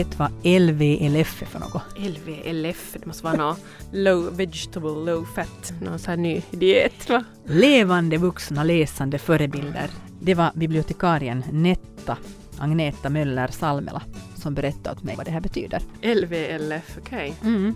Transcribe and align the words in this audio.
vet 0.00 0.18
vad 0.18 0.30
LVLF 0.44 1.42
är 1.42 1.46
för 1.46 1.58
något? 1.58 1.82
LVLF, 1.96 2.96
det 3.00 3.06
måste 3.06 3.24
vara 3.24 3.36
något 3.36 3.58
low 3.92 4.36
vegetable, 4.36 5.12
low 5.12 5.24
fat, 5.34 5.72
någon 5.80 5.98
sån 5.98 6.10
här 6.10 6.16
ny 6.16 6.42
diet 6.50 7.08
va? 7.08 7.24
Levande 7.44 8.16
vuxna 8.16 8.64
läsande 8.64 9.18
förebilder. 9.18 9.90
Det 10.20 10.34
var 10.34 10.50
bibliotekarien 10.54 11.44
Netta 11.52 12.16
Agneta 12.58 13.08
Möller 13.08 13.48
Salmela 13.48 14.02
som 14.34 14.54
berättade 14.54 14.96
åt 14.96 15.02
mig 15.02 15.16
vad 15.16 15.26
det 15.26 15.32
här 15.32 15.40
betyder. 15.40 15.82
LVLF, 16.02 16.98
okej. 16.98 17.34
Okay. 17.40 17.50
Mm. 17.54 17.74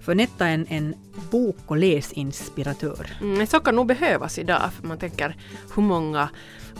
För 0.00 0.14
Netta 0.14 0.46
är 0.46 0.54
en, 0.54 0.66
en 0.68 0.94
bok 1.30 1.58
och 1.66 1.76
läsinspiratör. 1.76 3.10
Mm, 3.20 3.46
så 3.46 3.60
kan 3.60 3.76
nog 3.76 3.86
behövas 3.86 4.38
idag, 4.38 4.72
för 4.72 4.86
man 4.86 4.98
tänker 4.98 5.36
hur 5.74 5.82
många 5.82 6.28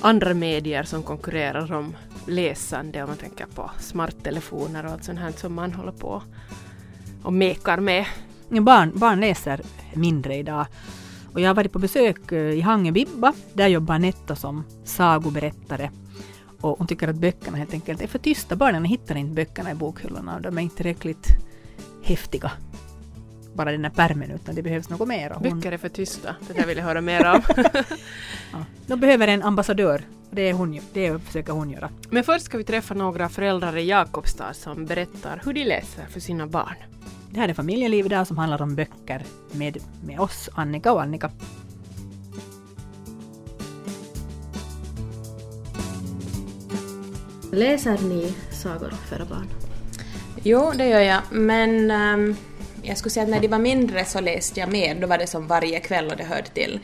andra 0.01 0.35
medier 0.35 0.83
som 0.83 1.03
konkurrerar 1.03 1.73
om 1.73 1.97
läsande, 2.27 3.03
om 3.03 3.09
man 3.09 3.17
tänker 3.17 3.47
på 3.47 3.71
smarttelefoner 3.79 4.87
och 4.87 4.93
allt 4.93 5.05
sånt 5.05 5.19
här 5.19 5.33
som 5.33 5.55
man 5.55 5.73
håller 5.73 5.93
på 5.93 6.23
och 7.23 7.33
mekar 7.33 7.81
med. 7.81 8.07
Barn, 8.49 8.93
barn 8.95 9.21
läser 9.21 9.61
mindre 9.95 10.37
idag. 10.37 10.67
Och 11.33 11.41
jag 11.41 11.49
har 11.49 11.55
varit 11.55 11.73
på 11.73 11.79
besök 11.79 12.33
eh, 12.33 12.39
i 12.39 12.57
i 12.57 12.61
Hangebibba. 12.61 13.33
Där 13.53 13.69
jobbar 13.69 13.99
Netta 13.99 14.37
som 14.37 14.65
sagoberättare. 14.85 15.91
Och 16.61 16.79
hon 16.79 16.87
tycker 16.87 17.09
att 17.09 17.17
böckerna 17.17 17.57
helt 17.57 17.75
enkelt 17.75 18.03
är 18.03 18.07
för 18.07 18.19
tysta. 18.19 18.57
Barnen 18.57 18.85
hittar 18.85 19.15
inte 19.15 19.35
böckerna 19.35 19.71
i 19.71 19.75
bokhyllorna 19.75 20.35
och 20.35 20.43
de 20.43 20.59
är 20.59 20.63
inte 20.63 20.77
tillräckligt 20.77 21.27
häftiga. 22.03 22.53
Bara 23.55 23.73
den 23.73 23.85
här 23.85 23.91
pärmen 23.91 24.31
utan 24.31 24.55
det 24.55 24.63
behövs 24.63 24.89
något 24.89 25.09
mer. 25.09 25.31
Hon... 25.31 25.43
Böcker 25.43 25.73
är 25.73 25.79
för 25.79 25.89
tysta, 25.89 26.37
det 26.47 26.53
där 26.53 26.67
vill 26.67 26.79
jag 26.79 26.85
höra 26.85 27.01
mer 27.01 27.27
om. 27.35 27.43
ja. 28.53 28.65
De 28.87 29.01
behöver 29.01 29.29
en 29.29 29.43
ambassadör. 29.43 30.03
Det, 30.31 30.43
är 30.43 30.53
hon, 30.53 30.81
det 30.93 31.19
försöker 31.19 31.53
hon 31.53 31.71
göra. 31.71 31.91
Men 32.11 32.25
först 32.25 32.45
ska 32.45 32.59
vi 32.59 32.65
träffa 32.65 32.95
några 32.95 33.29
föräldrar 33.29 33.77
i 33.77 33.89
Jakobstad 33.89 34.55
som 34.55 34.87
berättar 34.87 35.41
hur 35.45 35.53
de 35.53 35.65
läser 35.65 36.07
för 36.07 36.21
sina 36.21 36.47
barn. 36.47 36.77
Det 37.31 37.41
här 37.41 37.49
är 37.49 37.55
Familjeliv 37.55 38.07
idag 38.07 38.27
som 38.27 38.39
handlar 38.39 38.63
om 38.63 38.75
böcker 38.75 39.23
med, 39.53 39.79
med 40.05 40.21
oss, 40.21 40.49
Annika 40.55 40.93
och 40.93 41.03
Annika. 41.03 41.31
Läser 47.53 47.99
ni 48.09 48.35
sagor 48.51 48.91
för 48.91 49.17
era 49.17 49.25
barn? 49.25 49.47
Jo, 50.43 50.73
det 50.77 50.89
gör 50.89 51.01
jag, 51.01 51.21
men 51.31 51.91
um, 51.91 52.37
jag 52.91 52.99
skulle 52.99 53.11
säga 53.11 53.25
att 53.25 53.31
när 53.31 53.41
de 53.41 53.49
var 53.49 53.59
mindre 53.59 54.05
så 54.05 54.21
läste 54.21 54.61
jag 54.61 54.73
mer, 54.73 54.95
då 54.95 55.07
var 55.07 55.19
det 55.19 55.27
som 55.27 55.47
varje 55.47 55.81
kväll 55.81 56.11
och 56.11 56.17
det 56.17 56.25
hörde 56.25 56.49
till. 56.49 56.81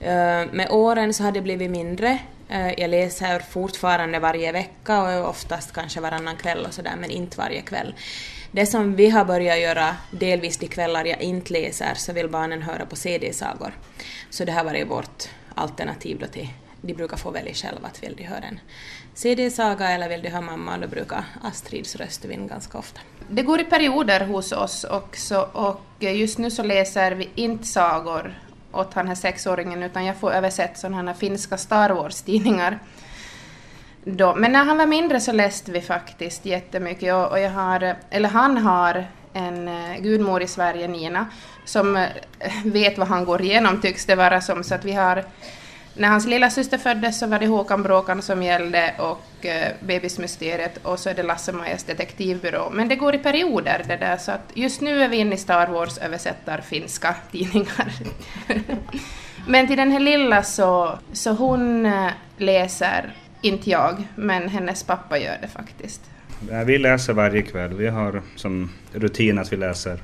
Eh, 0.00 0.44
med 0.52 0.66
åren 0.70 1.14
så 1.14 1.24
har 1.24 1.32
det 1.32 1.40
blivit 1.40 1.70
mindre. 1.70 2.18
Eh, 2.48 2.80
jag 2.80 2.90
läser 2.90 3.40
fortfarande 3.40 4.18
varje 4.18 4.52
vecka 4.52 5.02
och 5.02 5.28
oftast 5.28 5.72
kanske 5.72 6.00
varannan 6.00 6.36
kväll 6.36 6.66
och 6.66 6.74
sådär, 6.74 6.94
men 7.00 7.10
inte 7.10 7.38
varje 7.38 7.60
kväll. 7.60 7.94
Det 8.50 8.66
som 8.66 8.96
vi 8.96 9.10
har 9.10 9.24
börjat 9.24 9.60
göra, 9.60 9.96
delvis 10.10 10.58
de 10.58 10.66
kvällar 10.66 11.04
jag 11.04 11.20
inte 11.20 11.52
läser, 11.52 11.94
så 11.94 12.12
vill 12.12 12.28
barnen 12.28 12.62
höra 12.62 12.86
på 12.86 12.96
CD-sagor. 12.96 13.72
Så 14.30 14.44
det 14.44 14.52
har 14.52 14.64
varit 14.64 14.90
vårt 14.90 15.28
alternativ 15.54 16.18
då 16.20 16.26
till 16.26 16.48
de 16.82 16.94
brukar 16.94 17.16
få 17.16 17.30
välja 17.30 17.54
själva 17.54 17.88
att 17.88 18.02
vill 18.02 18.14
de 18.16 18.24
höra 18.24 18.44
en 18.44 18.60
CD-saga 19.14 19.90
eller 19.90 20.08
vill 20.08 20.22
de 20.22 20.30
ha 20.30 20.40
mamma, 20.40 20.78
då 20.78 20.88
brukar 20.88 21.24
Astrids 21.42 21.96
röst 21.96 22.24
vinna 22.24 22.46
ganska 22.46 22.78
ofta. 22.78 23.00
Det 23.30 23.42
går 23.42 23.60
i 23.60 23.64
perioder 23.64 24.20
hos 24.20 24.52
oss 24.52 24.84
också 24.84 25.48
och 25.52 25.80
just 25.98 26.38
nu 26.38 26.50
så 26.50 26.62
läser 26.62 27.12
vi 27.12 27.28
inte 27.34 27.66
sagor 27.66 28.34
åt 28.72 28.94
den 28.94 29.08
här 29.08 29.14
sexåringen 29.14 29.82
utan 29.82 30.04
jag 30.04 30.16
får 30.16 30.32
översätta 30.32 30.74
sådana 30.74 31.12
här 31.12 31.18
finska 31.18 31.58
Star 31.58 31.90
Wars-tidningar. 31.90 32.78
Då. 34.04 34.34
Men 34.34 34.52
när 34.52 34.64
han 34.64 34.76
var 34.76 34.86
mindre 34.86 35.20
så 35.20 35.32
läste 35.32 35.72
vi 35.72 35.80
faktiskt 35.80 36.46
jättemycket 36.46 37.14
och, 37.14 37.30
och 37.30 37.40
jag 37.40 37.50
har, 37.50 37.96
eller 38.10 38.28
han 38.28 38.58
har 38.58 39.06
en 39.32 39.68
eh, 39.68 40.00
gudmor 40.00 40.42
i 40.42 40.46
Sverige, 40.46 40.88
Nina, 40.88 41.26
som 41.64 41.96
eh, 41.96 42.08
vet 42.64 42.98
vad 42.98 43.08
han 43.08 43.24
går 43.24 43.42
igenom 43.42 43.80
tycks 43.80 44.06
det 44.06 44.14
vara 44.14 44.40
som, 44.40 44.64
så 44.64 44.74
att 44.74 44.84
vi 44.84 44.92
har 44.92 45.24
när 45.94 46.08
hans 46.08 46.26
lilla 46.26 46.50
syster 46.50 46.78
föddes 46.78 47.18
så 47.18 47.26
var 47.26 47.38
det 47.38 47.46
Håkan 47.46 47.82
Bråkan 47.82 48.22
som 48.22 48.42
gällde 48.42 48.94
och 48.98 49.46
eh, 49.46 49.72
Bebismysteriet 49.80 50.78
och 50.82 50.98
så 50.98 51.10
är 51.10 51.14
det 51.14 51.22
Lasse-Majas 51.22 51.84
detektivbyrå. 51.84 52.70
Men 52.72 52.88
det 52.88 52.96
går 52.96 53.14
i 53.14 53.18
perioder 53.18 53.84
det 53.88 53.96
där 53.96 54.16
så 54.16 54.32
att 54.32 54.50
just 54.54 54.80
nu 54.80 55.02
är 55.02 55.08
vi 55.08 55.16
inne 55.16 55.34
i 55.34 55.38
Star 55.38 55.66
Wars 55.66 55.98
översättar 55.98 56.60
finska 56.60 57.14
tidningar. 57.32 57.92
men 59.48 59.66
till 59.66 59.76
den 59.76 59.90
här 59.90 60.00
lilla 60.00 60.42
så, 60.42 60.98
så 61.12 61.32
hon 61.32 61.86
eh, 61.86 62.10
läser, 62.36 63.12
inte 63.42 63.70
jag, 63.70 64.08
men 64.14 64.48
hennes 64.48 64.84
pappa 64.84 65.18
gör 65.18 65.38
det 65.40 65.48
faktiskt. 65.48 66.00
Vi 66.66 66.78
läser 66.78 67.12
varje 67.12 67.42
kväll. 67.42 67.74
Vi 67.74 67.86
har 67.86 68.22
som 68.36 68.70
rutin 68.92 69.38
att 69.38 69.52
vi 69.52 69.56
läser 69.56 70.02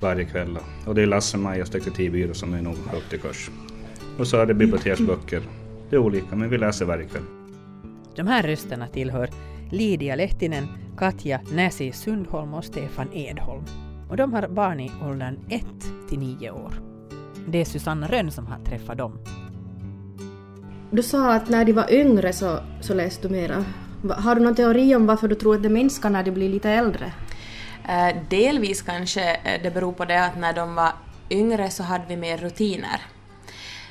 varje 0.00 0.24
kväll. 0.24 0.58
Och 0.86 0.94
det 0.94 1.02
är 1.02 1.06
Lasse-Majas 1.06 1.70
detektivbyrå 1.70 2.34
som 2.34 2.54
är 2.54 2.62
nog 2.62 2.76
högt 2.92 3.12
i 3.12 3.18
kurs. 3.18 3.50
Och 4.18 4.26
så 4.26 4.36
är 4.36 4.46
det 4.46 4.54
biblioteksböcker. 4.54 5.42
Det 5.90 5.96
är 5.96 6.00
olika, 6.00 6.36
men 6.36 6.50
vi 6.50 6.58
läser 6.58 6.84
varje 6.84 7.04
kväll. 7.04 7.22
De 8.16 8.26
här 8.26 8.42
rösterna 8.42 8.88
tillhör 8.88 9.30
Lidia 9.70 10.16
Lehtinen, 10.16 10.68
Katja 10.98 11.40
Näsi 11.52 11.92
Sundholm 11.92 12.54
och 12.54 12.64
Stefan 12.64 13.12
Edholm. 13.12 13.64
Och 14.10 14.16
de 14.16 14.32
har 14.32 14.48
barn 14.48 14.80
i 14.80 14.90
åldern 15.04 15.38
1 15.50 15.64
till 16.08 16.18
9 16.18 16.50
år. 16.50 16.72
Det 17.48 17.58
är 17.58 17.64
Susanna 17.64 18.08
Rönn 18.08 18.30
som 18.30 18.46
har 18.46 18.58
träffat 18.58 18.98
dem. 18.98 19.18
Du 20.90 21.02
sa 21.02 21.34
att 21.34 21.48
när 21.48 21.64
de 21.64 21.72
var 21.72 21.92
yngre 21.92 22.32
så, 22.32 22.58
så 22.80 22.94
läste 22.94 23.28
du 23.28 23.34
mera. 23.34 23.64
Har 24.10 24.34
du 24.34 24.40
någon 24.40 24.54
teori 24.54 24.94
om 24.94 25.06
varför 25.06 25.28
du 25.28 25.34
tror 25.34 25.54
att 25.54 25.62
det 25.62 25.68
minskar 25.68 26.10
när 26.10 26.22
de 26.22 26.30
blir 26.30 26.48
lite 26.48 26.70
äldre? 26.70 27.12
Uh, 27.84 28.22
delvis 28.30 28.82
kanske 28.82 29.34
eh, 29.34 29.62
det 29.62 29.70
beror 29.70 29.92
på 29.92 30.04
det 30.04 30.24
att 30.24 30.38
när 30.38 30.52
de 30.52 30.74
var 30.74 30.92
yngre 31.30 31.70
så 31.70 31.82
hade 31.82 32.04
vi 32.08 32.16
mer 32.16 32.38
rutiner. 32.38 33.00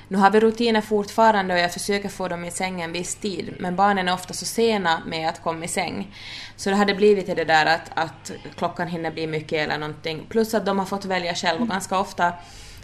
Nu 0.08 0.18
har 0.18 0.32
vi 0.32 0.40
rutiner 0.40 0.82
fortfarande 0.82 1.54
och 1.54 1.60
jag 1.60 1.74
försöker 1.74 2.10
få 2.10 2.28
dem 2.28 2.46
i 2.46 2.52
säng 2.52 2.82
en 2.82 2.92
viss 2.92 3.16
tid, 3.16 3.54
men 3.60 3.76
barnen 3.76 4.08
är 4.08 4.14
ofta 4.14 4.34
så 4.34 4.46
sena 4.46 5.02
med 5.06 5.30
att 5.30 5.44
komma 5.44 5.66
i 5.66 5.68
säng. 5.68 6.16
Så 6.56 6.70
det 6.70 6.76
hade 6.76 6.96
blivit 6.96 7.28
det 7.28 7.46
där 7.46 7.66
att, 7.66 7.92
att 7.94 8.32
klockan 8.56 8.88
hinner 8.88 9.12
bli 9.12 9.28
mycket 9.28 9.60
eller 9.60 9.78
någonting. 9.78 10.26
Plus 10.30 10.54
att 10.54 10.66
de 10.66 10.80
har 10.80 10.86
fått 10.86 11.06
välja 11.06 11.36
själv 11.36 11.62
och 11.62 11.68
ganska 11.68 12.00
ofta 12.00 12.34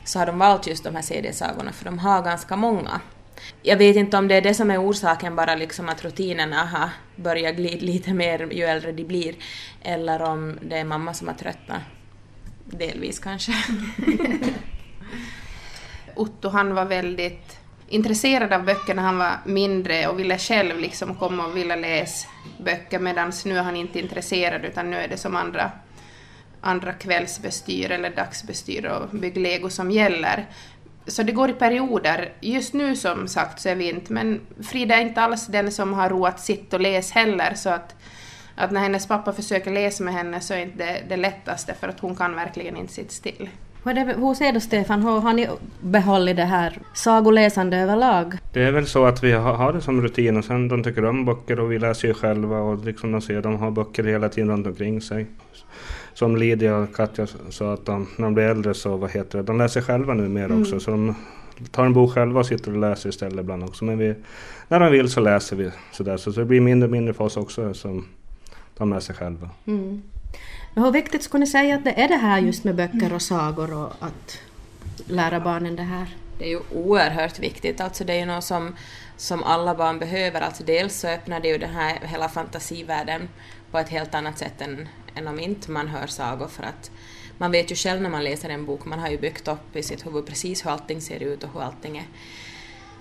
så 0.04 0.20
har 0.20 0.26
de 0.26 0.40
valt 0.40 0.68
just 0.68 0.84
de 0.84 0.96
här 0.96 1.02
CD-sagorna 1.02 1.72
för 1.72 1.86
de 1.86 2.00
har 2.00 2.22
ganska 2.22 2.56
många. 2.56 3.02
Jag 3.62 3.78
vet 3.78 3.96
inte 3.96 4.18
om 4.18 4.28
det 4.28 4.36
är 4.36 4.42
det 4.42 4.54
som 4.54 4.72
är 4.72 4.84
orsaken, 4.90 5.36
bara 5.36 5.56
liksom 5.56 5.90
att 5.90 6.04
rutinerna 6.04 6.66
har 6.66 6.90
börjat 7.16 7.56
glida 7.56 7.86
lite 7.86 8.14
mer 8.14 8.54
ju 8.54 8.64
äldre 8.64 8.92
de 8.92 9.04
blir, 9.04 9.36
eller 9.82 10.22
om 10.22 10.60
det 10.62 10.78
är 10.78 10.84
mamma 10.84 11.14
som 11.14 11.28
har 11.28 11.36
tröttnat. 11.36 11.82
Delvis 12.66 13.20
kanske. 13.20 13.54
Otto 16.22 16.50
han 16.50 16.76
var 16.76 16.86
väldigt 16.86 17.58
intresserad 17.88 18.54
av 18.54 18.66
böcker 18.66 18.96
när 18.96 19.04
han 19.04 19.18
var 19.18 19.32
mindre 19.46 20.08
och 20.08 20.20
ville 20.20 20.38
själv 20.38 20.80
liksom 20.80 21.16
komma 21.16 21.46
och 21.46 21.58
vilja 21.58 21.76
läsa 21.76 22.28
böcker 22.66 23.00
medan 23.00 23.32
nu 23.46 23.58
är 23.58 23.64
han 23.64 23.76
inte 23.76 24.00
intresserad 24.00 24.66
utan 24.66 24.90
nu 24.90 24.98
är 24.98 25.08
det 25.08 25.18
som 25.18 25.36
andra, 25.36 25.72
andra 26.62 26.94
kvällsbestyr 26.94 27.92
eller 27.92 28.10
dagsbestyr 28.10 28.86
och 28.86 29.10
bygglego 29.10 29.70
som 29.70 29.92
gäller. 29.92 30.46
Så 31.08 31.24
det 31.24 31.32
går 31.32 31.50
i 31.50 31.54
perioder. 31.54 32.34
Just 32.42 32.74
nu 32.74 32.96
som 32.96 33.28
sagt 33.28 33.62
så 33.62 33.70
är 33.70 33.76
vi 33.76 33.90
inte, 33.90 34.14
men 34.14 34.42
Frida 34.64 34.96
är 34.96 35.02
inte 35.02 35.22
alls 35.22 35.48
den 35.48 35.72
som 35.72 35.94
har 35.94 36.10
ro 36.10 36.26
att 36.26 36.40
sitta 36.40 36.76
och 36.76 36.82
läsa 36.82 37.20
heller 37.20 37.54
så 37.56 37.70
att, 37.70 37.96
att 38.56 38.72
när 38.72 38.82
hennes 38.82 39.08
pappa 39.08 39.34
försöker 39.34 39.72
läsa 39.72 40.04
med 40.04 40.14
henne 40.14 40.42
så 40.42 40.54
är 40.54 40.58
det 40.58 40.64
inte 40.64 40.86
det 40.86 41.04
det 41.10 41.18
lättaste 41.18 41.74
för 41.74 41.88
att 41.88 42.00
hon 42.00 42.16
kan 42.16 42.36
verkligen 42.36 42.78
inte 42.78 42.94
sitta 42.94 43.10
still. 43.10 43.50
Hur 43.84 44.34
ser 44.34 44.54
du 44.54 44.60
Stefan, 44.60 45.02
hur 45.02 45.20
har 45.20 45.34
ni 45.34 45.48
behållit 45.82 46.36
det 46.36 46.44
här 46.44 46.80
sagoläsande 46.94 47.78
överlag? 47.78 48.34
Det 48.54 48.64
är 48.64 48.72
väl 48.72 48.88
så 48.88 49.06
att 49.06 49.24
vi 49.24 49.32
har 49.32 49.74
det 49.74 49.82
som 49.82 50.02
rutin 50.02 50.38
och 50.38 50.46
sen 50.46 50.68
de 50.68 50.84
tycker 50.84 51.06
om 51.06 51.26
böcker 51.26 51.60
och 51.60 51.72
vi 51.72 51.80
läser 51.80 52.08
ju 52.08 52.14
själva 52.14 52.60
och 52.60 52.86
liksom 52.86 53.12
de 53.12 53.22
ser 53.22 53.42
de 53.42 53.58
har 53.58 53.72
böcker 53.72 54.04
hela 54.04 54.30
tiden 54.30 54.50
runt 54.50 54.68
omkring 54.68 55.02
sig. 55.02 55.26
Som 56.14 56.38
Lydia 56.38 56.78
och 56.78 56.96
Katja 56.96 57.28
sa 57.50 57.74
att 57.74 57.86
de, 57.86 58.08
när 58.18 58.26
de 58.26 58.34
blir 58.34 58.44
äldre 58.44 58.74
så 58.74 58.98
vad 58.98 59.12
heter 59.12 59.38
det, 59.38 59.44
de 59.44 59.58
läser 59.58 59.82
själva 59.82 60.14
nu 60.14 60.30
mer 60.30 60.46
mm. 60.46 60.62
också 60.62 60.80
så 60.80 60.92
de 60.92 61.16
tar 61.72 61.86
en 61.86 61.94
bok 61.94 62.14
själva 62.14 62.40
och 62.40 62.46
sitter 62.46 62.72
och 62.72 62.78
läser 62.78 63.10
istället 63.10 63.40
ibland 63.40 63.64
också. 63.64 63.86
Men 63.86 63.98
vi, 63.98 64.16
när 64.68 64.80
de 64.80 64.92
vill 64.92 65.10
så 65.10 65.20
läser 65.20 65.56
vi 65.56 65.72
sådär 65.92 66.18
så 66.18 66.30
det 66.30 66.46
blir 66.46 66.62
mindre 66.62 66.88
och 66.88 66.92
mindre 66.92 67.14
för 67.14 67.24
oss 67.24 67.38
också 67.38 67.74
som 67.74 68.06
de 68.78 68.90
läser 68.90 69.14
själva. 69.14 69.50
Mm. 69.66 70.02
Hur 70.76 70.92
viktigt 70.92 71.24
skulle 71.24 71.40
ni 71.40 71.48
säga 71.48 71.76
att 71.76 71.84
det 71.84 72.02
är 72.02 72.08
det 72.08 72.16
här 72.16 72.40
just 72.40 72.64
med 72.64 72.76
böcker 72.76 73.14
och 73.14 73.22
sagor 73.22 73.74
och 73.74 73.94
att 74.00 74.40
lära 75.08 75.40
barnen 75.40 75.76
det 75.76 75.84
här? 75.84 76.16
Det 76.38 76.46
är 76.46 76.50
ju 76.50 76.60
oerhört 76.74 77.40
viktigt, 77.40 77.82
alltså 77.82 78.04
det 78.04 78.14
är 78.14 78.20
ju 78.20 78.26
något 78.26 78.44
som, 78.44 78.76
som 79.18 79.44
alla 79.44 79.76
barn 79.76 80.00
behöver. 80.00 80.42
Alltså 80.42 80.64
dels 80.64 81.00
så 81.00 81.08
öppnar 81.08 81.40
det 81.40 81.48
ju 81.48 81.58
den 81.58 81.70
här 81.70 82.00
hela 82.04 82.30
fantasivärlden 82.30 83.30
på 83.72 83.80
ett 83.80 83.90
helt 83.90 84.16
annat 84.16 84.38
sätt 84.38 84.62
än, 84.62 84.90
än 85.16 85.28
om 85.28 85.40
inte 85.40 85.72
man 85.72 85.88
hör 85.88 86.08
sagor 86.08 86.48
för 86.48 86.64
att 86.64 86.92
man 87.38 87.52
vet 87.52 87.72
ju 87.72 87.76
själv 87.76 88.02
när 88.02 88.10
man 88.10 88.24
läser 88.24 88.50
en 88.50 88.66
bok, 88.66 88.86
man 88.86 89.00
har 89.00 89.10
ju 89.10 89.18
byggt 89.18 89.48
upp 89.48 89.76
i 89.76 89.84
sitt 89.84 90.06
huvud 90.06 90.26
precis 90.26 90.66
hur 90.66 90.72
allting 90.72 91.02
ser 91.02 91.24
ut 91.24 91.44
och 91.44 91.50
hur 91.54 91.62
allting 91.62 91.98
är. 91.98 92.08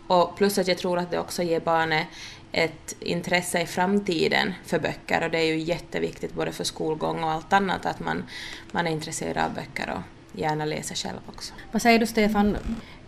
Och 0.06 0.36
plus 0.36 0.58
att 0.58 0.68
jag 0.68 0.78
tror 0.78 0.98
att 0.98 1.10
det 1.10 1.18
också 1.18 1.42
ger 1.42 1.60
barnet 1.60 2.06
ett 2.52 2.96
intresse 3.00 3.62
i 3.62 3.66
framtiden 3.66 4.52
för 4.64 4.78
böcker 4.78 5.24
och 5.24 5.30
det 5.30 5.38
är 5.38 5.44
ju 5.44 5.58
jätteviktigt 5.58 6.34
både 6.34 6.52
för 6.52 6.64
skolgång 6.64 7.24
och 7.24 7.30
allt 7.30 7.52
annat 7.52 7.86
att 7.86 8.00
man, 8.00 8.24
man 8.72 8.86
är 8.86 8.90
intresserad 8.90 9.36
av 9.36 9.54
böcker 9.54 9.90
och 9.94 10.02
gärna 10.40 10.64
läser 10.64 10.94
själv 10.94 11.18
också. 11.26 11.54
Vad 11.72 11.82
säger 11.82 11.98
du 11.98 12.06
Stefan? 12.06 12.56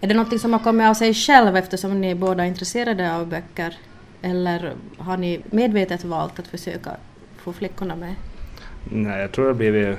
Är 0.00 0.08
det 0.08 0.14
något 0.14 0.40
som 0.40 0.52
har 0.52 0.60
kommit 0.60 0.86
av 0.86 0.94
sig 0.94 1.14
själv 1.14 1.56
eftersom 1.56 2.00
ni 2.00 2.14
båda 2.14 2.44
är 2.44 2.48
intresserade 2.48 3.14
av 3.14 3.26
böcker? 3.26 3.76
Eller 4.22 4.72
har 4.98 5.16
ni 5.16 5.40
medvetet 5.50 6.04
valt 6.04 6.38
att 6.38 6.48
försöka 6.48 6.90
få 7.36 7.52
flickorna 7.52 7.96
med? 7.96 8.14
Nej, 8.84 9.20
jag 9.20 9.32
tror 9.32 9.44
det 9.44 9.50
har 9.50 9.56
blivit 9.56 9.98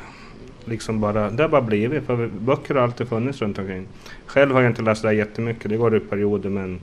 liksom 0.66 1.00
bara, 1.00 1.30
det 1.30 1.44
har 1.44 1.50
bara 1.50 1.62
blivit, 1.62 2.06
för 2.06 2.28
böcker 2.28 2.76
har 2.76 2.82
alltid 2.82 3.08
funnits 3.08 3.42
runt 3.42 3.60
omkring. 3.60 3.88
Själv 4.26 4.54
har 4.54 4.62
jag 4.62 4.72
inte 4.72 4.82
läst 4.82 5.02
det 5.02 5.14
jättemycket, 5.14 5.70
det 5.70 5.78
går 5.78 5.98
i 5.98 6.00
perioder 6.00 6.50
men 6.50 6.82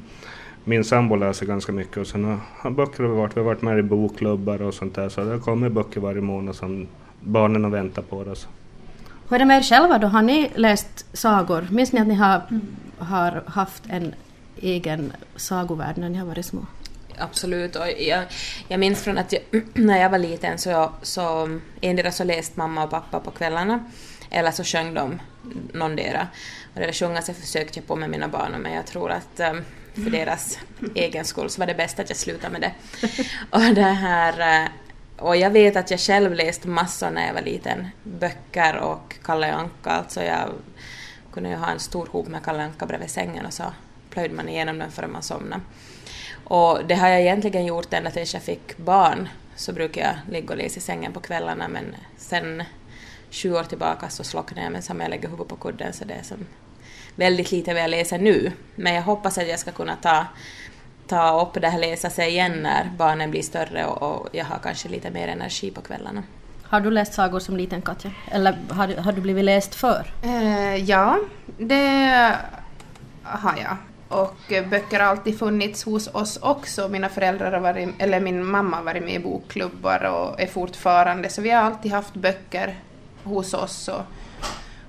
min 0.65 0.85
sambo 0.85 1.17
läser 1.17 1.47
ganska 1.47 1.73
mycket 1.73 1.97
och 1.97 2.07
sen 2.07 2.41
har, 2.59 2.71
böcker 2.71 3.05
har 3.05 3.11
varit, 3.15 3.37
vi 3.37 3.41
har 3.41 3.47
varit 3.47 3.63
med 3.63 3.79
i 3.79 3.83
bokklubbar 3.83 4.63
och 4.63 4.75
sånt 4.75 4.95
där 4.95 5.09
så 5.09 5.25
det 5.25 5.39
kommer 5.39 5.69
böcker 5.69 6.01
varje 6.01 6.21
månad 6.21 6.57
som 6.57 6.89
barnen 7.21 7.65
har 7.65 7.71
väntat 7.71 8.11
på. 8.11 8.25
Det, 8.25 8.37
så. 8.37 8.49
Hur 9.29 9.35
är 9.35 9.39
det 9.39 9.45
med 9.45 9.59
er 9.59 9.63
själva 9.63 9.99
då? 9.99 10.07
Har 10.07 10.23
ni 10.23 10.51
läst 10.55 11.07
sagor? 11.13 11.67
Minns 11.71 11.93
ni 11.93 12.01
att 12.01 12.07
ni 12.07 12.15
har, 12.15 12.43
har 12.99 13.43
haft 13.47 13.83
en 13.89 14.15
egen 14.61 15.13
sagovärld 15.37 15.99
när 15.99 16.09
ni 16.09 16.19
har 16.19 16.27
varit 16.27 16.47
små? 16.47 16.67
Absolut. 17.19 17.77
Och 17.77 17.87
jag, 17.99 18.25
jag 18.69 18.81
minns 18.81 19.03
från 19.03 19.19
att 19.19 19.33
jag, 19.33 19.43
när 19.75 19.99
jag 19.99 20.11
var 20.11 20.19
liten 20.19 20.59
så, 20.59 20.91
så 21.03 21.59
endera 21.81 22.11
så 22.13 22.25
läste 22.25 22.59
mamma 22.59 22.85
och 22.85 22.91
pappa 22.91 23.21
på 23.21 23.31
kvällarna 23.31 23.85
eller 24.31 24.51
så 24.51 24.65
sjöng 24.65 24.95
de 24.95 25.21
någondera. 25.73 26.29
Och 26.75 26.81
det 26.81 26.87
där 26.87 26.93
sjunga 26.93 27.23
så 27.23 27.35
försökte 27.35 27.79
jag 27.79 27.87
på 27.87 27.97
med 27.97 28.11
mina 28.11 28.29
barn 28.29 28.53
men 28.63 28.73
jag 28.73 28.87
tror 28.87 29.11
att 29.11 29.41
um, 29.41 29.65
för 29.95 30.11
deras 30.11 30.59
egen 30.95 31.25
skull 31.25 31.51
så 31.51 31.61
var 31.61 31.67
det 31.67 31.75
bäst 31.75 31.99
att 31.99 32.11
jag 32.11 32.17
slutade 32.17 32.53
med 32.53 32.61
det. 32.61 32.73
Och 33.51 33.75
det 33.75 33.83
här 33.83 34.63
uh, 34.65 34.71
och 35.21 35.37
jag 35.37 35.51
vet 35.51 35.77
att 35.77 35.91
jag 35.91 36.01
själv 36.01 36.35
läste 36.35 36.69
massor 36.69 37.11
när 37.11 37.27
jag 37.27 37.35
var 37.35 37.43
liten. 37.43 37.89
Böcker 38.03 38.77
och 38.77 39.15
Kalle 39.23 39.53
Anka. 39.53 39.91
Alltså 39.91 40.23
jag 40.23 40.49
kunde 41.33 41.49
ju 41.49 41.57
ha 41.57 41.71
en 41.71 41.81
stor 41.81 42.07
hop 42.07 42.29
med 42.29 42.45
Kalle 42.45 42.63
Anka 42.63 42.87
bredvid 42.87 43.11
sängen 43.11 43.47
och 43.47 43.53
så 43.53 43.65
plöjde 44.11 44.35
man 44.35 44.49
igenom 44.49 44.79
den 44.79 44.91
förrän 44.91 45.13
man 45.13 45.23
somnade. 45.23 45.63
Och 46.45 46.81
det 46.87 46.95
har 46.95 47.09
jag 47.09 47.21
egentligen 47.21 47.67
gjort 47.67 47.93
ända 47.93 48.11
tills 48.11 48.35
jag 48.35 48.43
fick 48.43 48.77
barn. 48.77 49.29
Så 49.57 49.73
brukar 49.73 50.03
jag 50.03 50.33
ligga 50.33 50.51
och 50.51 50.57
läsa 50.57 50.77
i 50.77 50.81
sängen 50.81 51.13
på 51.13 51.21
kvällarna 51.21 51.69
men 51.69 51.95
sen 52.17 52.63
sju 53.31 53.55
år 53.55 53.63
tillbaka 53.63 54.09
så 54.09 54.25
slocknade 54.25 54.63
jag 54.63 54.73
men 54.73 54.83
som 54.83 55.01
jag 55.01 55.11
lägger 55.11 55.29
huvudet 55.29 55.49
på 55.49 55.57
kudden 55.57 55.93
så 55.93 56.05
det 56.05 56.15
är 56.15 56.23
som 56.23 56.47
väldigt 57.15 57.53
lite 57.53 57.73
vad 57.73 57.83
jag 57.83 57.91
läser 57.91 58.19
nu. 58.19 58.53
Men 58.75 58.95
jag 58.95 59.03
hoppas 59.03 59.39
att 59.39 59.49
jag 59.49 59.59
ska 59.59 59.71
kunna 59.71 59.97
ta, 59.97 60.27
ta 61.07 61.43
upp 61.43 61.63
det 61.63 61.69
här 61.69 61.79
läsa 61.79 62.11
sig 62.11 62.29
igen 62.29 62.63
när 62.63 62.91
barnen 62.97 63.31
blir 63.31 63.43
större 63.43 63.87
och, 63.87 64.03
och 64.03 64.29
jag 64.33 64.45
har 64.45 64.59
kanske 64.59 64.89
lite 64.89 65.11
mer 65.11 65.29
energi 65.29 65.71
på 65.71 65.81
kvällarna. 65.81 66.23
Har 66.63 66.81
du 66.81 66.91
läst 66.91 67.15
sagor 67.15 67.41
som 67.41 67.57
liten 67.57 67.83
Katja? 67.83 68.11
Eller 68.31 68.59
har, 68.69 68.89
har 68.89 69.13
du 69.13 69.21
blivit 69.21 69.45
läst 69.45 69.75
för? 69.75 70.13
Eh, 70.23 70.77
ja, 70.77 71.19
det 71.59 72.37
har 73.23 73.57
jag. 73.57 73.77
Och 74.09 74.69
böcker 74.71 75.01
har 75.01 75.07
alltid 75.07 75.39
funnits 75.39 75.85
hos 75.85 76.09
oss 76.15 76.39
också. 76.43 76.89
Mina 76.89 77.09
föräldrar 77.09 77.53
har 77.53 77.61
varit, 77.61 77.89
eller 77.99 78.21
min 78.21 78.47
mamma 78.47 78.77
har 78.77 78.85
varit 78.85 79.03
med 79.03 79.15
i 79.15 79.19
bokklubbar 79.19 80.05
och 80.05 80.41
är 80.41 80.47
fortfarande, 80.47 81.29
så 81.29 81.43
vi 81.43 81.51
har 81.51 81.63
alltid 81.63 81.93
haft 81.93 82.15
böcker 82.15 82.75
hos 83.25 83.55
oss. 83.55 83.89
Och, 83.89 84.03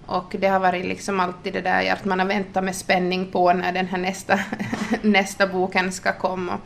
och 0.06 0.36
det 0.40 0.48
har 0.48 0.60
varit 0.60 0.86
liksom 0.86 1.20
alltid 1.20 1.54
det 1.54 1.62
där 1.62 1.94
att 1.94 2.06
man 2.06 2.20
har 2.20 2.26
väntat 2.26 2.64
med 2.64 2.76
spänning 2.76 3.32
på 3.32 3.54
när 3.54 3.72
den 3.72 3.88
här 3.88 3.98
nästa, 3.98 4.40
nästa 5.02 5.48
boken 5.48 5.92
ska 5.92 6.14
komma. 6.14 6.58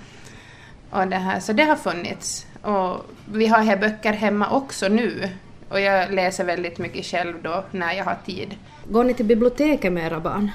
Och 0.90 1.08
det 1.08 1.16
här, 1.16 1.40
så 1.40 1.54
det 1.54 1.64
har 1.64 1.76
funnits. 1.76 2.46
Och 2.62 3.06
vi 3.32 3.48
har 3.48 3.64
här 3.64 3.78
böcker 3.78 4.14
hemma 4.14 4.50
också 4.50 4.88
nu. 4.88 5.30
Och 5.70 5.80
jag 5.80 6.14
läser 6.14 6.44
väldigt 6.44 6.78
mycket 6.78 7.06
själv 7.06 7.44
då 7.44 7.64
när 7.72 7.94
jag 7.94 8.06
har 8.06 8.18
tid. 8.26 8.56
Går 8.90 9.04
ni 9.04 9.14
till 9.14 9.26
biblioteket 9.26 9.94
med 9.94 10.06
era 10.06 10.20
barn? 10.20 10.52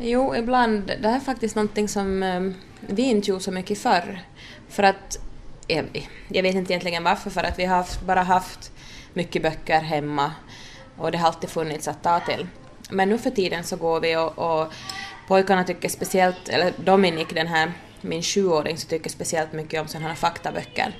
Jo, 0.00 0.36
ibland. 0.36 0.92
Det 1.02 1.08
här 1.08 1.16
är 1.16 1.20
faktiskt 1.20 1.56
någonting 1.56 1.88
som 1.88 2.22
um, 2.22 2.54
vi 2.80 3.02
inte 3.02 3.30
gjorde 3.30 3.42
så 3.42 3.50
mycket 3.50 3.78
förr. 3.78 4.20
För 4.68 4.82
att, 4.82 5.18
jag, 6.28 6.42
vet 6.42 6.54
inte 6.54 6.72
egentligen 6.72 7.04
varför, 7.04 7.30
för 7.30 7.44
att 7.44 7.58
vi 7.58 7.64
har 7.64 7.86
bara 8.06 8.22
haft 8.22 8.72
mycket 9.14 9.42
böcker 9.42 9.80
hemma 9.80 10.32
och 10.98 11.12
det 11.12 11.18
har 11.18 11.26
alltid 11.26 11.50
funnits 11.50 11.88
att 11.88 12.02
ta 12.02 12.20
till. 12.20 12.46
Men 12.90 13.08
nu 13.08 13.18
för 13.18 13.30
tiden 13.30 13.64
så 13.64 13.76
går 13.76 14.00
vi 14.00 14.16
och, 14.16 14.38
och 14.38 14.72
pojkarna 15.28 15.64
tycker 15.64 15.88
speciellt, 15.88 16.48
eller 16.48 16.72
Dominik, 16.84 17.34
den 17.34 17.46
här 17.46 17.72
min 18.00 18.22
sjuåring, 18.22 18.78
så 18.78 18.88
tycker 18.88 19.10
speciellt 19.10 19.52
mycket 19.52 19.80
om 19.80 19.88
sådana 19.88 20.08
här 20.08 20.14
faktaböcker. 20.14 20.94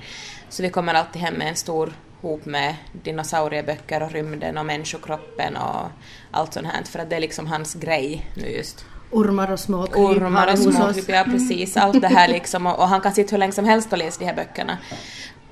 Så 0.49 0.63
vi 0.63 0.69
kommer 0.69 0.93
alltid 0.93 1.21
hem 1.21 1.33
med 1.33 1.47
en 1.47 1.55
stor 1.55 1.93
hop 2.21 2.45
med 2.45 2.75
dinosaurieböcker 3.03 4.03
och 4.03 4.11
rymden 4.11 4.57
och 4.57 4.65
människokroppen 4.65 5.57
och 5.57 5.89
allt 6.31 6.53
sånt 6.53 6.67
här, 6.67 6.83
för 6.83 6.99
att 6.99 7.09
det 7.09 7.15
är 7.15 7.19
liksom 7.19 7.47
hans 7.47 7.73
grej 7.73 8.31
nu 8.33 8.49
just. 8.49 8.85
Ormar 9.11 9.51
och 9.51 9.59
småkryp. 9.59 9.97
Ormar 9.97 10.51
och 10.51 10.59
småkryp, 10.59 11.09
ja 11.09 11.23
precis. 11.23 11.77
Allt 11.77 12.01
det 12.01 12.07
här 12.07 12.27
liksom 12.27 12.65
och, 12.67 12.79
och, 12.79 12.87
han 12.87 13.01
kan 13.01 13.13
sitta 13.13 13.31
hur 13.31 13.37
länge 13.37 13.51
som 13.51 13.65
helst 13.65 13.91
och 13.91 13.97
läsa 13.97 14.19
de 14.19 14.25
här 14.25 14.35
böckerna. 14.35 14.77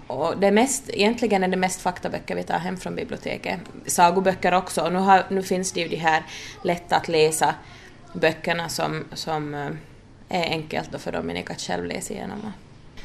Och 0.08 0.38
det 0.38 0.52
mest, 0.52 0.90
egentligen 0.90 1.44
är 1.44 1.48
det 1.48 1.58
mest 1.58 1.82
faktaböcker 1.82 2.36
vi 2.36 2.44
tar 2.44 2.58
hem 2.58 2.78
från 2.78 2.96
biblioteket. 2.96 3.60
Sagoböcker 3.86 4.54
också 4.54 4.82
och 4.82 4.94
nu, 4.94 5.00
har, 5.00 5.26
nu 5.30 5.44
finns 5.44 5.72
det 5.72 5.80
ju 5.80 5.88
de 5.88 5.96
här 5.96 6.24
lätta 6.64 6.96
att 6.96 7.08
läsa 7.08 7.56
böckerna 8.14 8.70
som, 8.70 9.06
som 9.14 9.54
eh, 9.54 9.70
är 10.30 10.50
enkelt 10.50 11.02
för 11.02 11.12
Dominik 11.12 11.52
att 11.52 11.62
själv 11.62 11.86
läsa 11.86 12.14
igenom. 12.14 12.52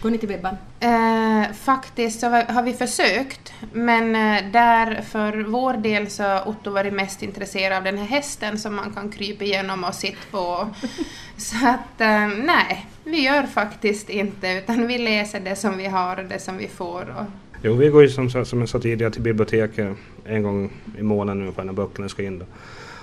Går 0.02 0.10
ni 0.10 0.18
till 0.18 0.28
Bibban? 0.28 0.56
Eh, 0.80 1.52
faktiskt 1.52 2.20
så 2.20 2.26
har 2.28 2.62
vi 2.62 2.72
försökt, 2.72 3.52
men 3.72 4.16
eh, 4.16 4.52
där 4.52 5.02
för 5.02 5.42
vår 5.42 5.74
del 5.74 6.10
så 6.10 6.22
har 6.22 6.48
Otto 6.48 6.70
varit 6.70 6.92
mest 6.92 7.22
intresserad 7.22 7.76
av 7.76 7.84
den 7.84 7.98
här 7.98 8.06
hästen 8.06 8.58
som 8.58 8.74
man 8.74 8.92
kan 8.92 9.10
krypa 9.10 9.44
igenom 9.44 9.84
och 9.84 9.94
sitta 9.94 10.18
på. 10.30 10.68
så 11.36 11.56
att 11.66 12.00
eh, 12.00 12.28
nej, 12.28 12.86
vi 13.04 13.24
gör 13.24 13.42
faktiskt 13.42 14.10
inte, 14.10 14.48
utan 14.48 14.86
vi 14.86 14.98
läser 14.98 15.40
det 15.40 15.56
som 15.56 15.76
vi 15.76 15.86
har 15.86 16.16
och 16.16 16.24
det 16.24 16.38
som 16.38 16.58
vi 16.58 16.68
får. 16.68 17.14
Och... 17.18 17.26
Jo, 17.62 17.74
vi 17.74 17.88
går 17.88 18.02
ju 18.02 18.08
som, 18.08 18.30
som 18.30 18.60
jag 18.60 18.68
sa 18.68 18.78
tidigare 18.78 19.12
till 19.12 19.22
biblioteket 19.22 19.96
en 20.24 20.42
gång 20.42 20.70
i 20.98 21.02
månaden 21.02 21.42
ungefär 21.42 21.64
när 21.64 21.72
böckerna 21.72 22.08
ska 22.08 22.22
in. 22.22 22.38
Då. 22.38 22.44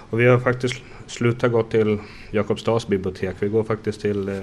Och 0.10 0.20
vi 0.20 0.26
har 0.28 0.40
faktiskt 0.40 0.76
slutat 1.08 1.52
gå 1.52 1.64
till 1.64 1.98
Jakobstads 2.32 2.88
bibliotek. 2.88 3.36
Vi 3.40 3.50
går 3.50 3.64
faktiskt 3.64 4.02
till 4.02 4.30
eh, 4.30 4.36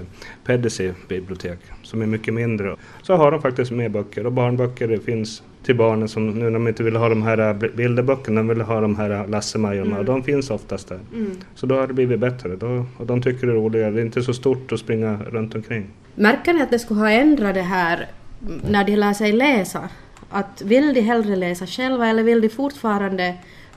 Pedisi 0.45 0.93
bibliotek 1.09 1.59
som 1.83 2.03
är 2.03 2.07
mycket 2.07 2.35
mindre. 2.35 2.77
Så 3.03 3.15
har 3.15 3.31
de 3.31 3.43
faktiskt 3.43 3.71
med 3.71 3.91
böcker 3.91 4.27
och 4.27 4.33
barnböcker 4.33 4.89
det 4.89 5.01
finns 5.01 5.43
till 5.63 5.77
barnen 5.77 6.09
som 6.09 6.27
nu 6.27 6.45
när 6.45 6.51
de 6.51 6.69
inte 6.69 6.83
vill 6.83 6.97
ha 6.97 7.09
de 7.09 7.23
här 7.23 7.55
bilderböckerna, 7.77 8.41
de 8.41 8.49
vill 8.49 8.61
ha 8.61 8.81
de 8.81 8.97
här 8.97 9.27
Lasse-Majorna 9.27 9.87
mm. 9.87 9.99
och 9.99 10.05
de 10.05 10.23
finns 10.23 10.51
oftast 10.51 10.89
där. 10.89 11.01
Mm. 11.13 11.31
Så 11.55 11.67
då 11.67 11.75
har 11.75 11.87
det 11.87 11.95
blivit 11.95 12.21
bättre 12.21 12.57
då, 12.57 12.87
och 12.97 13.07
de 13.07 13.23
tycker 13.23 13.47
det 13.47 13.53
är 13.53 13.57
roligare. 13.57 13.91
Det 13.91 14.01
är 14.01 14.05
inte 14.05 14.23
så 14.23 14.35
stort 14.35 14.73
att 14.73 14.81
springa 14.81 15.19
runt 15.31 15.55
omkring. 15.55 15.87
Märker 16.15 16.53
ni 16.53 16.63
att 16.63 16.71
det 16.71 16.79
skulle 16.79 17.01
ha 17.01 17.11
ändrat 17.11 17.55
det 17.55 17.63
här 17.63 18.07
när 18.69 18.85
de 18.85 18.97
lär 18.97 19.13
sig 19.13 19.33
läsa? 19.33 19.89
Att 20.31 20.63
vill 20.63 20.95
de 20.95 21.01
hellre 21.01 21.37
läsa 21.37 21.67
själva 21.67 22.07
eller 22.07 22.23
vill 22.23 22.41
de 22.41 22.49
fortfarande 22.49 23.35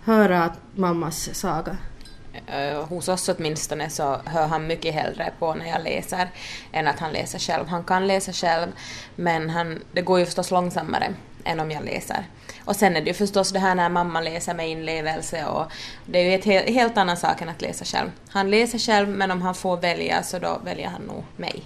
höra 0.10 0.54
mammas 0.76 1.30
saga? 1.36 1.78
Hos 2.90 3.08
oss 3.08 3.30
åtminstone 3.30 3.90
så 3.90 4.18
hör 4.26 4.48
han 4.48 4.68
mycket 4.68 4.94
hellre 4.94 5.32
på 5.40 5.54
när 5.54 5.66
jag 5.66 5.84
läser 5.84 6.30
än 6.72 6.88
att 6.88 7.00
han 7.00 7.12
läser 7.12 7.40
själv. 7.40 7.68
Han 7.68 7.84
kan 7.84 8.08
läsa 8.08 8.34
själv 8.34 8.68
men 9.16 9.50
han, 9.50 9.80
det 9.92 10.02
går 10.02 10.20
ju 10.20 10.26
förstås 10.26 10.52
långsammare 10.52 11.14
än 11.44 11.60
om 11.60 11.72
jag 11.72 11.86
läser. 11.86 12.24
Och 12.66 12.76
sen 12.76 12.96
är 12.96 13.02
det 13.02 13.08
ju 13.08 13.14
förstås 13.14 13.52
det 13.52 13.60
här 13.60 13.76
när 13.76 13.90
mamma 13.90 14.22
läser 14.22 14.54
med 14.54 14.70
inlevelse 14.70 15.46
och 15.46 15.72
det 16.06 16.20
är 16.20 16.24
ju 16.24 16.36
ett 16.36 16.46
helt, 16.46 16.70
helt 16.70 16.98
annan 16.98 17.18
sak 17.18 17.42
än 17.42 17.50
att 17.50 17.62
läsa 17.62 17.86
själv. 17.86 18.10
Han 18.30 18.50
läser 18.50 18.80
själv 18.80 19.10
men 19.10 19.32
om 19.32 19.42
han 19.42 19.56
får 19.56 19.78
välja 19.78 20.24
så 20.24 20.40
då 20.40 20.62
väljer 20.66 20.88
han 20.88 21.02
nog 21.02 21.24
mig. 21.38 21.64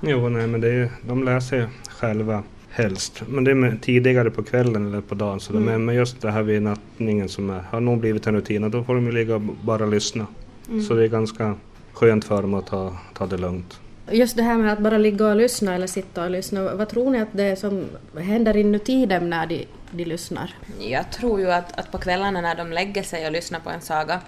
Jo, 0.00 0.28
nej 0.28 0.46
men 0.46 0.60
det 0.60 0.68
är 0.68 0.72
ju, 0.72 0.88
de 1.02 1.24
läser 1.24 1.68
själva 1.88 2.42
helst. 2.72 3.22
Men 3.28 3.44
det 3.44 3.50
är 3.50 3.78
tidigare 3.82 4.30
på 4.30 4.42
kvällen 4.42 4.86
eller 4.86 5.00
på 5.00 5.14
dagen. 5.14 5.40
Så 5.40 5.56
mm. 5.56 5.84
Men 5.84 5.94
just 5.94 6.20
det 6.20 6.30
här 6.30 6.42
vid 6.42 6.62
nattningen 6.62 7.28
som 7.28 7.50
är, 7.50 7.60
har 7.70 7.80
nog 7.80 7.98
blivit 7.98 8.26
en 8.26 8.34
rutin 8.34 8.64
och 8.64 8.70
då 8.70 8.84
får 8.84 8.94
de 8.94 9.06
ju 9.06 9.12
ligga 9.12 9.34
och 9.34 9.40
bara 9.40 9.86
lyssna. 9.86 10.26
Mm. 10.68 10.82
Så 10.82 10.94
det 10.94 11.04
är 11.04 11.08
ganska 11.08 11.54
skönt 11.92 12.24
för 12.24 12.42
dem 12.42 12.54
att 12.54 12.66
ta, 12.66 12.96
ta 13.14 13.26
det 13.26 13.36
lugnt. 13.36 13.80
Just 14.10 14.36
det 14.36 14.42
här 14.42 14.58
med 14.58 14.72
att 14.72 14.78
bara 14.78 14.98
ligga 14.98 15.26
och 15.26 15.36
lyssna 15.36 15.74
eller 15.74 15.86
sitta 15.86 16.24
och 16.24 16.30
lyssna, 16.30 16.74
vad 16.74 16.88
tror 16.88 17.10
ni 17.10 17.20
att 17.20 17.28
det 17.32 17.42
är 17.42 17.56
som 17.56 17.84
händer 18.18 18.56
inuti 18.56 19.06
dem 19.06 19.30
när 19.30 19.46
de, 19.46 19.66
de 19.90 20.04
lyssnar? 20.04 20.54
Jag 20.80 21.12
tror 21.12 21.40
ju 21.40 21.52
att, 21.52 21.78
att 21.78 21.92
på 21.92 21.98
kvällarna 21.98 22.40
när 22.40 22.54
de 22.54 22.72
lägger 22.72 23.02
sig 23.02 23.26
och 23.26 23.32
lyssnar 23.32 23.60
på 23.60 23.70
en 23.70 23.80
saga 23.80 24.20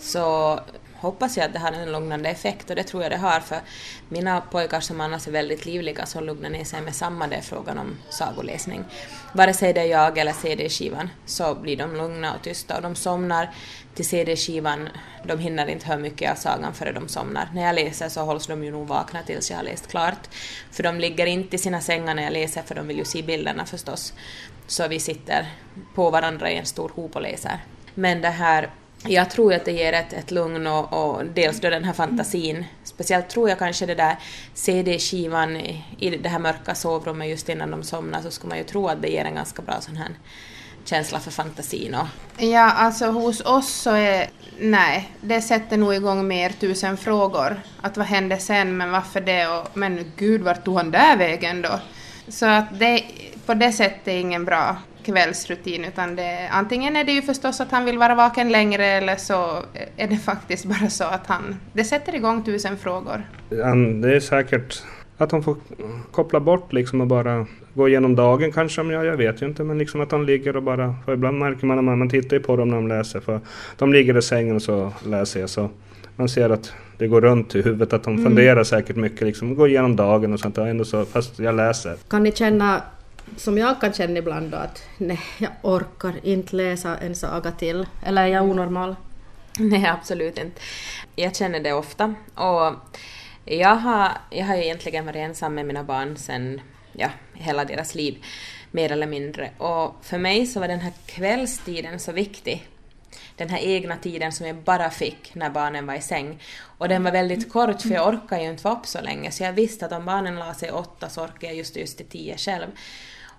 så 0.00 0.60
hoppas 1.00 1.36
jag 1.36 1.46
att 1.46 1.52
det 1.52 1.58
har 1.58 1.72
en 1.72 1.92
lugnande 1.92 2.28
effekt 2.28 2.70
och 2.70 2.76
det 2.76 2.82
tror 2.82 3.02
jag 3.02 3.12
det 3.12 3.16
har 3.16 3.40
för 3.40 3.60
mina 4.08 4.40
pojkar 4.40 4.80
som 4.80 5.00
annars 5.00 5.28
är 5.28 5.32
väldigt 5.32 5.66
livliga 5.66 6.06
så 6.06 6.20
lugnar 6.20 6.50
ner 6.50 6.64
sig 6.64 6.80
med 6.80 6.94
samma 6.94 7.26
det 7.26 7.36
är 7.36 7.40
frågan 7.40 7.78
om 7.78 7.96
sagoläsning. 8.10 8.84
Vare 9.32 9.54
sig 9.54 9.72
det 9.72 9.80
är 9.80 9.84
jag 9.84 10.18
eller 10.18 10.32
CD-skivan 10.32 11.10
så 11.26 11.54
blir 11.54 11.76
de 11.76 11.96
lugna 11.96 12.34
och 12.34 12.42
tysta 12.42 12.76
och 12.76 12.82
de 12.82 12.94
somnar 12.94 13.50
till 13.94 14.04
CD-skivan. 14.04 14.88
De 15.24 15.38
hinner 15.38 15.66
inte 15.66 15.86
höra 15.86 15.98
mycket 15.98 16.30
av 16.32 16.34
sagan 16.34 16.74
före 16.74 16.92
de 16.92 17.08
somnar. 17.08 17.48
När 17.54 17.62
jag 17.66 17.74
läser 17.74 18.08
så 18.08 18.20
hålls 18.20 18.46
de 18.46 18.64
ju 18.64 18.70
nog 18.70 18.86
vakna 18.86 19.22
tills 19.22 19.50
jag 19.50 19.56
har 19.56 19.64
läst 19.64 19.86
klart. 19.86 20.28
För 20.70 20.82
de 20.82 21.00
ligger 21.00 21.26
inte 21.26 21.56
i 21.56 21.58
sina 21.58 21.80
sängar 21.80 22.14
när 22.14 22.22
jag 22.22 22.32
läser 22.32 22.62
för 22.62 22.74
de 22.74 22.86
vill 22.86 22.98
ju 22.98 23.04
se 23.04 23.22
bilderna 23.22 23.66
förstås. 23.66 24.12
Så 24.66 24.88
vi 24.88 25.00
sitter 25.00 25.46
på 25.94 26.10
varandra 26.10 26.50
i 26.50 26.56
en 26.56 26.66
stor 26.66 26.92
hop 26.94 27.16
och 27.16 27.22
läser. 27.22 27.58
Men 27.94 28.20
det 28.20 28.28
här 28.28 28.70
jag 29.04 29.30
tror 29.30 29.54
att 29.54 29.64
det 29.64 29.72
ger 29.72 29.92
ett, 29.92 30.12
ett 30.12 30.30
lugn 30.30 30.66
och, 30.66 30.92
och 30.92 31.24
dels 31.24 31.60
då 31.60 31.70
den 31.70 31.84
här 31.84 31.92
fantasin. 31.92 32.64
Speciellt 32.84 33.28
tror 33.28 33.48
jag 33.48 33.58
kanske 33.58 33.86
det 33.86 33.94
där 33.94 34.16
CD-skivan 34.54 35.56
i, 35.56 35.84
i 35.98 36.10
det 36.10 36.28
här 36.28 36.38
mörka 36.38 36.74
sovrummet 36.74 37.28
just 37.28 37.48
innan 37.48 37.70
de 37.70 37.82
somnar 37.82 38.22
så 38.22 38.30
skulle 38.30 38.48
man 38.48 38.58
ju 38.58 38.64
tro 38.64 38.88
att 38.88 39.02
det 39.02 39.08
ger 39.08 39.24
en 39.24 39.34
ganska 39.34 39.62
bra 39.62 39.80
sån 39.80 39.96
här 39.96 40.08
känsla 40.84 41.20
för 41.20 41.30
fantasin 41.30 41.94
och... 41.94 42.06
Ja, 42.44 42.70
alltså 42.70 43.06
hos 43.06 43.40
oss 43.40 43.72
så 43.72 43.90
är... 43.90 44.30
Nej, 44.58 45.12
det 45.20 45.40
sätter 45.40 45.76
nog 45.76 45.94
igång 45.94 46.28
mer 46.28 46.50
tusen 46.50 46.96
frågor. 46.96 47.60
Att 47.80 47.96
vad 47.96 48.06
hände 48.06 48.38
sen, 48.38 48.76
men 48.76 48.90
varför 48.90 49.20
det 49.20 49.46
och... 49.46 49.76
Men 49.76 50.12
gud, 50.16 50.40
vart 50.40 50.64
tog 50.64 50.76
han 50.76 50.90
där 50.90 51.16
vägen 51.16 51.62
då? 51.62 51.80
Så 52.28 52.46
att 52.46 52.78
det 52.78 53.04
på 53.46 53.54
det 53.54 53.72
sättet 53.72 54.08
är 54.08 54.18
ingen 54.18 54.44
bra 54.44 54.76
kvällsrutin 55.08 55.84
utan 55.84 56.16
det, 56.16 56.48
antingen 56.50 56.96
är 56.96 57.04
det 57.04 57.12
ju 57.12 57.22
förstås 57.22 57.60
att 57.60 57.70
han 57.70 57.84
vill 57.84 57.98
vara 57.98 58.14
vaken 58.14 58.48
längre 58.48 58.86
eller 58.86 59.16
så 59.16 59.62
är 59.96 60.08
det 60.08 60.16
faktiskt 60.16 60.64
bara 60.64 60.90
så 60.90 61.04
att 61.04 61.26
han, 61.26 61.56
det 61.72 61.84
sätter 61.84 62.14
igång 62.14 62.44
tusen 62.44 62.76
frågor. 62.76 63.22
Det 64.02 64.14
är 64.16 64.20
säkert 64.20 64.82
att 65.16 65.32
han 65.32 65.42
får 65.42 65.56
koppla 66.12 66.40
bort 66.40 66.72
liksom 66.72 67.00
och 67.00 67.06
bara 67.06 67.46
gå 67.74 67.88
igenom 67.88 68.16
dagen 68.16 68.52
kanske, 68.52 68.82
jag, 68.82 69.04
jag 69.04 69.16
vet 69.16 69.42
ju 69.42 69.46
inte, 69.46 69.64
men 69.64 69.78
liksom 69.78 70.00
att 70.00 70.12
han 70.12 70.26
ligger 70.26 70.56
och 70.56 70.62
bara, 70.62 70.94
för 71.04 71.14
ibland 71.14 71.38
märker 71.38 71.66
man 71.66 71.84
när 71.84 71.96
man 71.96 72.10
tittar 72.10 72.38
på 72.38 72.56
dem 72.56 72.68
när 72.68 72.76
de 72.76 72.88
läser, 72.88 73.20
för 73.20 73.40
de 73.78 73.92
ligger 73.92 74.18
i 74.18 74.22
sängen 74.22 74.56
och 74.56 74.62
så 74.62 74.92
läser 75.06 75.40
jag 75.40 75.50
så 75.50 75.70
man 76.16 76.28
ser 76.28 76.50
att 76.50 76.72
det 76.98 77.06
går 77.06 77.20
runt 77.20 77.54
i 77.54 77.62
huvudet, 77.62 77.92
att 77.92 78.02
de 78.02 78.12
mm. 78.12 78.24
funderar 78.24 78.64
säkert 78.64 78.96
mycket, 78.96 79.26
liksom, 79.26 79.54
går 79.54 79.68
igenom 79.68 79.96
dagen 79.96 80.32
och 80.32 80.40
sånt, 80.40 80.58
och 80.58 80.68
ändå 80.68 80.84
så, 80.84 81.04
fast 81.04 81.38
jag 81.38 81.54
läser. 81.54 81.96
Kan 82.08 82.22
ni 82.22 82.32
känna 82.32 82.82
som 83.36 83.58
jag 83.58 83.80
kan 83.80 83.92
känna 83.92 84.18
ibland 84.18 84.50
då 84.50 84.56
att 84.56 84.82
nej, 84.98 85.20
jag 85.38 85.50
orkar 85.62 86.26
inte 86.26 86.56
läsa 86.56 86.98
en 86.98 87.14
saga 87.14 87.52
till. 87.52 87.86
Eller 88.06 88.22
är 88.22 88.26
jag 88.26 88.44
onormal? 88.44 88.96
Nej, 89.58 89.86
absolut 89.86 90.38
inte. 90.38 90.60
Jag 91.16 91.36
känner 91.36 91.60
det 91.60 91.72
ofta. 91.72 92.14
Och 92.34 92.74
jag 93.44 93.76
har, 93.76 94.10
jag 94.30 94.46
har 94.46 94.56
ju 94.56 94.64
egentligen 94.64 95.06
varit 95.06 95.16
ensam 95.16 95.54
med 95.54 95.66
mina 95.66 95.84
barn 95.84 96.16
sen 96.16 96.60
ja, 96.92 97.08
hela 97.34 97.64
deras 97.64 97.94
liv, 97.94 98.24
mer 98.70 98.92
eller 98.92 99.06
mindre. 99.06 99.50
Och 99.58 99.96
för 100.02 100.18
mig 100.18 100.46
så 100.46 100.60
var 100.60 100.68
den 100.68 100.80
här 100.80 100.92
kvällstiden 101.06 102.00
så 102.00 102.12
viktig. 102.12 102.68
Den 103.36 103.48
här 103.48 103.58
egna 103.58 103.96
tiden 103.96 104.32
som 104.32 104.46
jag 104.46 104.56
bara 104.56 104.90
fick 104.90 105.34
när 105.34 105.50
barnen 105.50 105.86
var 105.86 105.94
i 105.94 106.00
säng. 106.00 106.42
Och 106.78 106.88
den 106.88 107.04
var 107.04 107.12
väldigt 107.12 107.52
kort 107.52 107.82
för 107.82 107.90
jag 107.90 108.08
orkade 108.08 108.42
ju 108.42 108.50
inte 108.50 108.64
vara 108.64 108.74
upp 108.74 108.86
så 108.86 109.00
länge 109.00 109.30
så 109.30 109.42
jag 109.42 109.52
visste 109.52 109.86
att 109.86 109.92
om 109.92 110.04
barnen 110.04 110.36
la 110.36 110.54
sig 110.54 110.70
åtta 110.70 111.08
så 111.08 111.22
orkade 111.24 111.46
jag 111.46 111.56
just 111.56 111.76
just 111.76 111.96
till 111.96 112.06
tio 112.06 112.36
själv. 112.36 112.66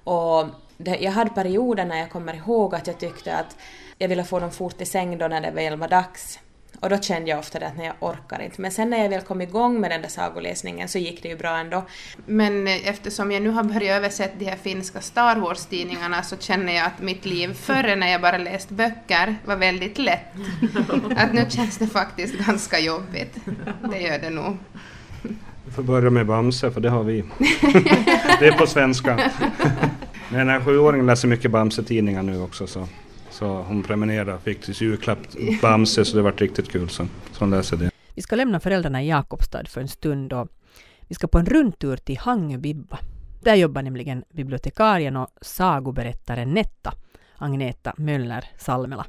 Och 0.03 0.46
det, 0.77 0.98
jag 0.98 1.12
hade 1.12 1.29
perioder 1.29 1.86
när 1.86 1.98
jag 1.98 2.12
kommer 2.12 2.34
ihåg 2.34 2.75
att 2.75 2.88
jag 2.88 3.00
tyckte 3.00 3.36
att 3.36 3.56
jag 3.98 4.08
ville 4.08 4.24
få 4.24 4.39
dem 4.39 4.51
fort 4.51 4.82
i 4.82 4.86
säng 4.86 5.18
då 5.18 5.27
när 5.27 5.41
det 5.41 5.51
väl 5.51 5.75
var 5.75 5.88
dags. 5.88 6.39
Och 6.79 6.89
då 6.89 6.98
kände 6.98 7.29
jag 7.29 7.39
ofta 7.39 7.60
det 7.60 7.68
att 7.68 7.77
nej, 7.77 7.86
jag 7.86 8.10
orkar 8.10 8.41
inte. 8.41 8.62
Men 8.62 8.72
sen 8.72 8.89
när 8.89 9.01
jag 9.01 9.10
väl 9.10 9.22
kom 9.22 9.41
igång 9.41 9.82
med 9.82 9.91
den 9.91 10.01
där 10.01 10.10
sagoläsningen 10.10 10.88
så 10.88 10.98
gick 10.98 11.24
det 11.24 11.29
ju 11.29 11.38
bra 11.38 11.58
ändå. 11.58 11.86
Men 12.25 12.68
eh, 12.68 12.88
eftersom 12.88 13.32
jag 13.32 13.41
nu 13.41 13.50
har 13.50 13.63
börjat 13.63 13.98
översätta 13.98 14.36
de 14.38 14.46
här 14.46 14.56
finska 14.56 15.01
Star 15.01 15.36
Wars-tidningarna 15.36 16.24
så 16.24 16.38
känner 16.38 16.74
jag 16.74 16.86
att 16.86 17.01
mitt 17.01 17.25
liv 17.25 17.53
före 17.65 17.96
när 17.96 18.12
jag 18.12 18.22
bara 18.22 18.38
läst 18.38 18.70
böcker 18.70 19.36
var 19.46 19.56
väldigt 19.56 19.98
lätt. 19.98 20.34
Att 21.18 21.34
nu 21.34 21.46
känns 21.50 21.77
det 21.77 21.88
faktiskt 21.88 22.36
ganska 22.36 22.79
jobbigt. 22.79 23.36
Det 23.91 24.00
gör 24.00 24.20
det 24.20 24.29
nog. 24.29 24.58
Du 25.66 25.72
får 25.72 25.84
börja 25.84 26.10
med 26.10 26.26
Bamse, 26.26 26.72
för 26.72 26.82
det 26.82 26.90
har 26.90 27.04
vi. 27.04 27.24
det 28.40 28.48
är 28.48 28.58
på 28.58 28.68
svenska. 28.68 29.32
Men 30.30 30.40
den 30.40 30.50
här 30.50 30.62
sjuåringen 30.62 31.06
läser 31.06 31.28
mycket 31.28 31.52
Bamse-tidningar 31.52 32.24
nu 32.24 32.42
också. 32.42 32.68
Så, 32.68 32.88
så 33.30 33.62
hon 33.62 33.84
prenumererade, 33.84 34.40
fick 34.44 34.62
till 34.62 34.82
julklapp 34.82 35.20
Bamse, 35.62 36.06
så 36.06 36.18
det 36.18 36.24
var 36.24 36.32
riktigt 36.32 36.72
kul. 36.72 36.90
Så, 36.90 37.06
så 37.32 37.40
hon 37.40 37.50
läser 37.50 37.78
det. 37.78 37.92
Vi 38.16 38.22
ska 38.22 38.36
lämna 38.36 38.60
föräldrarna 38.60 39.04
i 39.04 39.08
Jakobstad 39.08 39.66
för 39.68 39.82
en 39.82 39.88
stund 39.88 40.34
och 40.34 40.48
vi 41.08 41.16
ska 41.16 41.28
på 41.28 41.38
en 41.38 41.46
rundtur 41.46 41.98
till 41.98 42.18
Hangöbibba. 42.18 43.00
Där 43.42 43.56
jobbar 43.56 43.82
nämligen 43.82 44.24
bibliotekarien 44.34 45.16
och 45.16 45.28
sagoberättaren 45.42 46.54
Netta, 46.54 46.94
Agneta 47.36 47.94
Möller 47.98 48.46
Salmela. 48.58 49.06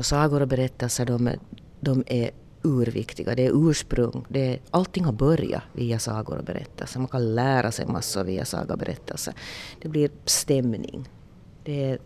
Sagor 0.00 0.42
och 0.42 0.48
berättelser 0.48 1.06
de, 1.06 1.30
de 1.80 2.04
är 2.06 2.30
urviktiga. 2.62 3.34
Det 3.34 3.46
är 3.46 3.68
ursprung. 3.70 4.24
Det 4.28 4.54
är, 4.54 4.60
allting 4.70 5.04
har 5.04 5.12
börjat 5.12 5.62
via 5.72 5.98
sagor 5.98 6.38
och 6.38 6.44
berättelser. 6.44 6.98
Man 6.98 7.08
kan 7.08 7.34
lära 7.34 7.72
sig 7.72 7.86
massor 7.86 8.24
via 8.24 8.44
saga 8.44 8.72
och 8.72 8.78
berättelser. 8.78 9.34
Det 9.82 9.88
blir 9.88 10.10
stämning. 10.24 11.08
Det 11.64 11.84
är 11.84 11.98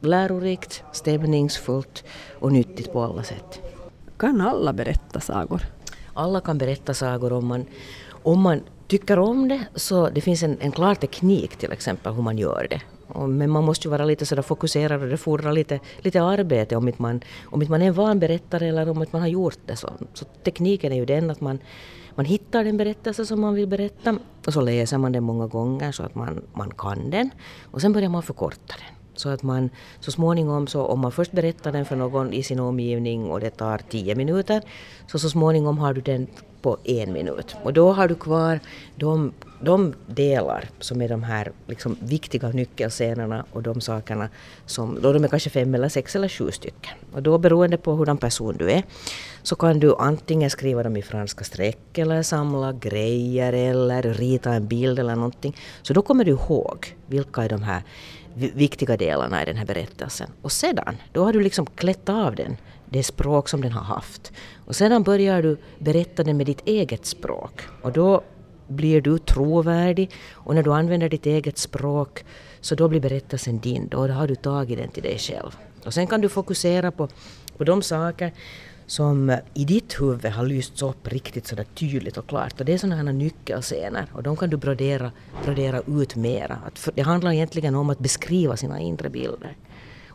lärorikt, 0.00 0.82
stämningsfullt 0.92 2.04
och 2.38 2.52
nyttigt 2.52 2.92
på 2.92 3.02
alla 3.02 3.22
sätt. 3.22 3.60
Kan 4.16 4.40
alla 4.40 4.72
berätta 4.72 5.20
sagor? 5.20 5.62
Alla 6.14 6.40
kan 6.40 6.58
berätta 6.58 6.94
sagor 6.94 7.32
om 7.32 7.46
man, 7.46 7.64
om 8.22 8.40
man 8.40 8.60
tycker 8.86 9.18
om 9.18 9.48
det. 9.48 9.66
Så 9.74 10.08
det 10.08 10.20
finns 10.20 10.42
en, 10.42 10.56
en 10.60 10.72
klar 10.72 10.94
teknik 10.94 11.56
till 11.56 11.72
exempel 11.72 12.12
hur 12.12 12.22
man 12.22 12.38
gör 12.38 12.66
det. 12.70 12.80
Men 13.28 13.50
man 13.50 13.64
måste 13.64 13.88
ju 13.88 13.90
vara 13.90 14.04
lite 14.04 14.26
sådär 14.26 14.42
fokuserad 14.42 15.02
och 15.02 15.08
det 15.08 15.16
fordrar 15.16 15.52
lite, 15.52 15.80
lite 15.98 16.22
arbete 16.22 16.76
om 16.76 16.88
inte, 16.88 17.02
man, 17.02 17.20
om 17.44 17.62
inte 17.62 17.70
man 17.70 17.82
är 17.82 17.86
en 17.86 17.94
van 17.94 18.18
berättare 18.18 18.68
eller 18.68 18.88
om 18.88 19.00
inte 19.00 19.12
man 19.12 19.20
har 19.20 19.28
gjort 19.28 19.58
det. 19.66 19.76
Så, 19.76 19.90
så 20.14 20.24
tekniken 20.24 20.92
är 20.92 20.96
ju 20.96 21.04
den 21.04 21.30
att 21.30 21.40
man, 21.40 21.58
man 22.14 22.26
hittar 22.26 22.64
den 22.64 22.76
berättelse 22.76 23.26
som 23.26 23.40
man 23.40 23.54
vill 23.54 23.66
berätta 23.66 24.18
och 24.46 24.52
så 24.52 24.60
läser 24.60 24.98
man 24.98 25.12
den 25.12 25.22
många 25.22 25.46
gånger 25.46 25.92
så 25.92 26.02
att 26.02 26.14
man, 26.14 26.42
man 26.52 26.70
kan 26.70 27.10
den. 27.10 27.30
Och 27.70 27.80
sen 27.80 27.92
börjar 27.92 28.08
man 28.08 28.22
förkorta 28.22 28.74
den. 28.78 28.94
Så 29.16 29.28
att 29.28 29.42
man 29.42 29.70
så 30.00 30.10
småningom, 30.10 30.66
så 30.66 30.86
om 30.86 31.00
man 31.00 31.12
först 31.12 31.32
berättar 31.32 31.72
den 31.72 31.84
för 31.84 31.96
någon 31.96 32.32
i 32.32 32.42
sin 32.42 32.60
omgivning 32.60 33.30
och 33.30 33.40
det 33.40 33.50
tar 33.50 33.78
tio 33.78 34.14
minuter, 34.14 34.62
så 35.06 35.18
så 35.18 35.30
småningom 35.30 35.78
har 35.78 35.94
du 35.94 36.00
den 36.00 36.26
på 36.64 36.78
en 36.84 37.12
minut. 37.12 37.56
Och 37.62 37.72
då 37.72 37.92
har 37.92 38.08
du 38.08 38.14
kvar 38.14 38.60
de, 38.96 39.32
de 39.60 39.94
delar 40.06 40.68
som 40.80 41.02
är 41.02 41.08
de 41.08 41.22
här 41.22 41.52
liksom 41.66 41.96
viktiga 42.00 42.48
nyckelscenerna 42.48 43.44
och 43.52 43.62
de 43.62 43.80
sakerna 43.80 44.28
som, 44.66 44.98
då 45.02 45.12
de 45.12 45.24
är 45.24 45.28
kanske 45.28 45.50
fem 45.50 45.74
eller 45.74 45.88
sex 45.88 46.16
eller 46.16 46.28
sju 46.28 46.50
stycken. 46.50 46.94
Och 47.12 47.22
då 47.22 47.38
beroende 47.38 47.76
på 47.76 47.92
hurdan 47.92 48.16
person 48.16 48.56
du 48.58 48.70
är 48.70 48.82
så 49.42 49.56
kan 49.56 49.80
du 49.80 49.94
antingen 49.98 50.50
skriva 50.50 50.82
dem 50.82 50.96
i 50.96 51.02
franska 51.02 51.44
streck 51.44 51.98
eller 51.98 52.22
samla 52.22 52.72
grejer 52.72 53.52
eller 53.52 54.02
rita 54.02 54.52
en 54.52 54.66
bild 54.66 54.98
eller 54.98 55.16
någonting. 55.16 55.56
Så 55.82 55.92
då 55.92 56.02
kommer 56.02 56.24
du 56.24 56.30
ihåg 56.30 56.96
vilka 57.06 57.42
är 57.44 57.48
de 57.48 57.62
här 57.62 57.82
viktiga 58.34 58.96
delarna 58.96 59.42
i 59.42 59.44
den 59.44 59.56
här 59.56 59.66
berättelsen. 59.66 60.30
Och 60.42 60.52
sedan, 60.52 60.96
då 61.12 61.24
har 61.24 61.32
du 61.32 61.40
liksom 61.40 61.66
klätt 61.66 62.08
av 62.08 62.34
den, 62.34 62.56
det 62.94 63.02
språk 63.02 63.48
som 63.48 63.60
den 63.60 63.72
har 63.72 63.82
haft. 63.82 64.32
Och 64.66 64.76
sedan 64.76 65.02
börjar 65.02 65.42
du 65.42 65.56
berätta 65.78 66.24
den 66.24 66.36
med 66.36 66.46
ditt 66.46 66.66
eget 66.66 67.06
språk. 67.06 67.60
Och 67.82 67.92
då 67.92 68.22
blir 68.68 69.00
du 69.00 69.18
trovärdig 69.18 70.10
och 70.32 70.54
när 70.54 70.62
du 70.62 70.72
använder 70.72 71.08
ditt 71.08 71.26
eget 71.26 71.58
språk 71.58 72.24
så 72.60 72.74
då 72.74 72.88
blir 72.88 73.00
berättelsen 73.00 73.58
din, 73.58 73.88
då 73.88 74.08
har 74.08 74.26
du 74.26 74.34
tagit 74.34 74.78
den 74.78 74.88
till 74.88 75.02
dig 75.02 75.18
själv. 75.18 75.56
Och 75.84 75.94
sen 75.94 76.06
kan 76.06 76.20
du 76.20 76.28
fokusera 76.28 76.90
på, 76.90 77.08
på 77.56 77.64
de 77.64 77.82
saker 77.82 78.32
som 78.86 79.38
i 79.54 79.64
ditt 79.64 80.00
huvud 80.00 80.32
har 80.32 80.46
lysts 80.46 80.82
upp 80.82 81.08
riktigt 81.08 81.46
sådär 81.46 81.66
tydligt 81.74 82.16
och 82.16 82.26
klart. 82.26 82.60
Och 82.60 82.66
det 82.66 82.72
är 82.72 82.78
sådana 82.78 82.96
här 82.96 83.12
nyckelscener 83.12 84.06
och 84.12 84.22
de 84.22 84.36
kan 84.36 84.50
du 84.50 84.56
brodera, 84.56 85.12
brodera 85.44 85.82
ut 85.86 86.16
mera. 86.16 86.58
Att 86.66 86.88
det 86.94 87.02
handlar 87.02 87.32
egentligen 87.32 87.74
om 87.74 87.90
att 87.90 87.98
beskriva 87.98 88.56
sina 88.56 88.80
inre 88.80 89.10
bilder 89.10 89.56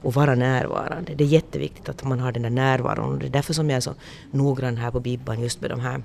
och 0.02 0.14
vara 0.14 0.36
närvarande. 0.36 1.16
Det 1.16 1.24
är 1.24 1.28
jätteviktigt 1.28 1.90
att 1.90 2.04
man 2.04 2.20
har 2.20 2.32
den 2.32 2.42
där 2.42 2.50
närvaron 2.50 3.14
och 3.14 3.20
det 3.20 3.26
är 3.26 3.30
därför 3.30 3.54
som 3.54 3.70
jag 3.70 3.78
är 3.78 3.82
så 3.82 3.94
noggrann 4.32 4.78
här 4.78 4.92
på 4.92 5.00
Bibban 5.00 5.42
just 5.42 5.62
med 5.62 5.70
de 5.70 5.80
här 5.80 6.04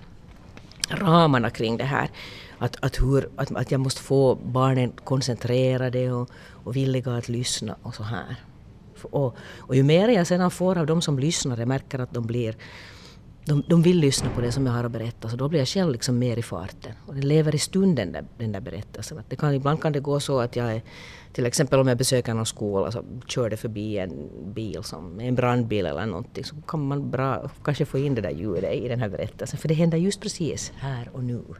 ramarna 0.91 1.51
kring 1.51 1.77
det 1.77 1.85
här. 1.85 2.11
Att, 2.59 2.77
att, 2.85 3.01
hur, 3.01 3.29
att, 3.37 3.57
att 3.57 3.71
jag 3.71 3.81
måste 3.81 4.03
få 4.03 4.35
barnen 4.35 4.93
koncentrerade 5.05 6.13
och, 6.13 6.31
och 6.65 6.77
villiga 6.77 7.13
att 7.13 7.29
lyssna 7.29 7.77
och 7.83 7.95
så 7.95 8.03
här. 8.03 8.37
Och, 9.03 9.37
och 9.59 9.77
ju 9.77 9.83
mer 9.83 10.09
jag 10.09 10.27
sedan 10.27 10.51
får 10.51 10.79
av 10.79 10.87
de 10.87 11.03
som 11.03 11.19
lyssnar, 11.19 11.59
jag 11.59 11.69
märker 11.69 11.99
att 11.99 12.15
de 12.15 12.27
blir 12.27 12.55
de, 13.47 13.63
de 13.69 13.83
vill 13.83 13.99
lyssna 13.99 14.31
på 14.31 14.41
det 14.41 14.53
som 14.53 14.67
jag 14.67 14.73
har 14.73 14.85
att 14.85 14.93
berätta 14.93 15.29
så 15.29 15.37
då 15.37 15.49
blir 15.49 15.61
jag 15.61 15.69
själv 15.69 15.93
liksom 15.93 16.19
mer 16.19 16.37
i 16.37 16.43
farten. 16.43 16.93
Och 17.07 17.15
det 17.15 17.23
lever 17.23 17.55
i 17.55 17.59
stunden 17.59 18.13
den, 18.13 18.27
den 18.39 18.53
där 18.53 18.61
berättelsen. 18.61 19.19
Att 19.19 19.31
det 19.31 19.37
kan, 19.37 19.55
ibland 19.55 19.83
kan 19.83 19.93
det 19.93 20.01
gå 20.01 20.21
så 20.21 20.41
att 20.41 20.57
jag 20.57 20.75
är, 20.75 20.83
till 21.33 21.47
exempel 21.47 21.81
om 21.81 21.89
jag 21.89 21.99
besöker 21.99 22.35
någon 22.35 22.47
skola 22.47 22.93
så 22.93 23.05
kör 23.27 23.51
det 23.51 23.57
förbi 23.57 23.99
en 23.99 24.31
bil 24.55 24.83
som 24.83 25.21
en 25.21 25.35
brandbil 25.35 25.87
eller 25.87 26.07
någonting 26.07 26.45
så 26.45 26.57
kan 26.57 26.87
man 26.87 27.11
bra 27.11 27.51
kanske 27.65 27.85
få 27.85 27.99
in 27.99 28.15
det 28.15 28.21
där 28.21 28.31
ljudet 28.31 28.75
i 28.75 28.89
den 28.89 29.01
här 29.01 29.09
berättelsen. 29.09 29.59
För 29.59 29.69
det 29.69 29.75
händer 29.75 29.99
just 29.99 30.21
precis 30.21 30.73
här 30.77 31.11
och 31.13 31.25
nu. 31.25 31.39
Och 31.39 31.57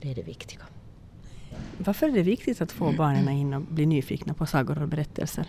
det 0.00 0.10
är 0.10 0.14
det 0.14 0.22
viktiga. 0.22 0.62
Varför 1.78 2.08
är 2.08 2.12
det 2.12 2.22
viktigt 2.22 2.60
att 2.60 2.72
få 2.72 2.92
barnen 2.92 3.28
in 3.28 3.54
och 3.54 3.62
bli 3.62 3.86
nyfikna 3.86 4.34
på 4.34 4.46
sagor 4.46 4.82
och 4.82 4.88
berättelser? 4.88 5.44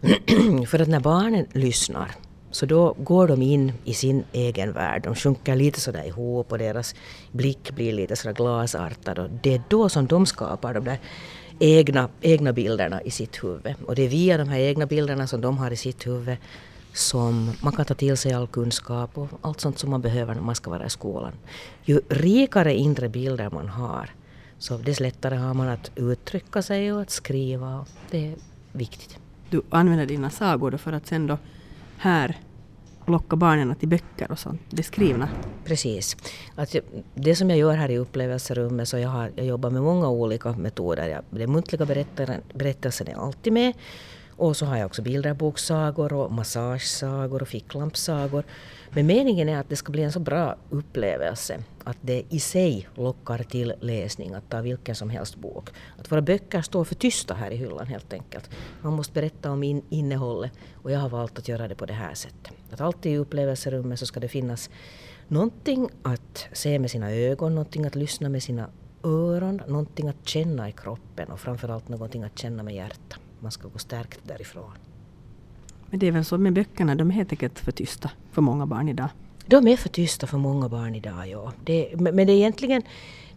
För 0.66 0.78
att 0.78 0.88
när 0.88 1.00
barnen 1.00 1.46
lyssnar 1.52 2.14
så 2.50 2.66
då 2.66 2.94
går 2.98 3.28
de 3.28 3.42
in 3.42 3.72
i 3.84 3.94
sin 3.94 4.24
egen 4.32 4.72
värld. 4.72 5.02
De 5.02 5.14
sjunker 5.14 5.56
lite 5.56 5.80
sådär 5.80 6.04
ihop 6.04 6.52
och 6.52 6.58
deras 6.58 6.94
blick 7.32 7.70
blir 7.70 7.92
lite 7.92 8.16
sådär 8.16 8.34
glasartad. 8.34 9.18
Och 9.18 9.30
det 9.42 9.54
är 9.54 9.62
då 9.68 9.88
som 9.88 10.06
de 10.06 10.26
skapar 10.26 10.74
de 10.74 10.84
där 10.84 10.98
egna, 11.58 12.08
egna 12.20 12.52
bilderna 12.52 13.02
i 13.02 13.10
sitt 13.10 13.44
huvud. 13.44 13.74
Och 13.86 13.94
det 13.94 14.02
är 14.02 14.08
via 14.08 14.38
de 14.38 14.48
här 14.48 14.58
egna 14.58 14.86
bilderna 14.86 15.26
som 15.26 15.40
de 15.40 15.58
har 15.58 15.70
i 15.70 15.76
sitt 15.76 16.06
huvud 16.06 16.36
som 16.92 17.52
man 17.60 17.72
kan 17.72 17.84
ta 17.84 17.94
till 17.94 18.16
sig 18.16 18.32
all 18.32 18.46
kunskap 18.46 19.18
och 19.18 19.28
allt 19.40 19.60
sånt 19.60 19.78
som 19.78 19.90
man 19.90 20.00
behöver 20.00 20.34
när 20.34 20.42
man 20.42 20.54
ska 20.54 20.70
vara 20.70 20.86
i 20.86 20.90
skolan. 20.90 21.32
Ju 21.84 22.00
rikare 22.08 22.74
inre 22.74 23.08
bilder 23.08 23.50
man 23.50 23.68
har, 23.68 24.10
så 24.58 24.76
desto 24.76 25.02
lättare 25.02 25.36
har 25.36 25.54
man 25.54 25.68
att 25.68 25.90
uttrycka 25.96 26.62
sig 26.62 26.92
och 26.92 27.00
att 27.00 27.10
skriva. 27.10 27.86
Det 28.10 28.26
är 28.26 28.34
viktigt. 28.72 29.18
Du 29.50 29.62
använder 29.70 30.06
dina 30.06 30.30
sagor 30.30 30.76
för 30.76 30.92
att 30.92 31.06
sen 31.06 31.26
då 31.26 31.38
här 31.98 32.36
locka 33.08 33.36
barnen 33.36 33.74
till 33.74 33.88
böcker 33.88 34.30
och 34.30 34.38
sånt, 34.38 34.60
det 34.70 34.82
skrivna. 34.82 35.28
Precis. 35.64 36.16
Att 36.54 36.76
det 37.14 37.36
som 37.36 37.50
jag 37.50 37.58
gör 37.58 37.74
här 37.74 37.90
i 37.90 37.98
upplevelserummet, 37.98 38.88
så 38.88 38.98
jag, 38.98 39.08
har, 39.08 39.30
jag 39.36 39.46
jobbar 39.46 39.70
med 39.70 39.82
många 39.82 40.08
olika 40.08 40.52
metoder. 40.52 41.08
Jag, 41.08 41.24
den 41.30 41.52
muntliga 41.52 41.86
berättelsen 42.54 43.08
är 43.08 43.14
alltid 43.14 43.52
med. 43.52 43.72
Och 44.38 44.56
så 44.56 44.66
har 44.66 44.76
jag 44.76 44.86
också 44.86 45.02
bilderbokssagor 45.02 46.12
och 46.12 46.32
massagesagor 46.32 47.42
och 47.42 47.48
ficklampssagor. 47.48 48.44
Men 48.90 49.06
meningen 49.06 49.48
är 49.48 49.58
att 49.58 49.68
det 49.68 49.76
ska 49.76 49.92
bli 49.92 50.02
en 50.02 50.12
så 50.12 50.20
bra 50.20 50.56
upplevelse 50.70 51.58
att 51.84 51.96
det 52.00 52.22
i 52.28 52.40
sig 52.40 52.88
lockar 52.94 53.38
till 53.38 53.74
läsning, 53.80 54.34
att 54.34 54.50
ta 54.50 54.60
vilken 54.60 54.94
som 54.94 55.10
helst 55.10 55.36
bok. 55.36 55.70
Att 55.98 56.12
våra 56.12 56.22
böcker 56.22 56.62
står 56.62 56.84
för 56.84 56.94
tysta 56.94 57.34
här 57.34 57.50
i 57.50 57.56
hyllan 57.56 57.86
helt 57.86 58.12
enkelt. 58.12 58.50
Man 58.82 58.92
måste 58.92 59.12
berätta 59.12 59.50
om 59.50 59.62
in 59.62 59.82
innehållet 59.88 60.52
och 60.74 60.90
jag 60.90 60.98
har 60.98 61.08
valt 61.08 61.38
att 61.38 61.48
göra 61.48 61.68
det 61.68 61.74
på 61.74 61.86
det 61.86 61.92
här 61.92 62.14
sättet. 62.14 62.52
Att 62.72 62.80
alltid 62.80 63.12
i 63.12 63.16
upplevelserummet 63.16 63.98
så 63.98 64.06
ska 64.06 64.20
det 64.20 64.28
finnas 64.28 64.70
någonting 65.28 65.88
att 66.02 66.46
se 66.52 66.78
med 66.78 66.90
sina 66.90 67.12
ögon, 67.12 67.54
någonting 67.54 67.84
att 67.86 67.94
lyssna 67.94 68.28
med 68.28 68.42
sina 68.42 68.70
öron, 69.02 69.62
någonting 69.66 70.08
att 70.08 70.28
känna 70.28 70.68
i 70.68 70.72
kroppen 70.72 71.28
och 71.28 71.40
framförallt 71.40 71.88
någonting 71.88 72.22
att 72.22 72.38
känna 72.38 72.62
med 72.62 72.74
hjärtat. 72.74 73.20
Man 73.40 73.50
ska 73.50 73.68
gå 73.68 73.78
stärkt 73.78 74.20
därifrån. 74.22 74.72
Men 75.90 76.00
det 76.00 76.06
är 76.06 76.12
väl 76.12 76.24
så 76.24 76.38
med 76.38 76.52
böckerna, 76.52 76.94
de 76.94 77.10
är 77.10 77.14
helt 77.14 77.32
enkelt 77.32 77.58
för 77.58 77.72
tysta 77.72 78.10
för 78.32 78.42
många 78.42 78.66
barn 78.66 78.88
idag. 78.88 79.08
De 79.46 79.68
är 79.68 79.76
för 79.76 79.88
tysta 79.88 80.26
för 80.26 80.38
många 80.38 80.68
barn 80.68 80.94
idag, 80.94 81.28
ja. 81.28 81.52
Det, 81.64 82.00
men 82.00 82.16
det 82.16 82.32
är 82.32 82.36
egentligen, 82.36 82.82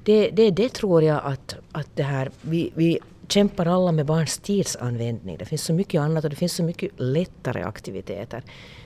det, 0.04 0.30
det, 0.30 0.52
det 0.52 0.70
tror 0.70 1.04
jag 1.04 1.22
att, 1.24 1.56
att 1.72 1.88
det 1.96 2.04
här, 2.04 2.32
vi, 2.42 2.72
vi 2.76 3.00
kämpar 3.28 3.66
alla 3.66 3.92
med 3.92 4.06
barns 4.06 4.38
tidsanvändning. 4.38 5.38
Det 5.38 5.46
finns 5.46 5.64
så 5.64 5.74
mycket 5.74 6.02
annat 6.02 6.24
och 6.24 6.30
det 6.30 6.36
finns 6.36 6.54
så 6.54 6.64
mycket 6.64 6.92
lättare 6.98 7.64
aktiviteter. 7.64 8.44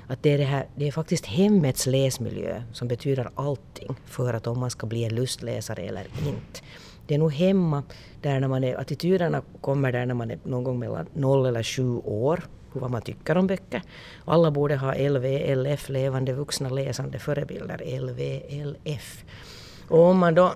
Att 0.08 0.24
det 0.24 0.34
är, 0.34 0.38
det 0.38 0.44
här, 0.44 0.68
det 0.76 0.88
är 0.88 0.92
faktiskt 0.92 1.26
hemmets 1.26 1.86
läsmiljö 1.86 2.64
som 2.74 2.88
betyder 2.88 3.30
allting 3.36 3.96
för 4.06 4.34
att 4.34 4.48
om 4.48 4.60
man 4.60 4.70
ska 4.70 4.88
bli 4.88 5.04
en 5.04 5.16
lustläsare 5.16 5.82
eller 5.82 6.04
inte. 6.04 6.62
Det 7.08 7.16
är 7.16 7.20
nog 7.20 7.34
hemma 7.34 7.84
där 8.22 8.40
när 8.40 8.48
man 8.48 8.64
är, 8.64 8.80
attityderna 8.80 9.42
kommer 9.62 9.92
där 9.92 10.06
när 10.06 10.14
man 10.14 10.32
är 10.32 10.40
någon 10.44 10.64
gång 10.64 10.80
mellan 10.80 11.06
0 11.14 11.46
eller 11.46 11.64
7 11.64 11.98
år 11.98 12.44
vad 12.80 12.92
man 12.92 13.02
tycker 13.02 13.38
om 13.38 13.48
böcker. 13.48 13.82
Alla 14.26 14.52
borde 14.52 14.76
ha 14.76 14.94
LVLF, 14.94 15.90
levande 15.90 16.34
vuxna 16.34 16.70
läsande 16.70 17.20
förebilder, 17.20 18.00
LVLF. 18.00 19.24
Och 19.88 20.00
om 20.00 20.18
man 20.18 20.36
då 20.36 20.54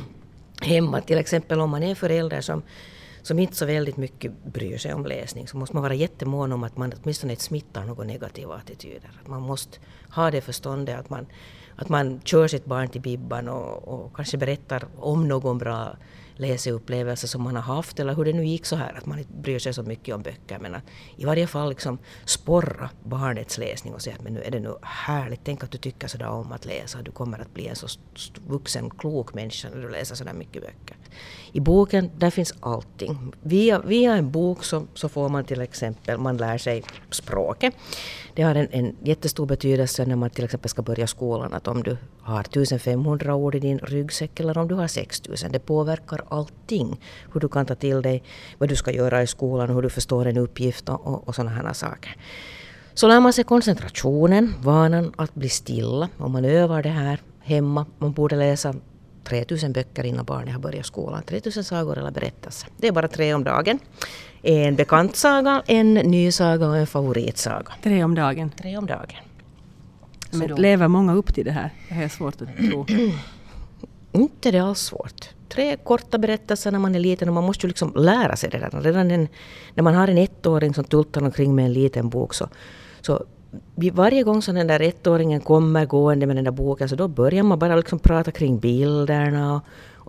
hemma, 0.62 1.00
till 1.00 1.18
exempel 1.18 1.60
om 1.60 1.70
man 1.70 1.82
är 1.82 1.94
förälder 1.94 2.40
som 2.40 2.62
som 3.22 3.38
inte 3.38 3.56
så 3.56 3.66
väldigt 3.66 3.96
mycket 3.96 4.32
bryr 4.44 4.78
sig 4.78 4.94
om 4.94 5.06
läsning 5.06 5.48
så 5.48 5.56
måste 5.56 5.76
man 5.76 5.82
vara 5.82 5.94
jättemån 5.94 6.52
om 6.52 6.64
att 6.64 6.76
man 6.76 6.92
åtminstone 7.02 7.32
inte 7.32 7.44
smittar 7.44 7.84
några 7.84 8.04
negativa 8.04 8.54
attityder. 8.54 9.10
Att 9.22 9.28
man 9.28 9.42
måste 9.42 9.78
ha 10.10 10.30
det 10.30 10.40
förståndet 10.40 10.98
att 10.98 11.10
man, 11.10 11.26
att 11.80 11.88
man 11.88 12.20
kör 12.24 12.48
sitt 12.48 12.64
barn 12.64 12.88
till 12.88 13.00
Bibban 13.00 13.48
och, 13.48 13.88
och 13.88 14.16
kanske 14.16 14.36
berättar 14.36 14.84
om 14.98 15.28
någon 15.28 15.58
bra 15.58 15.96
läseupplevelse 16.40 17.28
som 17.28 17.42
man 17.42 17.56
har 17.56 17.62
haft 17.62 18.00
eller 18.00 18.14
hur 18.14 18.24
det 18.24 18.32
nu 18.32 18.46
gick 18.46 18.66
så 18.66 18.76
här 18.76 18.98
att 18.98 19.06
man 19.06 19.18
inte 19.18 19.32
bryr 19.32 19.58
sig 19.58 19.74
så 19.74 19.82
mycket 19.82 20.14
om 20.14 20.22
böcker 20.22 20.58
men 20.58 20.74
att 20.74 20.82
i 21.16 21.24
varje 21.24 21.46
fall 21.46 21.68
liksom 21.68 21.98
sporra 22.24 22.90
barnets 23.04 23.58
läsning 23.58 23.94
och 23.94 24.02
säga 24.02 24.16
att 24.16 24.22
men 24.22 24.34
nu 24.34 24.42
är 24.42 24.50
det 24.50 24.60
nu 24.60 24.74
härligt, 24.82 25.40
tänk 25.44 25.64
att 25.64 25.70
du 25.70 25.78
tycker 25.78 26.08
sådär 26.08 26.28
om 26.28 26.52
att 26.52 26.64
läsa, 26.64 27.02
du 27.02 27.10
kommer 27.10 27.38
att 27.38 27.54
bli 27.54 27.66
en 27.66 27.76
så 27.76 27.86
vuxen, 28.46 28.90
klok 28.90 29.34
människa 29.34 29.68
när 29.74 29.82
du 29.82 29.90
läser 29.90 30.14
sådär 30.14 30.32
mycket 30.32 30.62
böcker. 30.62 30.96
I 31.52 31.60
boken 31.60 32.10
där 32.18 32.30
finns 32.30 32.54
allting. 32.60 33.32
Via, 33.42 33.78
via 33.78 34.14
en 34.16 34.30
bok 34.30 34.64
så, 34.64 34.86
så 34.94 35.08
får 35.08 35.28
man 35.28 35.44
till 35.44 35.60
exempel, 35.60 36.18
man 36.18 36.36
lär 36.36 36.58
sig 36.58 36.82
språket. 37.10 37.74
Det 38.34 38.42
har 38.42 38.54
en, 38.54 38.68
en 38.70 38.96
jättestor 39.04 39.46
betydelse 39.46 40.04
när 40.06 40.16
man 40.16 40.30
till 40.30 40.44
exempel 40.44 40.68
ska 40.68 40.82
börja 40.82 41.06
skolan 41.06 41.54
att 41.54 41.68
om 41.68 41.82
du 41.82 41.96
har 42.20 42.40
1500 42.40 43.34
ord 43.34 43.54
i 43.54 43.58
din 43.60 43.78
ryggsäck 43.78 44.40
eller 44.40 44.58
om 44.58 44.68
du 44.68 44.74
har 44.74 44.86
6000. 44.86 45.52
Det 45.52 45.58
påverkar 45.58 46.24
allting. 46.28 47.00
Hur 47.32 47.40
du 47.40 47.48
kan 47.48 47.66
ta 47.66 47.74
till 47.74 48.02
dig, 48.02 48.22
vad 48.58 48.68
du 48.68 48.76
ska 48.76 48.90
göra 48.90 49.22
i 49.22 49.26
skolan, 49.26 49.70
hur 49.70 49.82
du 49.82 49.90
förstår 49.90 50.26
en 50.26 50.36
uppgift 50.36 50.88
och, 50.88 51.28
och 51.28 51.34
sådana 51.34 51.50
här 51.50 51.72
saker. 51.72 52.16
Så 52.94 53.08
lär 53.08 53.20
man 53.20 53.32
sig 53.32 53.44
koncentrationen, 53.44 54.54
vanan 54.60 55.12
att 55.16 55.34
bli 55.34 55.48
stilla. 55.48 56.08
Om 56.18 56.32
man 56.32 56.44
övar 56.44 56.82
det 56.82 56.88
här 56.88 57.20
hemma, 57.40 57.86
man 57.98 58.12
borde 58.12 58.36
läsa 58.36 58.74
3000 59.24 59.72
böcker 59.72 60.04
innan 60.04 60.24
barnet 60.24 60.54
har 60.54 60.60
börjat 60.60 60.86
skolan. 60.86 61.22
3000 61.22 61.64
sagor 61.64 61.98
eller 61.98 62.10
berättelser. 62.10 62.68
Det 62.76 62.88
är 62.88 62.92
bara 62.92 63.08
tre 63.08 63.34
om 63.34 63.44
dagen. 63.44 63.78
En 64.42 64.76
bekant 64.76 65.16
saga, 65.16 65.62
en 65.66 65.94
ny 65.94 66.32
saga 66.32 66.68
och 66.68 66.76
en 66.76 66.86
favoritsaga. 66.86 67.72
Tre 67.82 68.04
om 68.04 68.14
dagen? 68.14 68.50
Tre 68.50 68.76
om 68.76 68.86
dagen. 68.86 69.16
Men 70.30 70.48
då, 70.48 70.56
lever 70.56 70.88
många 70.88 71.14
upp 71.14 71.34
till 71.34 71.44
det 71.44 71.50
här? 71.50 71.70
Det 71.88 71.94
här 71.94 72.04
är 72.04 72.08
svårt 72.08 72.42
att 72.42 72.56
tro. 72.56 72.86
Inte 74.12 74.50
det 74.50 74.58
alls 74.58 74.78
svårt. 74.78 75.28
Tre 75.48 75.76
korta 75.76 76.18
berättelser 76.18 76.72
när 76.72 76.78
man 76.78 76.94
är 76.94 76.98
liten 76.98 77.28
och 77.28 77.34
man 77.34 77.44
måste 77.44 77.66
ju 77.66 77.68
liksom 77.68 77.92
lära 77.96 78.36
sig 78.36 78.50
det 78.50 78.58
där. 78.58 78.80
Redan 78.80 79.10
en, 79.10 79.28
när 79.74 79.82
man 79.82 79.94
har 79.94 80.08
en 80.08 80.18
ettåring 80.18 80.74
som 80.74 80.84
tultar 80.84 81.22
omkring 81.22 81.54
med 81.54 81.64
en 81.64 81.72
liten 81.72 82.08
bok 82.08 82.34
så, 82.34 82.48
så 83.00 83.24
varje 83.92 84.22
gång 84.22 84.42
som 84.42 84.54
den 84.54 84.66
där 84.66 84.80
ettåringen 84.80 85.40
kommer 85.40 85.86
gående 85.86 86.26
med 86.26 86.36
den 86.36 86.44
där 86.44 86.52
boken 86.52 86.88
så 86.88 86.96
då 86.96 87.08
börjar 87.08 87.42
man 87.42 87.58
bara 87.58 87.76
liksom 87.76 87.98
prata 87.98 88.30
kring 88.30 88.58
bilderna 88.58 89.60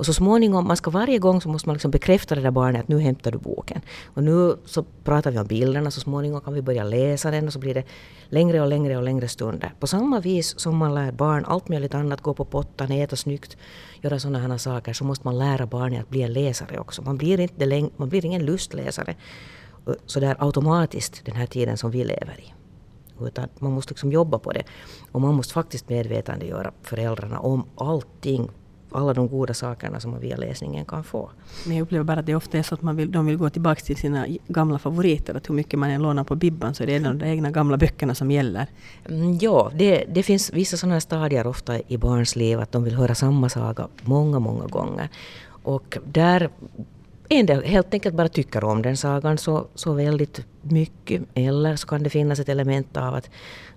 och 0.02 0.06
så 0.06 0.14
småningom, 0.14 0.68
man 0.68 0.78
ska 0.78 0.92
varje 0.92 1.20
gång 1.20 1.42
så 1.42 1.50
måste 1.50 1.70
man 1.70 1.74
liksom 1.74 1.92
bekräfta 1.92 2.36
det 2.36 2.42
där 2.42 2.52
barnet 2.52 2.82
att 2.82 2.88
nu 2.88 3.00
hämtar 3.00 3.32
du 3.32 3.38
boken. 3.38 3.82
Och 4.06 4.24
nu 4.24 4.56
så 4.66 4.84
pratar 5.04 5.32
vi 5.32 5.40
om 5.40 5.48
bilderna, 5.48 5.92
så 5.92 6.00
småningom 6.00 6.42
kan 6.42 6.54
vi 6.54 6.62
börja 6.62 6.84
läsa 6.84 7.32
den 7.32 7.48
och 7.48 7.54
så 7.54 7.60
blir 7.60 7.74
det 7.74 7.84
längre 8.30 8.62
och 8.62 8.68
längre 8.68 8.98
och 8.98 9.04
längre 9.04 9.28
stunder. 9.28 9.74
På 9.80 9.88
samma 9.88 10.20
vis 10.20 10.60
som 10.60 10.78
man 10.78 10.96
lär 10.96 11.12
barn 11.12 11.46
allt 11.46 11.70
möjligt 11.70 11.94
annat, 11.94 12.22
gå 12.22 12.34
på 12.34 12.46
pottan, 12.46 12.92
äta 12.92 13.16
snyggt, 13.16 13.58
göra 14.02 14.20
sådana 14.20 14.40
här 14.40 14.58
saker, 14.58 14.94
så 14.94 15.04
måste 15.04 15.28
man 15.28 15.38
lära 15.38 15.66
barnet 15.66 16.02
att 16.02 16.10
bli 16.10 16.22
en 16.22 16.34
läsare 16.34 16.80
också. 16.80 17.02
Man 17.02 17.18
blir, 17.18 17.40
inte 17.40 17.90
man 17.98 18.10
blir 18.10 18.26
ingen 18.26 18.46
lustläsare 18.46 19.16
eh, 19.88 19.94
sådär 20.06 20.36
automatiskt 20.40 21.26
den 21.26 21.36
här 21.36 21.46
tiden 21.46 21.78
som 21.78 21.92
vi 21.92 22.04
lever 22.04 22.40
i. 22.40 22.61
Utan 23.28 23.48
man 23.60 23.72
måste 23.72 23.92
liksom 23.92 24.12
jobba 24.12 24.40
på 24.40 24.52
det. 24.52 24.64
Och 25.12 25.22
man 25.22 25.36
måste 25.36 25.54
faktiskt 25.54 25.90
medvetandegöra 25.90 26.72
föräldrarna 26.82 27.40
om 27.40 27.66
allting 27.76 28.50
alla 28.92 29.14
de 29.14 29.28
goda 29.28 29.54
sakerna 29.54 30.00
som 30.00 30.12
man 30.12 30.20
via 30.20 30.38
läsningen 30.38 30.86
kan 30.86 31.04
få. 31.04 31.30
Men 31.66 31.78
jag 31.78 31.84
upplever 31.84 32.04
bara 32.04 32.20
att 32.20 32.26
det 32.26 32.36
ofta 32.36 32.58
är 32.58 32.64
så 32.64 32.76
att 32.76 32.82
man 32.82 32.96
vill, 32.96 33.12
de 33.12 33.26
vill 33.26 33.38
gå 33.38 33.50
tillbaka 33.50 33.82
till 33.82 33.98
sina 33.98 34.28
gamla 34.48 34.80
favoriter. 34.80 35.36
Att 35.36 35.50
hur 35.50 35.56
mycket 35.56 35.80
man 35.80 35.90
än 35.90 36.02
lånar 36.02 36.24
på 36.24 36.36
Bibban 36.36 36.74
så 36.74 36.84
är 36.84 36.88
det 36.88 37.00
de 37.00 37.24
egna 37.24 37.52
gamla 37.52 37.78
böckerna 37.78 38.16
som 38.16 38.32
gäller. 38.32 38.68
Mm, 39.10 39.38
ja, 39.42 39.72
det, 39.76 40.06
det 40.14 40.24
finns 40.24 40.54
vissa 40.54 40.78
sådana 40.78 41.02
stadier 41.02 41.48
ofta 41.48 41.80
i 41.88 41.98
barns 41.98 42.36
liv 42.36 42.60
att 42.60 42.72
de 42.72 42.84
vill 42.84 42.96
höra 42.96 43.16
samma 43.16 43.50
saga 43.50 43.88
många, 44.02 44.40
många 44.40 44.66
gånger. 44.66 45.10
Och 45.64 45.98
där 46.06 46.50
en 47.32 47.46
del 47.46 47.64
helt 47.64 47.94
enkelt 47.94 48.16
bara 48.16 48.30
tycker 48.30 48.64
om 48.64 48.82
den 48.82 48.98
sagan 48.98 49.38
så, 49.38 49.68
så 49.76 49.94
väldigt 49.94 50.46
mycket. 50.62 51.22
Eller 51.34 51.76
så 51.76 51.88
kan 51.88 52.04
det 52.04 52.10
finnas 52.10 52.40
ett 52.40 52.50
element 52.50 52.98
av 52.98 53.14
att, 53.16 53.30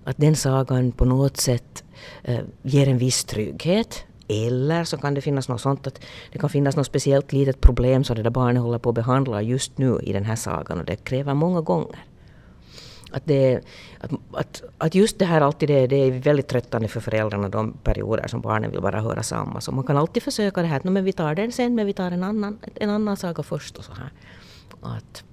att 0.03 0.17
den 0.17 0.35
sagan 0.35 0.91
på 0.91 1.05
något 1.05 1.37
sätt 1.37 1.83
eh, 2.23 2.39
ger 2.61 2.87
en 2.87 2.97
viss 2.97 3.23
trygghet. 3.23 4.03
Eller 4.27 4.83
så 4.83 4.97
kan 4.97 5.13
det 5.13 5.21
finnas 5.21 5.49
något 5.49 5.61
sånt 5.61 5.87
att 5.87 6.01
det 6.31 6.39
kan 6.39 6.49
finnas 6.49 6.75
något 6.75 6.87
speciellt 6.87 7.33
litet 7.33 7.61
problem 7.61 8.03
som 8.03 8.15
det 8.15 8.23
där 8.23 8.29
barnet 8.29 8.63
håller 8.63 8.79
på 8.79 8.89
att 8.89 8.95
behandla 8.95 9.41
just 9.41 9.77
nu 9.77 9.99
i 10.03 10.13
den 10.13 10.25
här 10.25 10.35
sagan 10.35 10.79
och 10.79 10.85
det 10.85 10.95
kräver 10.95 11.33
många 11.33 11.61
gånger. 11.61 12.05
Att, 13.15 13.25
det, 13.25 13.61
att, 13.99 14.11
att, 14.31 14.63
att 14.77 14.95
just 14.95 15.19
det 15.19 15.25
här 15.25 15.41
alltid 15.41 15.69
det, 15.69 15.87
det 15.87 15.95
är 15.95 16.11
väldigt 16.11 16.47
tröttande 16.47 16.87
för 16.87 16.99
föräldrarna 16.99 17.49
de 17.49 17.73
perioder 17.83 18.27
som 18.27 18.41
barnen 18.41 18.71
vill 18.71 18.81
bara 18.81 19.01
höra 19.01 19.23
samma. 19.23 19.61
Så 19.61 19.71
man 19.71 19.83
kan 19.83 19.97
alltid 19.97 20.23
försöka 20.23 20.61
det 20.61 20.67
här 20.67 20.77
att 20.77 20.83
men 20.83 21.03
vi 21.03 21.13
tar 21.13 21.35
den 21.35 21.51
sen 21.51 21.75
men 21.75 21.85
vi 21.85 21.93
tar 21.93 22.11
en 22.11 22.23
annan, 22.23 22.59
en 22.75 22.89
annan 22.89 23.17
saga 23.17 23.43
först 23.43 23.77
och 23.77 23.83
så 23.83 23.91
här. 23.93 24.11
Att, 24.81 25.23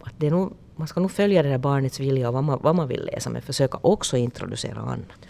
att 0.00 0.12
det 0.18 0.26
är 0.26 0.30
nog, 0.30 0.52
man 0.76 0.88
ska 0.88 1.00
nog 1.00 1.10
följa 1.10 1.42
det 1.42 1.48
där 1.48 1.58
barnets 1.58 2.00
vilja 2.00 2.28
och 2.28 2.34
vad 2.34 2.44
man, 2.44 2.58
vad 2.62 2.76
man 2.76 2.88
vill 2.88 3.04
läsa 3.12 3.30
men 3.30 3.42
försöka 3.42 3.78
också 3.82 4.16
introducera 4.16 4.80
annat. 4.80 5.20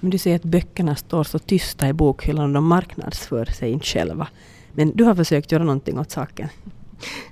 Men 0.00 0.10
du 0.10 0.18
säger 0.18 0.36
att 0.36 0.44
böckerna 0.44 0.96
står 0.96 1.24
så 1.24 1.38
tysta 1.38 1.88
i 1.88 1.92
bokhyllan 1.92 2.44
och 2.44 2.54
de 2.54 2.64
marknadsför 2.64 3.44
sig 3.44 3.70
inte 3.70 3.86
själva. 3.86 4.28
Men 4.72 4.96
du 4.96 5.04
har 5.04 5.14
försökt 5.14 5.52
göra 5.52 5.64
någonting 5.64 5.98
åt 5.98 6.10
saken? 6.10 6.48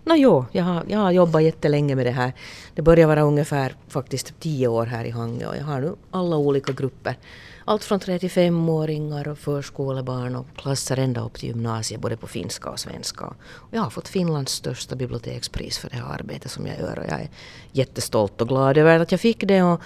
No, 0.05 0.15
jo, 0.17 0.47
jag 0.53 0.65
har, 0.65 0.85
jag 0.89 0.99
har 0.99 1.11
jobbat 1.11 1.43
jättelänge 1.43 1.95
med 1.95 2.07
det 2.07 2.11
här. 2.11 2.33
Det 2.75 2.83
börjar 2.83 3.07
vara 3.07 3.23
ungefär 3.23 3.75
faktiskt 3.89 4.41
tio 4.41 4.69
år 4.69 4.87
här 4.87 5.05
i 5.05 5.11
Hangö 5.11 5.47
och 5.47 5.57
jag 5.57 5.65
har 5.65 5.81
nu 5.81 5.95
alla 6.11 6.37
olika 6.37 6.73
grupper. 6.73 7.17
Allt 7.65 7.85
från 7.85 8.01
35-åringar 8.01 9.29
och 9.29 9.39
förskolebarn 9.39 10.37
och 10.37 10.47
klasser 10.57 10.97
ända 10.97 11.25
upp 11.25 11.35
till 11.35 11.49
gymnasiet 11.49 12.01
både 12.01 12.17
på 12.17 12.27
finska 12.27 12.71
och 12.71 12.81
svenska. 12.81 13.25
Och 13.27 13.69
jag 13.71 13.83
har 13.83 13.91
fått 13.91 14.09
Finlands 14.09 14.53
största 14.53 14.97
bibliotekspris 14.97 15.79
för 15.79 15.91
det 15.91 15.97
här 15.97 16.15
arbetet 16.15 16.51
som 16.51 16.67
jag 16.67 16.79
gör 16.79 16.99
och 16.99 17.05
jag 17.05 17.21
är 17.21 17.29
jättestolt 17.73 18.41
och 18.41 18.49
glad 18.49 18.79
över 18.79 19.01
att 19.01 19.13
jag 19.13 19.21
fick 19.21 19.41
det 19.41 19.63
och, 19.63 19.81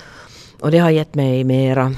och 0.60 0.70
det 0.70 0.78
har 0.78 0.90
gett 0.90 1.14
mig 1.14 1.44
mera 1.44 1.94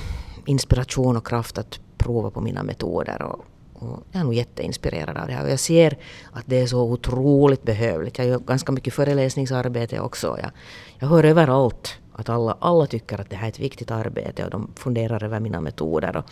inspiration 0.47 1.17
och 1.17 1.27
kraft 1.27 1.59
att 1.59 1.81
prova 1.97 2.31
på 2.31 2.41
mina 2.41 2.63
metoder 2.63 3.23
och, 3.23 3.45
och 3.81 4.03
jag 4.13 4.21
är 4.21 4.25
nog 4.25 4.35
jätteinspirerad 4.35 5.17
av 5.17 5.27
det 5.27 5.33
här 5.33 5.45
och 5.45 5.51
jag 5.51 5.61
ser 5.61 5.99
att 6.33 6.45
det 6.47 6.61
är 6.61 6.67
så 6.67 6.83
otroligt 6.83 7.63
behövligt. 7.63 8.19
Jag 8.19 8.27
gör 8.27 8.39
ganska 8.39 8.73
mycket 8.73 8.95
föreläsningsarbete 8.95 10.01
också. 10.01 10.39
Jag, 10.43 10.51
jag 10.99 11.09
hör 11.09 11.25
överallt 11.25 11.95
att 12.13 12.29
alla, 12.29 12.57
alla 12.61 12.87
tycker 12.87 13.21
att 13.21 13.31
det 13.31 13.37
här 13.37 13.47
är 13.47 13.49
ett 13.49 13.61
viktigt 13.61 13.91
arbete 13.91 14.45
och 14.45 14.51
de 14.51 14.71
funderar 14.77 15.25
över 15.25 15.41
mina 15.41 15.61
metoder 15.61 16.17
och 16.17 16.25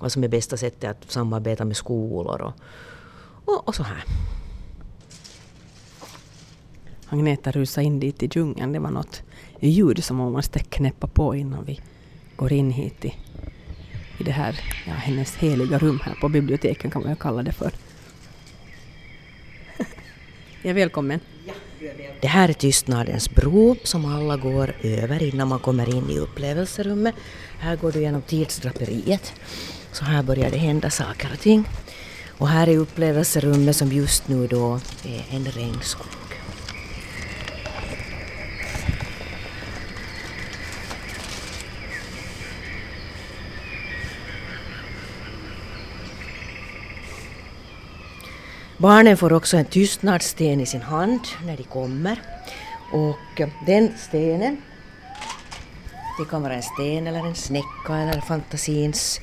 vad 0.00 0.12
som 0.12 0.24
är 0.24 0.28
bästa 0.28 0.56
sättet 0.56 0.90
att 0.90 1.10
samarbeta 1.10 1.64
med 1.64 1.76
skolor 1.76 2.42
och, 2.42 2.52
och, 3.44 3.68
och 3.68 3.74
så 3.74 3.82
här. 3.82 4.04
Agneta 7.08 7.50
rusade 7.50 7.86
in 7.86 8.00
dit 8.00 8.22
i 8.22 8.30
djungeln. 8.32 8.72
Det 8.72 8.78
var 8.78 8.90
något 8.90 9.22
ljud 9.60 10.04
som 10.04 10.18
hon 10.18 10.32
måste 10.32 10.58
knäppa 10.58 11.06
på 11.06 11.34
innan 11.34 11.64
vi 11.64 11.80
går 12.36 12.52
in 12.52 12.70
hit 12.70 13.04
i 13.04 13.14
i 14.20 14.24
det 14.24 14.30
här, 14.30 14.60
ja, 14.86 14.92
hennes 14.92 15.36
heliga 15.36 15.78
rum 15.78 16.00
här 16.04 16.14
på 16.14 16.28
biblioteken 16.28 16.90
kan 16.90 17.02
man 17.02 17.10
ju 17.10 17.16
kalla 17.16 17.42
det 17.42 17.52
för. 17.52 17.72
ja, 20.62 20.72
välkommen. 20.72 21.20
Det 22.20 22.28
här 22.28 22.48
är 22.48 22.52
tystnadens 22.52 23.30
bro 23.30 23.76
som 23.84 24.04
alla 24.04 24.36
går 24.36 24.74
över 24.82 25.22
innan 25.22 25.48
man 25.48 25.58
kommer 25.58 25.96
in 25.96 26.10
i 26.10 26.18
upplevelserummet. 26.18 27.14
Här 27.58 27.76
går 27.76 27.92
du 27.92 28.00
genom 28.00 28.22
tidsdraperiet. 28.22 29.32
Så 29.92 30.04
här 30.04 30.22
börjar 30.22 30.50
det 30.50 30.58
hända 30.58 30.90
saker 30.90 31.30
och 31.32 31.40
ting. 31.40 31.64
Och 32.38 32.48
här 32.48 32.68
är 32.68 32.78
upplevelserummet 32.78 33.76
som 33.76 33.92
just 33.92 34.28
nu 34.28 34.46
då 34.46 34.80
är 35.04 35.36
en 35.36 35.44
regnskog. 35.44 36.29
Barnen 48.80 49.16
får 49.16 49.32
också 49.32 49.56
en 49.56 49.64
tystnadssten 49.64 50.60
i 50.60 50.66
sin 50.66 50.82
hand 50.82 51.20
när 51.44 51.56
de 51.56 51.62
kommer. 51.62 52.22
Och 52.92 53.40
den 53.66 53.98
stenen, 53.98 54.62
det 56.18 56.24
kan 56.30 56.42
vara 56.42 56.54
en 56.54 56.62
sten 56.62 57.06
eller 57.06 57.26
en 57.26 57.34
snäcka 57.34 57.96
eller 57.96 58.20
fantasins 58.20 59.20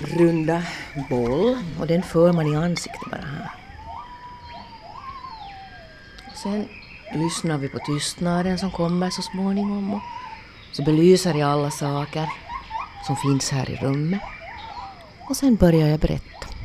runda 0.00 0.62
boll 1.10 1.58
och 1.80 1.86
den 1.86 2.02
för 2.02 2.32
man 2.32 2.52
i 2.52 2.56
ansiktet 2.56 3.10
bara 3.10 3.26
här. 3.26 3.50
Och 6.30 6.36
sen 6.36 6.68
lyssnar 7.14 7.58
vi 7.58 7.68
på 7.68 7.78
tystnaden 7.78 8.58
som 8.58 8.70
kommer 8.70 9.10
så 9.10 9.22
småningom 9.22 9.94
och 9.94 10.02
så 10.72 10.82
belyser 10.82 11.34
jag 11.34 11.50
alla 11.50 11.70
saker 11.70 12.28
som 13.06 13.16
finns 13.16 13.50
här 13.50 13.70
i 13.70 13.76
rummet. 13.76 14.20
Och 15.28 15.36
sen 15.36 15.56
börjar 15.56 15.88
jag 15.88 16.00
berätta. 16.00 16.55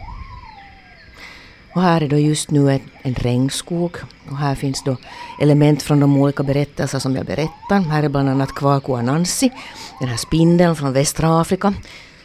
Och 1.74 1.82
här 1.82 2.04
är 2.04 2.08
då 2.08 2.18
just 2.18 2.52
nu 2.52 2.72
en, 2.72 2.82
en 3.02 3.14
regnskog 3.14 3.98
och 4.30 4.38
här 4.38 4.56
finns 4.56 4.84
då 4.84 4.98
element 5.42 5.82
från 5.82 6.00
de 6.00 6.18
olika 6.18 6.44
berättelser 6.44 7.00
som 7.00 7.16
jag 7.16 7.26
berättar. 7.26 7.80
Här 7.80 8.04
är 8.04 8.10
bland 8.10 8.30
annat 8.30 8.56
Kwaku 8.56 8.94
Anansi, 8.94 9.52
den 10.00 10.10
här 10.10 10.18
spindeln 10.18 10.76
från 10.76 10.94
västra 10.94 11.42
Afrika 11.42 11.74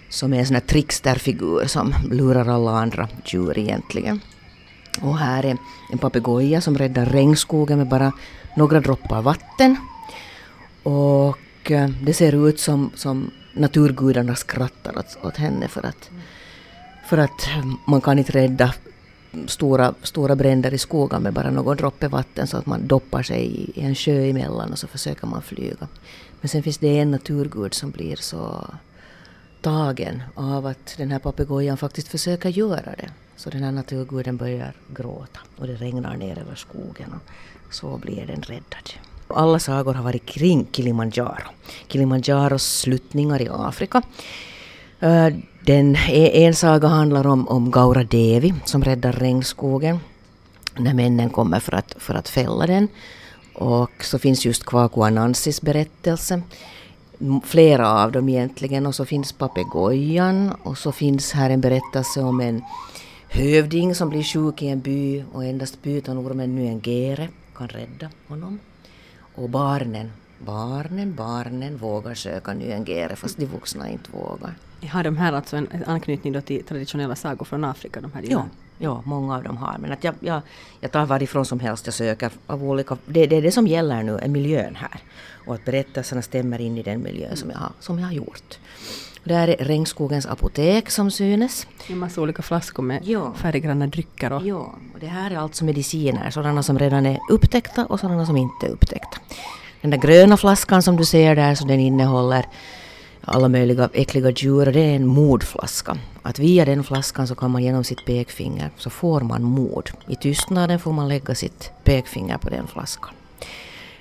som 0.09 0.33
är 0.33 0.39
en 0.39 0.47
sån 0.47 0.55
här 0.55 0.61
tricksterfigur 0.61 1.67
som 1.67 1.95
lurar 2.11 2.49
alla 2.49 2.71
andra 2.71 3.09
djur 3.25 3.59
egentligen. 3.59 4.21
Och 5.03 5.19
här 5.19 5.45
är 5.45 5.57
en 5.93 5.99
papegoja 5.99 6.61
som 6.61 6.79
räddar 6.79 7.07
regnskogen 7.07 7.79
med 7.79 7.89
bara 7.89 8.13
några 8.57 8.81
droppar 8.81 9.23
vatten. 9.23 9.77
Och 10.83 11.71
eh, 11.71 11.89
det 12.03 12.15
ser 12.15 12.49
ut 12.49 12.61
som, 12.61 12.91
som 12.95 13.31
naturgudarna 13.53 14.35
skrattar 14.35 14.99
åt, 14.99 15.19
åt 15.23 15.37
henne 15.37 15.69
för 15.69 15.87
att, 15.87 16.11
för 17.07 17.19
att 17.19 17.47
eh, 17.47 17.65
man 17.87 18.01
kan 18.01 18.19
inte 18.19 18.33
rädda 18.33 18.75
stora, 19.47 19.95
stora 20.03 20.37
bränder 20.37 20.75
i 20.75 20.79
skogen 20.79 21.23
med 21.23 21.33
bara 21.33 21.51
någon 21.51 21.77
droppe 21.77 22.09
vatten 22.09 22.47
så 22.47 22.57
att 22.57 22.67
man 22.67 22.87
doppar 22.87 23.23
sig 23.23 23.71
i 23.75 23.81
en 23.81 23.95
sjö 23.95 24.31
emellan 24.31 24.73
och 24.73 24.79
så 24.79 24.87
försöker 24.87 25.27
man 25.27 25.43
flyga. 25.43 25.89
Men 26.41 26.49
sen 26.49 26.63
finns 26.63 26.79
det 26.79 26.99
en 26.99 27.11
naturgud 27.11 27.75
som 27.75 27.91
blir 27.91 28.17
så 28.17 28.67
tagen 29.61 30.23
av 30.35 30.67
att 30.67 30.95
den 30.97 31.11
här 31.11 31.19
papegojan 31.19 31.77
faktiskt 31.77 32.09
försöker 32.09 32.49
göra 32.49 32.95
det. 32.99 33.11
Så 33.37 33.51
den 33.51 33.63
här 33.63 33.73
naturguden 33.73 34.37
börjar 34.37 34.73
gråta 34.95 35.41
och 35.57 35.67
det 35.67 35.75
regnar 35.75 36.17
ner 36.17 36.39
över 36.39 36.55
skogen 36.55 37.13
och 37.13 37.75
så 37.75 37.99
blir 37.99 38.27
den 38.27 38.43
räddad. 38.43 38.91
Alla 39.29 39.59
sagor 39.59 39.95
har 39.95 40.05
varit 40.05 40.27
kring 40.27 40.67
Kilimanjaro. 40.73 41.49
Kilimanjaros 41.89 42.79
sluttningar 42.79 43.43
i 43.43 43.49
Afrika. 43.49 44.03
Den, 45.67 45.97
e- 45.97 46.45
en 46.45 46.55
saga 46.55 46.89
handlar 46.89 47.27
om, 47.27 47.49
om 47.49 47.71
Gaura 47.71 48.05
Devi 48.05 48.55
som 48.65 48.85
räddar 48.85 49.13
regnskogen 49.13 49.99
när 50.77 50.95
männen 50.95 51.31
kommer 51.31 51.61
för 51.61 51.75
att, 51.75 51.95
för 51.99 52.15
att 52.15 52.29
fälla 52.29 52.67
den. 52.67 52.89
Och 53.55 53.91
så 54.01 54.19
finns 54.19 54.47
just 54.47 54.65
Kwaku 54.65 55.01
Anansis 55.01 55.63
berättelse. 55.63 56.43
Flera 57.45 58.03
av 58.03 58.13
dem 58.13 58.29
egentligen. 58.29 58.87
Och 58.87 58.95
så 58.95 59.05
finns 59.05 59.33
papegojan. 59.33 60.53
Och 60.63 60.79
så 60.79 60.93
finns 60.93 61.33
här 61.33 61.51
en 61.51 61.61
berättelse 61.61 62.21
om 62.21 62.41
en 62.41 62.63
hövding 63.29 63.95
som 63.95 64.09
blir 64.09 64.23
sjuk 64.23 64.63
i 64.63 64.69
en 64.69 64.81
by 64.81 65.25
och 65.33 65.45
endast 65.45 65.83
pytonormen 65.83 66.55
Nyengere 66.57 67.29
kan 67.57 67.69
rädda 67.69 68.11
honom. 68.29 68.59
Och 69.35 69.51
barnen, 69.51 70.13
barnen, 70.39 71.15
barnen 71.15 71.77
vågar 71.77 72.15
söka 72.15 72.53
Nyengere 72.55 73.17
fast 73.17 73.37
de 73.37 73.47
vuxna 73.47 73.89
inte 73.89 74.11
vågar. 74.11 74.55
Har 74.91 75.05
de 75.05 75.17
här 75.17 75.33
alltså 75.33 75.57
en 75.57 75.85
anknytning 75.87 76.33
då 76.33 76.41
till 76.41 76.65
traditionella 76.65 77.17
sagor 77.17 77.45
från 77.45 77.65
Afrika? 77.65 78.01
De 78.01 78.13
här 78.13 78.25
ja, 78.29 78.47
ja, 78.79 79.03
många 79.05 79.37
av 79.37 79.43
dem 79.43 79.57
har. 79.57 79.77
Men 79.79 79.93
att 79.93 80.05
jag, 80.05 80.15
jag, 80.21 80.41
jag 80.81 80.93
tar 80.93 81.07
varifrån 81.07 81.45
som 81.45 81.61
helst 81.61 81.87
jag 81.87 81.95
söker 81.95 82.31
av 82.47 82.65
olika... 82.65 82.97
Det, 83.07 83.27
det 83.27 83.37
är 83.37 83.43
det 83.43 83.53
som 83.53 83.67
gäller 83.67 84.03
nu, 84.03 84.19
är 84.19 84.29
miljön 84.29 84.77
här. 84.77 85.01
Och 85.47 85.55
att 85.55 85.65
berättelserna 85.65 86.23
stämmer 86.23 86.61
in 86.61 86.79
i 86.79 86.83
den 86.83 87.03
miljö 87.03 87.37
som 87.37 87.51
jag 87.51 87.73
som 87.81 87.99
jag 87.99 88.07
har 88.07 88.13
gjort. 88.13 88.59
Det 89.25 89.35
är 89.35 89.47
Regnskogens 89.47 90.27
apotek 90.27 90.91
som 90.91 91.11
synes. 91.11 91.67
En 91.89 91.99
massa 91.99 92.21
olika 92.21 92.43
flaskor 92.43 92.83
med 92.83 93.01
ja. 93.05 93.35
färggranna 93.37 93.87
drycker. 93.87 94.33
Och... 94.33 94.47
Ja, 94.47 94.75
och 94.95 95.01
det 95.01 95.07
här 95.07 95.31
är 95.31 95.37
alltså 95.37 95.65
mediciner, 95.65 96.31
sådana 96.31 96.63
som 96.63 96.79
redan 96.79 97.07
är 97.07 97.19
upptäckta 97.31 97.87
och 97.87 98.01
sådana 98.01 98.27
som 98.27 98.37
inte 98.37 98.67
är 98.67 98.71
upptäckta. 98.71 99.19
Den 99.81 99.91
där 99.91 99.99
gröna 99.99 100.37
flaskan 100.37 100.83
som 100.83 100.97
du 100.97 101.05
ser 101.05 101.37
där, 101.37 101.55
så 101.55 101.65
den 101.65 101.81
innehåller 101.81 102.47
alla 103.27 103.49
möjliga 103.49 103.89
äckliga 103.93 104.31
djur. 104.31 104.73
Det 104.73 104.81
är 104.81 104.97
en 104.97 105.07
modflaska. 105.07 105.99
Att 106.23 106.39
via 106.39 106.65
den 106.65 106.85
flaskan 106.85 107.29
så 107.29 107.35
kan 107.35 107.51
man 107.51 107.63
genom 107.63 107.85
sitt 107.85 108.05
pekfinger 108.07 108.71
så 108.77 108.91
får 108.91 109.21
man 109.21 109.43
mod. 109.43 109.91
I 110.09 110.17
tystnaden 110.17 110.79
får 110.79 110.93
man 110.93 111.09
lägga 111.09 111.35
sitt 111.35 111.71
pekfinger 111.85 112.39
på 112.39 112.51
den 112.51 112.67
flaskan. 112.67 113.15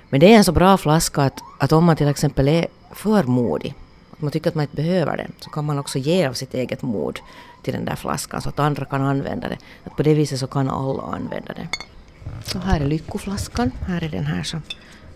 Men 0.09 0.19
det 0.19 0.33
är 0.33 0.37
en 0.37 0.43
så 0.43 0.51
bra 0.51 0.77
flaska 0.77 1.21
att, 1.21 1.39
att 1.59 1.71
om 1.71 1.85
man 1.85 1.95
till 1.95 2.07
exempel 2.07 2.47
är 2.47 2.67
för 2.93 3.23
modig, 3.23 3.73
att 4.11 4.21
man 4.21 4.31
tycker 4.31 4.49
att 4.49 4.55
man 4.55 4.63
inte 4.63 4.75
behöver 4.75 5.17
den, 5.17 5.31
så 5.39 5.49
kan 5.49 5.65
man 5.65 5.79
också 5.79 5.99
ge 5.99 6.27
av 6.27 6.33
sitt 6.33 6.53
eget 6.53 6.81
mod 6.81 7.19
till 7.63 7.73
den 7.73 7.85
där 7.85 7.95
flaskan 7.95 8.41
så 8.41 8.49
att 8.49 8.59
andra 8.59 8.85
kan 8.85 9.01
använda 9.01 9.47
det. 9.47 9.57
Att 9.83 9.95
på 9.95 10.03
det 10.03 10.13
viset 10.13 10.39
så 10.39 10.47
kan 10.47 10.69
alla 10.69 11.03
använda 11.03 11.53
det. 11.53 11.67
Så 12.43 12.59
här 12.59 12.81
är 12.81 12.85
lyckoflaskan. 12.85 13.71
Här 13.87 14.03
är 14.03 14.09
den 14.09 14.25
här 14.25 14.43
som 14.43 14.61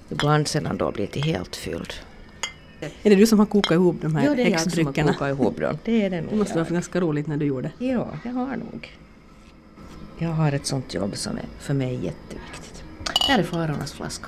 ibland 0.10 0.48
sedan 0.48 0.78
då 0.78 0.92
blir 0.92 1.08
till 1.08 1.24
helt 1.24 1.56
fylld. 1.56 1.94
Är 2.82 3.10
det 3.10 3.16
du 3.16 3.28
som 3.28 3.40
har 3.40 3.46
kokat 3.46 3.72
ihop 3.72 3.96
de 4.02 4.16
här 4.16 4.26
ja, 4.26 4.36
det 4.36 4.42
är 4.42 4.46
häxdryckerna? 4.46 4.94
jag 4.96 4.96
som 4.96 5.08
har 5.08 5.14
kokat 5.14 5.30
ihop 5.30 5.60
dem. 5.60 5.78
Det 5.86 6.02
är 6.06 6.10
det 6.10 6.22
nog. 6.22 6.30
Det 6.32 6.36
måste 6.36 6.56
vara 6.56 6.70
ganska 6.70 7.02
roligt 7.02 7.28
när 7.28 7.38
du 7.38 7.46
gjorde. 7.46 7.72
Ja, 7.78 8.08
jag 8.24 8.32
har 8.32 8.56
nog. 8.56 8.98
Jag 10.18 10.30
har 10.30 10.52
ett 10.52 10.66
sånt 10.66 10.94
jobb 10.94 11.18
som 11.18 11.38
är 11.38 11.46
för 11.60 11.74
mig 11.74 11.94
jätteviktigt. 11.94 12.84
Här 13.28 13.40
är 13.40 13.44
fararnas 13.44 13.94
flaska. 13.94 14.28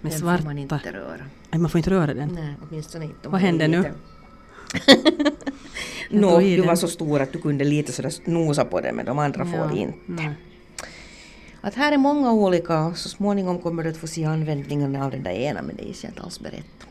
Med 0.00 0.12
Den 0.12 0.20
får 0.20 0.26
man 0.26 0.38
svarta... 0.38 0.58
inte 0.60 0.92
röra. 0.92 1.24
Nej, 1.50 1.60
man 1.60 1.70
får 1.70 1.78
inte 1.78 1.90
röra 1.90 2.14
den. 2.14 2.28
Nej, 2.34 2.54
åtminstone 2.68 3.04
inte. 3.04 3.28
Vad 3.28 3.40
händer 3.40 3.68
nu? 3.68 3.84
Nå, 6.10 6.40
i 6.40 6.56
du 6.56 6.62
var 6.62 6.76
så 6.76 6.88
stor 6.88 7.20
att 7.20 7.32
du 7.32 7.40
kunde 7.40 7.64
lite 7.64 7.92
sådär 7.92 8.12
nosa 8.24 8.64
på 8.64 8.80
den 8.80 8.96
men 8.96 9.06
de 9.06 9.18
andra 9.18 9.46
får 9.46 9.78
inte. 9.78 9.94
nej. 10.06 10.30
Att 11.60 11.74
här 11.74 11.92
är 11.92 11.96
många 11.96 12.32
olika 12.32 12.80
och 12.80 12.98
så 12.98 13.08
småningom 13.08 13.58
kommer 13.58 13.82
du 13.82 13.90
att 13.90 13.96
få 13.96 14.06
se 14.06 14.24
användningen 14.24 14.96
av 14.96 15.10
den 15.10 15.22
där 15.22 15.30
ena 15.30 15.62
men 15.62 15.76
det 15.76 15.82
är 15.82 15.94
jag 16.02 16.10
inte 16.10 16.22
alls 16.22 16.40
berätta. 16.40 16.86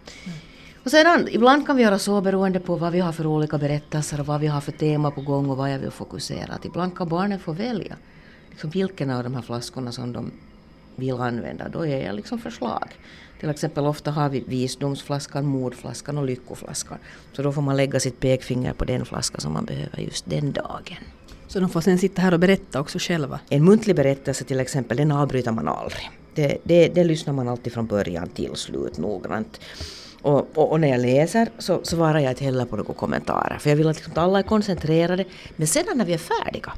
Och 0.89 0.93
sedan, 0.93 1.27
ibland 1.31 1.65
kan 1.65 1.75
vi 1.75 1.83
göra 1.83 1.99
så 1.99 2.21
beroende 2.21 2.59
på 2.59 2.75
vad 2.75 2.91
vi 2.91 2.99
har 2.99 3.11
för 3.11 3.25
olika 3.25 3.57
berättelser 3.57 4.19
och 4.19 4.25
vad 4.25 4.41
vi 4.41 4.47
har 4.47 4.61
för 4.61 4.71
tema 4.71 5.11
på 5.11 5.21
gång 5.21 5.49
och 5.49 5.57
vad 5.57 5.73
jag 5.73 5.79
vill 5.79 5.91
fokusera. 5.91 6.53
Att 6.53 6.65
ibland 6.65 6.97
kan 6.97 7.09
barnen 7.09 7.39
få 7.39 7.51
välja 7.51 7.95
liksom 8.49 8.69
vilken 8.69 9.09
av 9.09 9.23
de 9.23 9.35
här 9.35 9.41
flaskorna 9.41 9.91
som 9.91 10.13
de 10.13 10.31
vill 10.95 11.13
använda. 11.13 11.69
Då 11.69 11.85
ger 11.85 12.05
jag 12.05 12.15
liksom 12.15 12.39
förslag. 12.39 12.87
Till 13.39 13.49
exempel 13.49 13.85
ofta 13.85 14.11
har 14.11 14.29
vi 14.29 14.43
visdomsflaskan, 14.47 15.45
mordflaskan 15.45 16.17
och 16.17 16.25
lyckoflaskan. 16.25 16.97
Så 17.33 17.41
då 17.41 17.51
får 17.51 17.61
man 17.61 17.77
lägga 17.77 17.99
sitt 17.99 18.19
pekfinger 18.19 18.73
på 18.73 18.85
den 18.85 19.05
flaska 19.05 19.39
som 19.39 19.53
man 19.53 19.65
behöver 19.65 19.99
just 19.99 20.29
den 20.29 20.51
dagen. 20.51 20.97
Så 21.47 21.59
de 21.59 21.69
får 21.69 21.81
sen 21.81 21.97
sitta 21.97 22.21
här 22.21 22.33
och 22.33 22.39
berätta 22.39 22.79
också 22.79 22.99
själva. 22.99 23.39
En 23.49 23.65
muntlig 23.65 23.95
berättelse 23.95 24.43
till 24.43 24.59
exempel, 24.59 24.97
den 24.97 25.11
avbryter 25.11 25.51
man 25.51 25.67
aldrig. 25.67 26.09
Det, 26.35 26.57
det, 26.63 26.87
det 26.87 27.03
lyssnar 27.03 27.33
man 27.33 27.47
alltid 27.47 27.73
från 27.73 27.87
början 27.87 28.29
till 28.29 28.55
slut 28.55 28.97
noggrant. 28.97 29.59
Och, 30.21 30.57
och, 30.57 30.71
och 30.71 30.79
när 30.79 30.87
jag 30.87 30.99
läser 30.99 31.49
så 31.57 31.79
svarar 31.83 32.19
jag 32.19 32.31
inte 32.31 32.43
heller 32.43 32.65
på 32.65 32.75
några 32.75 32.93
kommentarer. 32.93 33.57
För 33.59 33.69
jag 33.69 33.77
vill 33.77 33.89
att 33.89 33.95
liksom 33.95 34.13
alla 34.15 34.39
är 34.39 34.43
koncentrerade. 34.43 35.25
Men 35.55 35.67
sedan 35.67 35.97
när 35.97 36.05
vi 36.05 36.13
är 36.13 36.17
färdiga, 36.17 36.73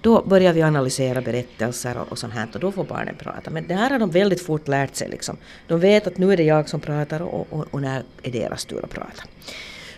då 0.00 0.22
börjar 0.22 0.52
vi 0.52 0.62
analysera 0.62 1.20
berättelser 1.20 1.98
och, 1.98 2.12
och 2.12 2.18
sånt 2.18 2.32
här. 2.32 2.48
Och 2.54 2.60
då 2.60 2.72
får 2.72 2.84
barnen 2.84 3.14
prata. 3.18 3.50
Men 3.50 3.66
det 3.68 3.74
här 3.74 3.90
har 3.90 3.98
de 3.98 4.10
väldigt 4.10 4.42
fort 4.46 4.68
lärt 4.68 4.96
sig. 4.96 5.08
Liksom. 5.08 5.36
De 5.66 5.80
vet 5.80 6.06
att 6.06 6.18
nu 6.18 6.32
är 6.32 6.36
det 6.36 6.42
jag 6.42 6.68
som 6.68 6.80
pratar 6.80 7.22
och, 7.22 7.46
och, 7.50 7.66
och 7.70 7.82
när 7.82 8.02
är 8.22 8.30
deras 8.30 8.64
tur 8.64 8.84
att 8.84 8.90
prata. 8.90 9.22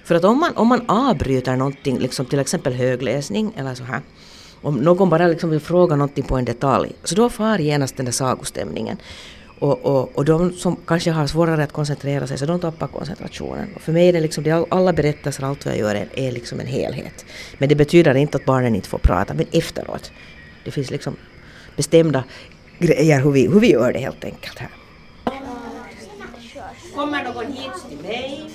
För 0.05 0.15
att 0.15 0.25
om 0.25 0.41
man, 0.41 0.57
om 0.57 0.69
man 0.69 0.91
avbryter 0.91 1.57
någonting, 1.57 1.99
liksom 1.99 2.27
till 2.27 2.39
exempel 2.39 2.73
högläsning 2.73 3.53
eller 3.57 3.75
så 3.75 3.85
här, 3.85 4.01
om 4.63 4.75
någon 4.75 5.11
bara 5.11 5.27
liksom 5.27 5.51
vill 5.51 5.61
fråga 5.61 5.97
någonting 5.97 6.25
på 6.25 6.37
en 6.37 6.45
detalj, 6.45 6.93
så 7.05 7.15
då 7.15 7.31
far 7.31 7.59
genast 7.59 7.97
den 7.97 8.05
där 8.05 8.13
sagostämningen. 8.13 8.97
Och, 9.59 9.85
och, 9.85 10.19
och 10.19 10.25
de 10.25 10.53
som 10.53 10.77
kanske 10.87 11.11
har 11.11 11.27
svårare 11.27 11.65
att 11.65 11.73
koncentrera 11.73 12.27
sig, 12.27 12.39
så 12.39 12.47
de 12.47 12.61
tappar 12.61 12.87
koncentrationen. 12.87 13.69
Och 13.75 13.81
för 13.81 13.93
mig 13.93 14.09
är 14.09 14.13
det 14.13 14.21
liksom, 14.21 14.45
det 14.45 14.67
alla 14.71 14.93
berättelser, 14.93 15.45
allt 15.45 15.65
vad 15.67 15.75
jag 15.75 15.81
gör 15.81 15.95
är, 15.95 16.09
är 16.15 16.33
liksom 16.33 16.61
en 16.61 16.67
helhet. 16.67 17.25
Men 17.59 17.69
det 17.69 17.75
betyder 17.75 18.15
inte 18.15 18.37
att 18.37 18.45
barnen 18.45 18.75
inte 18.75 18.89
får 18.89 18.99
prata, 18.99 19.35
men 19.35 19.47
efteråt. 19.53 20.13
Det 20.65 20.71
finns 20.71 20.91
liksom 20.91 21.17
bestämda 21.77 22.25
grejer 22.79 23.21
hur 23.21 23.31
vi, 23.31 23.47
hur 23.47 23.61
vi 23.61 23.71
gör 23.71 23.93
det 23.93 23.99
helt 23.99 24.25
enkelt 24.25 24.59
här. 24.59 24.71
Kommer 26.95 27.25
någon 27.25 27.53
hit 27.53 27.73
till 27.89 27.99
mig? 27.99 28.51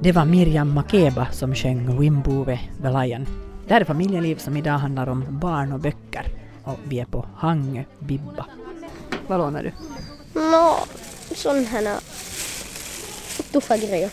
Det 0.00 0.12
var 0.12 0.24
Miriam 0.24 0.74
Makeba 0.74 1.26
som 1.32 1.54
sjöng 1.54 2.00
Wimbove 2.00 2.60
the 2.82 2.88
Lion. 2.90 3.26
Det 3.66 3.74
här 3.74 3.80
är 3.80 3.84
familjeliv 3.84 4.36
som 4.36 4.56
idag 4.56 4.78
handlar 4.78 5.06
om 5.06 5.24
barn 5.40 5.72
och 5.72 5.80
böcker. 5.80 6.26
Och 6.64 6.78
vi 6.84 7.00
är 7.00 7.04
på 7.04 7.26
Hangö 7.36 7.84
Bibba. 7.98 8.46
Vad 9.26 9.38
lånar 9.38 9.62
du? 9.62 9.72
Nå, 10.40 10.76
sån 11.34 11.64
här 11.64 11.98
tuffa 13.52 13.76
grejer. 13.76 14.10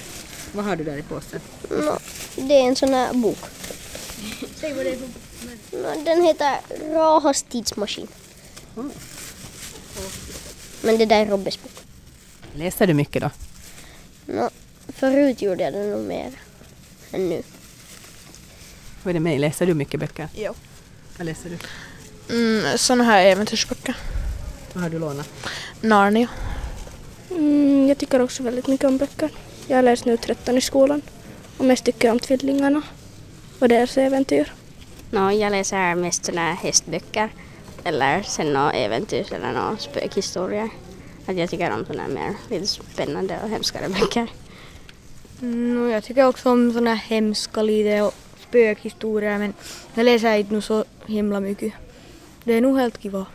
Vad 0.54 0.66
har 0.66 0.76
du 0.76 0.84
där 0.84 0.98
i 0.98 1.02
påsen? 1.02 1.40
Nå, 1.70 1.98
det 2.36 2.60
är 2.60 2.68
en 2.68 2.76
sån 2.76 2.94
här 2.94 3.14
bok. 3.14 3.40
Säg 4.56 4.74
vad 4.74 4.86
det 4.86 4.92
är 4.92 4.98
för 4.98 6.06
Den 6.06 6.24
heter 6.24 6.58
Rahas 6.94 7.44
tidsmaskin. 7.44 8.08
Men 10.82 10.98
det 10.98 11.06
där 11.06 11.22
är 11.22 11.26
Robbes 11.26 11.64
bok. 11.64 11.72
Läser 12.54 12.88
du 12.88 12.94
mycket 12.94 13.22
då? 13.22 13.30
Nå, 14.26 14.50
förut 14.88 15.42
gjorde 15.42 15.64
jag 15.64 15.74
det 15.74 15.88
nog 15.88 16.06
mer 16.06 16.32
än 17.12 17.30
nu. 17.30 17.44
Hur 19.04 19.10
är 19.10 19.14
det 19.14 19.20
med 19.20 19.32
dig? 19.32 19.40
Läser 19.40 19.66
du 19.66 19.74
mycket 19.74 20.00
böcker? 20.00 20.28
Jo. 20.36 20.54
Vad 21.18 21.26
läser 21.26 21.50
du? 21.50 21.58
Mm, 22.36 22.78
såna 22.78 23.04
här 23.04 23.26
äventyrsböcker. 23.26 23.96
Vad 24.74 24.84
har 24.84 24.90
du 24.90 25.00
lånat? 25.00 25.30
Narnia. 25.82 26.28
Mm, 27.32 27.88
jag 27.88 27.98
tycker 27.98 28.22
också 28.22 28.44
väldigt 28.44 28.68
mycket 28.68 28.88
om 28.88 28.98
böcker. 28.98 29.30
Jag 29.68 29.78
har 29.78 29.84
läst 29.84 30.06
nu 30.06 30.18
13 30.18 30.58
i 30.58 30.62
skolan. 30.62 31.02
Och 31.58 31.66
mest 31.66 31.84
tycker 31.84 32.08
jag 32.08 32.14
om 32.14 32.20
tvillingarna 32.20 32.82
och 33.60 33.70
deras 33.70 33.98
äventyr. 33.98 34.54
Nå, 35.12 35.32
jag 35.32 35.52
läser 35.52 35.96
mest 35.96 36.26
såna 36.26 36.42
här 36.42 36.56
hästböcker 36.56 37.30
eller 37.84 38.24
sen 38.24 38.54
några 38.54 38.72
äventyr 38.72 39.34
eller 39.34 39.52
några 39.52 39.78
spökhistorier. 39.78 40.70
Att 41.26 41.38
jag 41.38 41.50
tycker 41.50 41.72
om 41.72 41.86
såna 41.86 42.02
här 42.02 42.10
mer 42.10 42.34
lite 42.50 42.68
spännande 42.68 43.40
och 43.44 43.50
hemskare 43.50 43.90
böcker. 43.90 44.28
Mm, 45.44 45.90
jag 45.90 46.04
tycker 46.04 46.28
också 46.28 46.52
om 46.52 46.74
såna 46.74 46.94
här 46.94 47.16
hemska 47.16 47.62
lite 47.62 48.02
och 48.02 48.14
spökhistorier 48.40 49.38
men 49.38 49.54
jag 49.94 50.06
läser 50.06 50.38
inte 50.38 50.62
så 50.62 50.86
himla 51.06 51.40
mycket. 51.40 51.74
Det 52.44 52.54
är 52.54 52.62
nog 52.62 52.78
helt 52.78 53.02
kiva. 53.02 53.26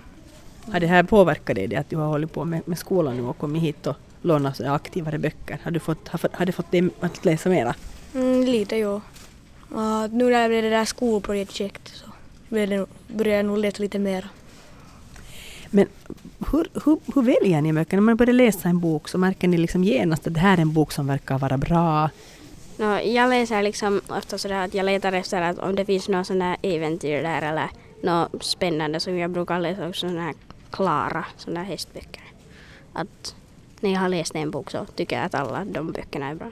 Har 0.73 0.81
det 0.81 0.87
här 0.87 1.03
påverkat 1.03 1.57
dig 1.57 1.66
det 1.66 1.77
att 1.77 1.90
du 1.90 1.97
har 1.97 2.07
hållit 2.07 2.33
på 2.33 2.44
med, 2.44 2.68
med 2.68 2.79
skolan 2.79 3.16
nu 3.16 3.23
och 3.23 3.38
kommit 3.38 3.62
hit 3.62 3.87
och 3.87 3.97
lånat 4.23 4.57
så 4.57 4.73
aktivare 4.73 5.18
böcker? 5.18 5.59
Har, 5.62 5.71
du 5.71 5.81
fått, 5.81 6.09
har, 6.09 6.21
har 6.33 6.47
det 6.47 6.53
fått 6.53 6.71
dig 6.71 6.90
att 7.01 7.25
läsa 7.25 7.49
mera? 7.49 7.75
Mm, 8.14 8.44
lite 8.44 8.77
ja. 8.77 9.01
Uh, 9.73 10.07
nu 10.11 10.31
när 10.31 10.42
det 10.42 10.49
blev 10.49 10.62
det 10.62 10.71
där 10.71 10.85
skolprojekt 10.85 11.88
så 11.94 12.07
började 12.49 13.31
jag 13.31 13.44
nog 13.44 13.59
läsa 13.59 13.83
lite 13.83 13.99
mer. 13.99 14.29
Men 15.71 15.87
hur, 16.53 16.69
hur, 16.85 16.99
hur 17.15 17.23
väljer 17.23 17.63
ni 17.63 17.73
böcker? 17.73 17.97
När 17.97 18.03
man 18.03 18.17
börjar 18.17 18.33
läsa 18.33 18.69
en 18.69 18.81
bok 18.81 19.09
så 19.09 19.19
märker 19.19 19.49
ni 19.49 19.59
liksom 19.59 19.85
genast 19.85 20.27
att 20.27 20.35
det 20.35 20.41
här 20.41 20.57
är 20.57 20.63
en 20.63 20.73
bok 20.73 20.93
som 20.93 21.07
verkar 21.07 21.39
vara 21.39 21.59
bra. 21.59 22.11
Nå, 22.77 23.01
jag 23.01 23.31
läser 23.31 23.63
liksom 23.63 24.01
ofta 24.09 24.39
sådär 24.39 24.65
att 24.65 24.75
jag 24.75 24.87
letar 24.87 25.13
efter 25.13 25.43
att 25.43 25.59
om 25.59 25.75
det 25.75 25.85
finns 25.85 26.05
sån 26.05 26.39
där 26.39 26.57
äventyr 26.63 27.23
där 27.23 27.43
eller 27.43 27.71
något 28.03 28.45
spännande 28.45 29.01
så 29.01 29.11
jag 29.11 29.31
brukar 29.31 29.61
läsa 29.61 29.89
också 29.89 30.09
såna 30.09 30.23
här 30.23 30.35
klara 30.71 31.25
såna 31.37 31.61
här 31.61 31.67
hästböcker. 31.67 32.23
Att 32.93 33.35
när 33.81 33.93
jag 33.93 34.01
har 34.01 34.09
läst 34.09 34.35
en 34.35 34.51
bok 34.51 34.71
så 34.71 34.87
tycker 34.95 35.17
jag 35.17 35.25
att 35.25 35.35
alla 35.35 35.65
de 35.65 35.93
böckerna 35.93 36.29
är 36.29 36.35
bra. 36.35 36.51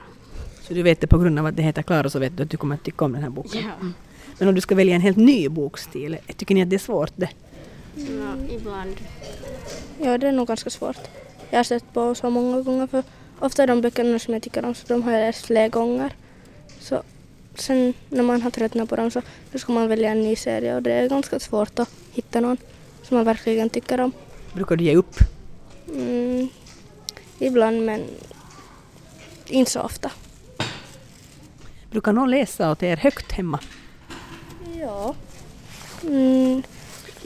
Så 0.61 0.73
du 0.73 0.83
vet 0.83 1.01
det 1.01 1.07
på 1.07 1.17
grund 1.17 1.39
av 1.39 1.45
att 1.45 1.55
det 1.55 1.61
heter 1.61 1.81
Klara 1.81 2.09
så 2.09 2.19
vet 2.19 2.37
du 2.37 2.43
att 2.43 2.49
du 2.49 2.57
kommer 2.57 2.75
att 2.75 2.83
tycka 2.83 3.05
om 3.05 3.11
den 3.11 3.23
här 3.23 3.29
boken. 3.29 3.61
Ja. 3.63 3.87
Men 4.37 4.47
om 4.47 4.55
du 4.55 4.61
ska 4.61 4.75
välja 4.75 4.95
en 4.95 5.01
helt 5.01 5.17
ny 5.17 5.49
bokstil, 5.49 6.17
tycker 6.35 6.55
ni 6.55 6.61
att 6.61 6.69
det 6.69 6.75
är 6.75 6.79
svårt 6.79 7.11
det? 7.15 7.29
Nå, 7.97 8.53
ibland. 8.55 8.95
Ja, 10.01 10.17
det 10.17 10.27
är 10.27 10.31
nog 10.31 10.47
ganska 10.47 10.69
svårt. 10.69 10.97
Jag 11.49 11.59
har 11.59 11.63
sett 11.63 11.93
på 11.93 12.15
så 12.15 12.29
många 12.29 12.61
gånger 12.61 12.87
för 12.87 13.03
ofta 13.39 13.65
de 13.65 13.81
böckerna 13.81 14.19
som 14.19 14.33
jag 14.33 14.43
tycker 14.43 14.65
om 14.65 14.75
så 14.75 14.87
de 14.87 15.03
har 15.03 15.11
jag 15.11 15.21
läst 15.21 15.45
flera 15.45 15.67
gånger. 15.67 16.15
Så 16.79 17.03
sen 17.55 17.93
när 18.09 18.23
man 18.23 18.41
har 18.41 18.51
tröttnat 18.51 18.89
på 18.89 18.95
dem 18.95 19.11
så 19.11 19.21
då 19.51 19.59
ska 19.59 19.73
man 19.73 19.87
välja 19.87 20.11
en 20.11 20.21
ny 20.21 20.35
serie 20.35 20.75
och 20.75 20.83
det 20.83 20.93
är 20.93 21.09
ganska 21.09 21.39
svårt 21.39 21.79
att 21.79 21.89
hitta 22.11 22.39
någon 22.39 22.57
som 23.03 23.17
man 23.17 23.25
verkligen 23.25 23.69
tycker 23.69 23.99
om. 24.01 24.11
Brukar 24.53 24.75
du 24.75 24.83
ge 24.83 24.95
upp? 24.95 25.15
Mm, 25.93 26.49
ibland 27.39 27.85
men 27.85 28.03
inte 29.47 29.71
så 29.71 29.81
ofta. 29.81 30.11
Brukar 31.91 32.13
någon 32.13 32.31
läsa 32.31 32.71
åt 32.71 32.83
er 32.83 32.97
högt 32.97 33.31
hemma? 33.31 33.59
Ja. 34.79 35.15
Mm, 36.03 36.63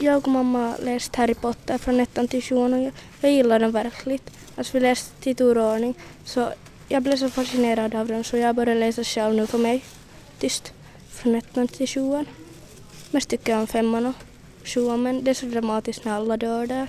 jag 0.02 0.16
och 0.16 0.28
mamma 0.28 0.58
har 0.58 0.78
läst 0.84 1.16
Harry 1.16 1.34
Potter 1.34 1.78
från 1.78 2.00
ettan 2.00 2.28
till 2.28 2.42
sjuan 2.42 2.74
och 2.74 2.82
jag, 2.82 2.92
jag 3.20 3.32
gillar 3.32 3.58
den 3.58 3.72
verkligen. 3.72 4.20
Alltså 4.56 4.72
vi 4.72 4.80
läste 4.80 5.30
i 5.30 5.34
tur 5.34 5.58
och 5.58 5.72
ordning 5.72 5.94
så 6.24 6.52
jag 6.88 7.02
blev 7.02 7.16
så 7.16 7.30
fascinerad 7.30 7.94
av 7.94 8.06
den 8.06 8.24
så 8.24 8.36
jag 8.36 8.56
började 8.56 8.80
läsa 8.80 9.04
själv 9.04 9.34
nu 9.34 9.46
för 9.46 9.58
mig. 9.58 9.84
Tyst. 10.38 10.72
Från 11.10 11.34
ettan 11.34 11.68
till 11.68 11.88
sjuan. 11.88 12.26
Mest 13.10 13.28
tycker 13.28 13.52
jag 13.52 13.60
om 13.60 13.66
femman 13.66 14.06
och 14.06 14.14
sjuan 14.64 15.02
men 15.02 15.24
det 15.24 15.30
är 15.30 15.34
så 15.34 15.46
dramatiskt 15.46 16.04
när 16.04 16.12
alla 16.12 16.36
dör 16.36 16.66
där. 16.66 16.86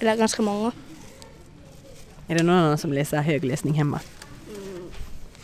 Eller 0.00 0.16
ganska 0.16 0.42
många. 0.42 0.72
Är 2.28 2.34
det 2.34 2.42
någon 2.42 2.56
annan 2.56 2.78
som 2.78 2.92
läser 2.92 3.22
högläsning 3.22 3.74
hemma? 3.74 4.00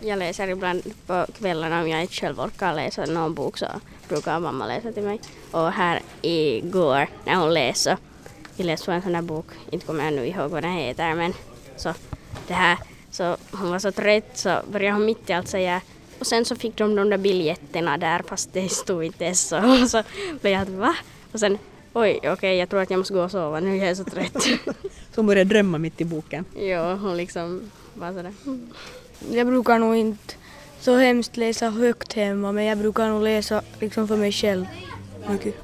Jag 0.01 0.19
läser 0.19 0.49
ibland 0.49 0.83
på 1.07 1.27
kvällarna 1.39 1.81
om 1.83 1.89
jag 1.89 2.03
inte 2.03 2.15
själv 2.15 2.41
orkar 2.41 2.75
läsa 2.75 3.05
någon 3.05 3.35
bok 3.35 3.59
så 3.59 3.67
brukar 4.09 4.41
mamma 4.41 4.67
läsa 4.67 4.93
till 4.93 5.03
mig. 5.03 5.21
Och 5.51 5.73
här 5.73 6.03
igår 6.23 7.09
när 7.25 7.35
hon 7.35 7.55
läste, 7.55 7.97
vi 8.57 8.65
läste 8.65 8.93
en 8.93 9.03
sån 9.03 9.15
här 9.15 9.23
bok, 9.23 9.47
inte 9.71 9.87
kommer 9.87 10.05
jag 10.05 10.15
nu 10.15 10.27
ihåg 10.27 10.51
vad 10.51 10.63
den 10.63 10.73
heter 10.73 11.15
men 11.15 11.33
så 11.77 11.95
det 12.47 12.55
här, 12.55 12.79
så 13.11 13.37
hon 13.53 13.71
var 13.71 13.79
så 13.79 13.93
trött 13.93 14.31
så 14.39 14.59
började 14.73 14.97
hon 14.97 15.05
mitt 15.05 15.31
i 15.31 15.33
allt 15.33 15.49
säga 15.49 15.81
och 16.19 16.27
sen 16.27 16.45
så 16.45 16.57
fick 16.57 16.77
de 16.77 16.95
de 16.95 17.11
där 17.11 17.19
biljetterna 17.19 17.99
där 17.99 18.23
fast 18.27 18.53
det 18.53 18.69
stod 18.69 19.05
inte 19.05 19.25
ens 19.25 19.49
så. 19.49 19.57
Och 19.83 19.91
så 19.91 20.03
blev 20.41 20.53
jag 20.53 20.63
att 20.63 20.69
va? 20.69 20.97
Och 21.33 21.41
sen 21.41 21.59
oj 21.93 22.21
okej 22.25 22.57
jag 22.57 22.69
tror 22.69 22.81
att 22.83 22.91
jag 22.91 22.99
måste 22.99 23.15
gå 23.15 23.23
och 23.23 23.31
sova 23.31 23.61
nu, 23.61 23.77
jag 23.77 23.89
är 23.89 23.95
så 23.95 24.05
trött. 24.05 24.43
Så 25.15 25.21
hon 25.21 25.27
börjar 25.27 25.45
drömma 25.45 25.79
mitt 25.79 26.01
i 26.01 26.05
boken. 26.05 26.45
jo, 26.57 26.79
hon 26.79 27.17
liksom 27.17 27.71
var 27.95 28.13
sådär. 28.13 28.33
Jag 29.31 29.47
brukar 29.47 29.79
nog 29.79 29.97
inte 29.97 30.35
så 30.81 30.97
hemskt 30.97 31.37
läsa 31.37 31.71
högt 31.71 32.13
hemma 32.13 32.53
men 32.53 32.65
jag 32.65 32.79
brukar 32.79 33.09
nog 33.09 33.23
läsa 33.23 33.63
liksom 33.81 34.09
för 34.09 34.17
mig 34.17 34.33
själv 34.33 34.67
mycket. 35.31 35.55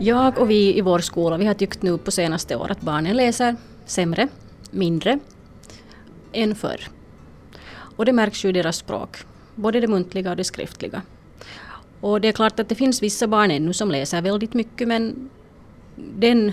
Jag 0.00 0.38
och 0.38 0.50
vi 0.50 0.78
i 0.78 0.80
vår 0.80 0.98
skola 0.98 1.36
vi 1.36 1.46
har 1.46 1.54
tyckt 1.54 1.82
nu 1.82 1.98
på 1.98 2.10
senaste 2.10 2.56
året 2.56 2.70
att 2.70 2.80
barnen 2.80 3.16
läser 3.16 3.56
sämre, 3.86 4.28
mindre 4.70 5.18
än 6.32 6.54
förr. 6.54 6.88
Och 7.96 8.04
det 8.04 8.12
märks 8.12 8.44
ju 8.44 8.48
i 8.48 8.52
deras 8.52 8.76
språk, 8.76 9.16
både 9.54 9.80
det 9.80 9.88
muntliga 9.88 10.30
och 10.30 10.36
det 10.36 10.44
skriftliga. 10.44 11.02
Och 12.00 12.20
det 12.20 12.28
är 12.28 12.32
klart 12.32 12.60
att 12.60 12.68
det 12.68 12.74
finns 12.74 13.02
vissa 13.02 13.26
barn 13.26 13.50
ännu 13.50 13.72
som 13.72 13.90
läser 13.90 14.22
väldigt 14.22 14.54
mycket 14.54 14.88
men 14.88 15.30
den 15.96 16.52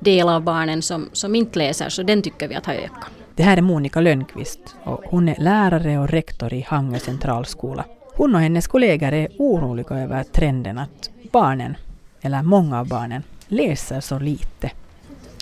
del 0.00 0.28
av 0.28 0.42
barnen 0.42 0.82
som, 0.82 1.08
som 1.12 1.34
inte 1.34 1.58
läser 1.58 1.88
så 1.88 2.02
den 2.02 2.22
tycker 2.22 2.48
vi 2.48 2.54
att 2.54 2.66
har 2.66 2.74
ökat. 2.74 3.10
Det 3.34 3.42
här 3.42 3.56
är 3.56 3.62
Monica 3.62 4.00
Lönnqvist 4.00 4.60
och 4.84 5.02
hon 5.04 5.28
är 5.28 5.36
lärare 5.38 5.98
och 5.98 6.08
rektor 6.08 6.54
i 6.54 6.60
Hangö 6.60 6.98
centralskola. 6.98 7.84
Hon 8.14 8.34
och 8.34 8.40
hennes 8.40 8.66
kollegor 8.66 9.12
är 9.12 9.28
oroliga 9.38 9.96
över 9.96 10.24
trenden 10.24 10.78
att 10.78 11.10
barnen, 11.32 11.76
eller 12.20 12.42
många 12.42 12.80
av 12.80 12.88
barnen, 12.88 13.22
läser 13.46 14.00
så 14.00 14.18
lite. 14.18 14.70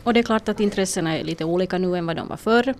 Och 0.03 0.15
det 0.15 0.21
är 0.21 0.25
klart 0.25 0.49
att 0.49 0.61
intressena 0.61 1.19
är 1.19 1.25
lite 1.25 1.45
olika 1.45 1.79
nu 1.79 1.97
än 1.97 2.07
vad 2.07 2.17
de 2.17 2.29
var 2.29 2.37
förr. 2.37 2.75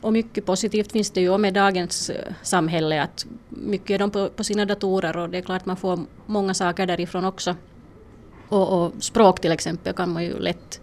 Och 0.00 0.12
mycket 0.12 0.46
positivt 0.46 0.92
finns 0.92 1.10
det 1.10 1.20
ju 1.20 1.38
med 1.38 1.54
dagens 1.54 2.10
eh, 2.10 2.32
samhälle 2.42 3.02
att 3.02 3.26
mycket 3.48 3.90
är 3.90 3.98
de 3.98 4.10
på, 4.10 4.28
på 4.28 4.44
sina 4.44 4.64
datorer 4.64 5.16
och 5.16 5.30
det 5.30 5.38
är 5.38 5.42
klart 5.42 5.66
man 5.66 5.76
får 5.76 6.00
många 6.26 6.54
saker 6.54 6.86
därifrån 6.86 7.24
också. 7.24 7.56
Och, 8.52 8.84
och, 8.84 8.92
språk 9.00 9.40
till 9.40 9.52
exempel 9.52 9.92
kan 9.92 10.12
man 10.12 10.24
ju 10.24 10.38
lätt 10.38 10.80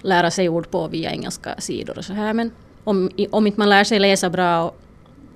lära 0.00 0.30
sig 0.30 0.48
ord 0.48 0.70
på 0.70 0.88
via 0.88 1.10
engelska 1.10 1.54
sidor 1.58 1.98
och 1.98 2.04
så 2.04 2.12
här 2.12 2.32
men 2.32 2.50
om, 2.84 3.10
om 3.30 3.46
inte 3.46 3.60
man 3.60 3.68
lär 3.68 3.84
sig 3.84 3.98
läsa 3.98 4.30
bra 4.30 4.64
och, 4.64 4.76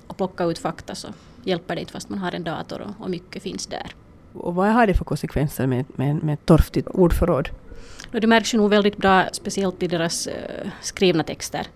och 0.06 0.16
plocka 0.16 0.44
ut 0.44 0.58
fakta 0.58 0.94
så 0.94 1.08
hjälper 1.44 1.74
det 1.74 1.80
inte 1.80 1.92
fast 1.92 2.08
man 2.08 2.18
har 2.18 2.32
en 2.32 2.44
dator 2.44 2.80
och, 2.80 3.04
och 3.04 3.10
mycket 3.10 3.42
finns 3.42 3.66
där. 3.66 3.86
Och 4.32 4.54
vad 4.54 4.68
har 4.68 4.86
det 4.86 4.94
för 4.94 5.04
konsekvenser 5.04 5.66
med, 5.66 5.84
med, 5.88 6.22
med 6.24 6.46
torftigt 6.46 6.88
ordförråd? 6.88 7.48
Det 8.10 8.26
märks 8.26 8.54
ju 8.54 8.58
nog 8.58 8.70
väldigt 8.70 8.96
bra, 8.96 9.24
speciellt 9.32 9.82
i 9.82 9.86
deras 9.86 10.26
uh, 10.26 10.32
skrivna 10.82 11.24
texter. 11.24 11.66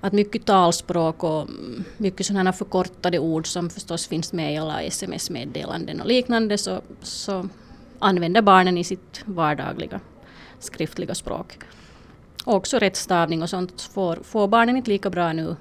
Att 0.00 0.12
mycket 0.12 0.44
talspråk 0.46 1.24
och 1.24 1.48
mycket 1.96 2.26
sådana 2.26 2.52
förkortade 2.52 3.18
ord 3.18 3.46
som 3.46 3.70
förstås 3.70 4.08
finns 4.08 4.32
med 4.32 4.54
i 4.54 4.56
alla 4.56 4.82
sms-meddelanden 4.82 6.00
och 6.00 6.06
liknande 6.06 6.58
så, 6.58 6.80
så 7.02 7.48
använder 8.00 8.42
barnen 8.42 8.78
i 8.78 8.84
sitt 8.84 9.22
vardagliga 9.24 10.00
skriftliga 10.58 11.14
språk. 11.14 11.58
Och 12.44 12.54
också 12.54 12.78
rättstavning 12.78 13.42
och 13.42 13.50
sånt 13.50 13.82
får, 13.82 14.16
får 14.16 14.48
barnen 14.48 14.76
inte 14.76 14.90
lika 14.90 15.10
bra 15.10 15.32
nu. 15.32 15.56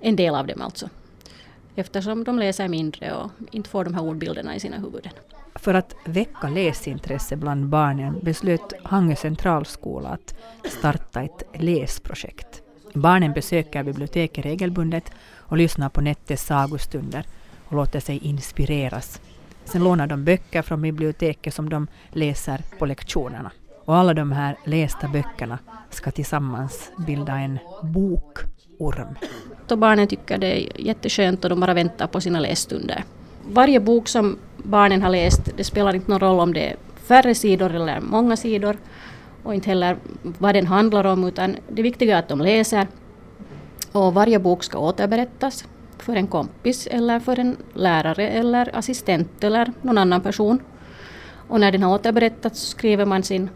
En 0.00 0.16
del 0.16 0.34
av 0.34 0.46
dem 0.46 0.62
alltså. 0.62 0.88
Eftersom 1.74 2.24
de 2.24 2.38
läser 2.38 2.68
mindre 2.68 3.14
och 3.14 3.30
inte 3.50 3.70
får 3.70 3.84
de 3.84 3.94
här 3.94 4.02
ordbilderna 4.02 4.56
i 4.56 4.60
sina 4.60 4.76
huvuden. 4.76 5.12
För 5.54 5.74
att 5.74 5.96
väcka 6.04 6.48
läsintresse 6.48 7.36
bland 7.36 7.66
barnen 7.66 8.18
beslöt 8.22 8.72
Hangö 8.82 9.16
centralskola 9.16 10.08
att 10.08 10.34
starta 10.64 11.22
ett 11.22 11.42
läsprojekt. 11.54 12.62
Barnen 12.94 13.32
besöker 13.32 13.82
biblioteket 13.82 14.44
regelbundet 14.44 15.12
och 15.36 15.56
lyssnar 15.56 15.88
på 15.88 16.00
Nettes 16.00 16.46
sagostunder 16.46 17.26
och 17.64 17.76
låter 17.76 18.00
sig 18.00 18.18
inspireras. 18.18 19.20
Sen 19.64 19.84
lånar 19.84 20.06
de 20.06 20.24
böcker 20.24 20.62
från 20.62 20.82
biblioteket 20.82 21.54
som 21.54 21.68
de 21.68 21.86
läser 22.10 22.62
på 22.78 22.86
lektionerna. 22.86 23.50
Och 23.84 23.96
alla 23.96 24.14
de 24.14 24.32
här 24.32 24.56
lästa 24.64 25.08
böckerna 25.08 25.58
ska 25.90 26.10
tillsammans 26.10 26.92
bilda 27.06 27.38
en 27.38 27.58
bokorm. 27.82 29.14
Och 29.70 29.78
barnen 29.78 30.08
tycker 30.08 30.38
det 30.38 30.46
är 30.46 30.80
jätteskönt 30.80 31.44
och 31.44 31.50
de 31.50 31.60
bara 31.60 31.74
väntar 31.74 32.06
på 32.06 32.20
sina 32.20 32.40
lässtunder. 32.40 33.04
Varje 33.48 33.80
bok 33.80 34.08
som 34.08 34.38
barnen 34.56 35.02
har 35.02 35.10
läst, 35.10 35.50
det 35.56 35.64
spelar 35.64 35.94
inte 35.94 36.10
någon 36.10 36.20
roll 36.20 36.40
om 36.40 36.52
det 36.52 36.70
är 36.70 36.76
färre 36.96 37.34
sidor 37.34 37.74
eller 37.74 38.00
många 38.00 38.36
sidor 38.36 38.76
och 39.42 39.54
inte 39.54 39.70
heller 39.70 39.96
vad 40.22 40.54
den 40.54 40.66
handlar 40.66 41.04
om 41.04 41.24
utan 41.24 41.56
det 41.68 41.82
viktiga 41.82 42.14
är 42.14 42.18
att 42.18 42.28
de 42.28 42.40
läser. 42.40 42.86
Och 43.92 44.14
varje 44.14 44.38
bok 44.38 44.64
ska 44.64 44.78
återberättas 44.78 45.64
för 46.02 46.16
en 46.16 46.26
kompis 46.26 46.86
eller 46.86 47.20
för 47.20 47.38
en 47.38 47.56
lärare 47.74 48.28
eller 48.28 48.76
assistent 48.76 49.44
eller 49.44 49.72
någon 49.82 49.98
annan 49.98 50.20
person. 50.20 50.62
Och 51.48 51.60
när 51.60 51.72
den 51.72 51.82
har 51.82 51.94
återberättats 51.94 52.60
skriver 52.60 53.04
man 53.04 53.22
sin 53.22 53.50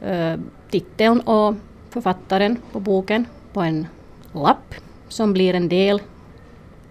eh, 0.00 0.34
titeln 0.70 1.20
och 1.20 1.54
författaren 1.90 2.56
på 2.72 2.80
boken 2.80 3.26
på 3.52 3.60
en 3.60 3.86
lapp 4.32 4.74
som 5.08 5.32
blir 5.32 5.54
en 5.54 5.68
del 5.68 6.00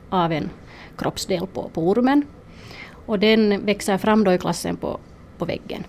av 0.10 0.32
en 0.32 0.50
kroppsdel 0.98 1.48
på, 1.48 1.70
på 1.70 1.90
ormen. 1.90 2.26
Och 3.06 3.20
den 3.20 3.66
växer 3.66 3.98
fram 3.98 4.24
då 4.24 4.34
i 4.34 4.38
klassen 4.38 4.78
på, 4.78 5.00
på 5.38 5.46
väggen. 5.46 5.84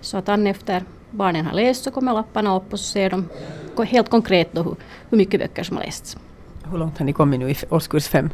Så 0.00 0.16
att 0.16 0.28
efter 0.28 0.84
barnen 1.10 1.46
har 1.46 1.54
läst 1.54 1.84
så 1.84 1.90
kommer 1.90 2.12
lapparna 2.12 2.56
upp 2.56 2.72
och 2.72 2.80
så 2.80 2.84
ser 2.84 3.10
de 3.10 3.28
helt 3.84 4.08
konkret 4.08 4.52
då 4.52 4.62
hur, 4.62 4.76
hur 5.10 5.18
mycket 5.18 5.40
böcker 5.40 5.62
som 5.62 5.76
har 5.76 5.84
lästs. 5.84 6.16
Hur 6.70 6.78
långt 6.78 6.98
har 6.98 7.06
ni 7.06 7.12
kommit 7.12 7.40
nu 7.40 7.50
i 7.50 7.56
årskurs 7.70 8.08
fem? 8.08 8.30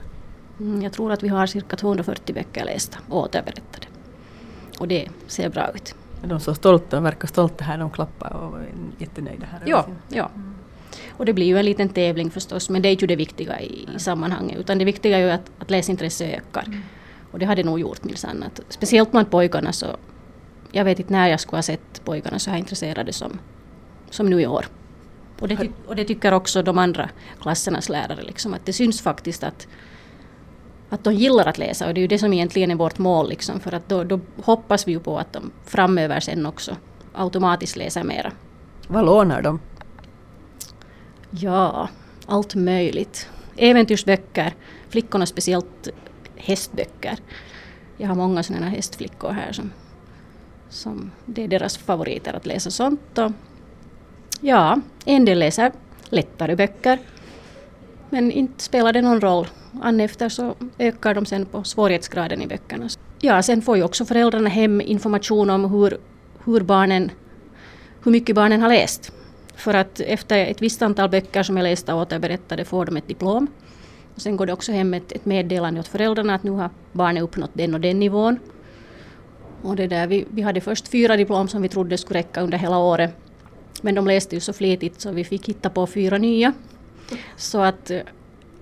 Mm, 0.60 0.82
jag 0.82 0.92
tror 0.92 1.12
att 1.12 1.22
vi 1.22 1.28
har 1.28 1.46
cirka 1.46 1.76
240 1.76 2.34
böcker 2.34 2.64
lästa 2.64 2.98
och 3.08 3.18
återberättade. 3.18 3.86
Och 4.78 4.88
det 4.88 5.08
ser 5.26 5.48
bra 5.48 5.70
ut. 5.74 5.94
De 6.22 6.40
så 6.40 6.54
stolta, 6.54 7.00
verkar 7.00 7.28
stolta 7.28 7.64
här, 7.64 7.78
de 7.78 7.90
klappar 7.90 8.32
och 8.32 8.58
är 8.58 8.66
jättenöjda 8.98 9.46
här. 9.46 9.62
Ja, 9.66 9.86
ja. 10.08 10.30
Och 11.10 11.24
det 11.24 11.32
blir 11.32 11.46
ju 11.46 11.58
en 11.58 11.64
liten 11.64 11.88
tävling 11.88 12.30
förstås, 12.30 12.70
men 12.70 12.82
det 12.82 12.88
är 12.88 12.96
ju 13.00 13.06
det 13.06 13.16
viktiga 13.16 13.60
i, 13.60 13.88
i 13.96 13.98
sammanhanget. 13.98 14.58
Utan 14.58 14.78
det 14.78 14.84
viktiga 14.84 15.18
är 15.18 15.22
ju 15.22 15.30
att, 15.30 15.50
att 15.58 15.70
läsintresset 15.70 16.38
ökar. 16.38 16.64
Mm. 16.66 16.80
Och 17.30 17.38
det 17.38 17.46
har 17.46 17.56
det 17.56 17.64
nog 17.64 17.80
gjort 17.80 18.04
minsann. 18.04 18.44
Speciellt 18.68 19.10
bland 19.10 19.30
pojkarna 19.30 19.72
så 19.72 19.86
jag 20.72 20.84
vet 20.84 21.00
inte 21.00 21.12
när 21.12 21.28
jag 21.28 21.40
skulle 21.40 21.58
ha 21.58 21.62
sett 21.62 22.04
pojkarna 22.04 22.38
så 22.38 22.50
här 22.50 22.58
intresserade 22.58 23.12
som, 23.12 23.38
som 24.10 24.30
nu 24.30 24.40
i 24.40 24.46
år. 24.46 24.66
Och 25.40 25.48
det, 25.48 25.68
och 25.86 25.96
det 25.96 26.04
tycker 26.04 26.32
också 26.32 26.62
de 26.62 26.78
andra 26.78 27.10
klassernas 27.40 27.88
lärare, 27.88 28.22
liksom, 28.22 28.54
att 28.54 28.66
det 28.66 28.72
syns 28.72 29.02
faktiskt 29.02 29.44
att, 29.44 29.66
att 30.88 31.04
de 31.04 31.14
gillar 31.14 31.46
att 31.46 31.58
läsa 31.58 31.86
och 31.86 31.94
det 31.94 32.00
är 32.00 32.02
ju 32.02 32.08
det 32.08 32.18
som 32.18 32.32
egentligen 32.32 32.70
är 32.70 32.74
vårt 32.74 32.98
mål. 32.98 33.28
Liksom, 33.28 33.60
för 33.60 33.74
att 33.74 33.88
då, 33.88 34.04
då 34.04 34.20
hoppas 34.42 34.88
vi 34.88 34.92
ju 34.92 35.00
på 35.00 35.18
att 35.18 35.32
de 35.32 35.50
framöver 35.64 36.20
sen 36.20 36.46
också 36.46 36.76
automatiskt 37.14 37.76
läser 37.76 38.04
mera. 38.04 38.32
Vad 38.88 39.04
lånar 39.04 39.42
de? 39.42 39.60
Ja, 41.30 41.88
allt 42.26 42.54
möjligt. 42.54 43.28
Äventyrsböcker, 43.56 44.54
flickorna 44.88 45.26
speciellt 45.26 45.88
hästböcker. 46.36 47.18
Jag 47.96 48.08
har 48.08 48.14
många 48.14 48.42
sådana 48.42 48.68
hästflickor 48.68 49.30
här 49.30 49.52
som, 49.52 49.72
som 50.68 51.10
det 51.26 51.44
är 51.44 51.48
deras 51.48 51.76
favoriter 51.76 52.32
att 52.32 52.46
läsa 52.46 52.70
sånt. 52.70 53.18
Och 53.18 53.32
ja, 54.40 54.80
en 55.04 55.24
del 55.24 55.38
läser 55.38 55.72
lättare 56.10 56.56
böcker. 56.56 56.98
Men 58.10 58.32
inte 58.32 58.64
spelar 58.64 58.92
det 58.92 59.02
någon 59.02 59.20
roll. 59.20 59.46
An 59.82 60.00
efter 60.00 60.28
så 60.28 60.54
ökar 60.78 61.14
de 61.14 61.26
sen 61.26 61.46
på 61.46 61.64
svårighetsgraden 61.64 62.42
i 62.42 62.46
böckerna. 62.46 62.88
Ja, 63.20 63.42
sen 63.42 63.62
får 63.62 63.76
ju 63.76 63.82
också 63.82 64.04
föräldrarna 64.04 64.48
hem 64.48 64.80
information 64.80 65.50
om 65.50 65.64
hur, 65.64 65.98
hur, 66.44 66.60
barnen, 66.60 67.10
hur 68.04 68.12
mycket 68.12 68.36
barnen 68.36 68.60
har 68.60 68.68
läst. 68.68 69.12
För 69.56 69.74
att 69.74 70.00
efter 70.00 70.38
ett 70.38 70.62
visst 70.62 70.82
antal 70.82 71.10
böcker 71.10 71.42
som 71.42 71.58
är 71.58 71.62
lästa 71.62 71.94
och 71.94 72.00
återberättade 72.00 72.64
får 72.64 72.86
de 72.86 72.96
ett 72.96 73.08
diplom. 73.08 73.46
Och 74.14 74.20
sen 74.20 74.36
går 74.36 74.46
det 74.46 74.52
också 74.52 74.72
hem 74.72 74.94
ett, 74.94 75.12
ett 75.12 75.24
meddelande 75.24 75.80
åt 75.80 75.88
föräldrarna 75.88 76.34
att 76.34 76.42
nu 76.42 76.50
har 76.50 76.70
barnet 76.92 77.22
uppnått 77.22 77.50
den 77.52 77.74
och 77.74 77.80
den 77.80 77.98
nivån. 77.98 78.38
Och 79.62 79.76
det 79.76 79.86
där, 79.86 80.06
vi, 80.06 80.26
vi 80.30 80.42
hade 80.42 80.60
först 80.60 80.88
fyra 80.88 81.16
diplom 81.16 81.48
som 81.48 81.62
vi 81.62 81.68
trodde 81.68 81.98
skulle 81.98 82.18
räcka 82.18 82.40
under 82.40 82.58
hela 82.58 82.78
året. 82.78 83.16
Men 83.82 83.94
de 83.94 84.06
läste 84.06 84.36
ju 84.36 84.40
så 84.40 84.52
flitigt 84.52 85.00
så 85.00 85.10
vi 85.10 85.24
fick 85.24 85.48
hitta 85.48 85.70
på 85.70 85.86
fyra 85.86 86.18
nya. 86.18 86.52
Så 87.36 87.60
att 87.60 87.90
eh, 87.90 88.00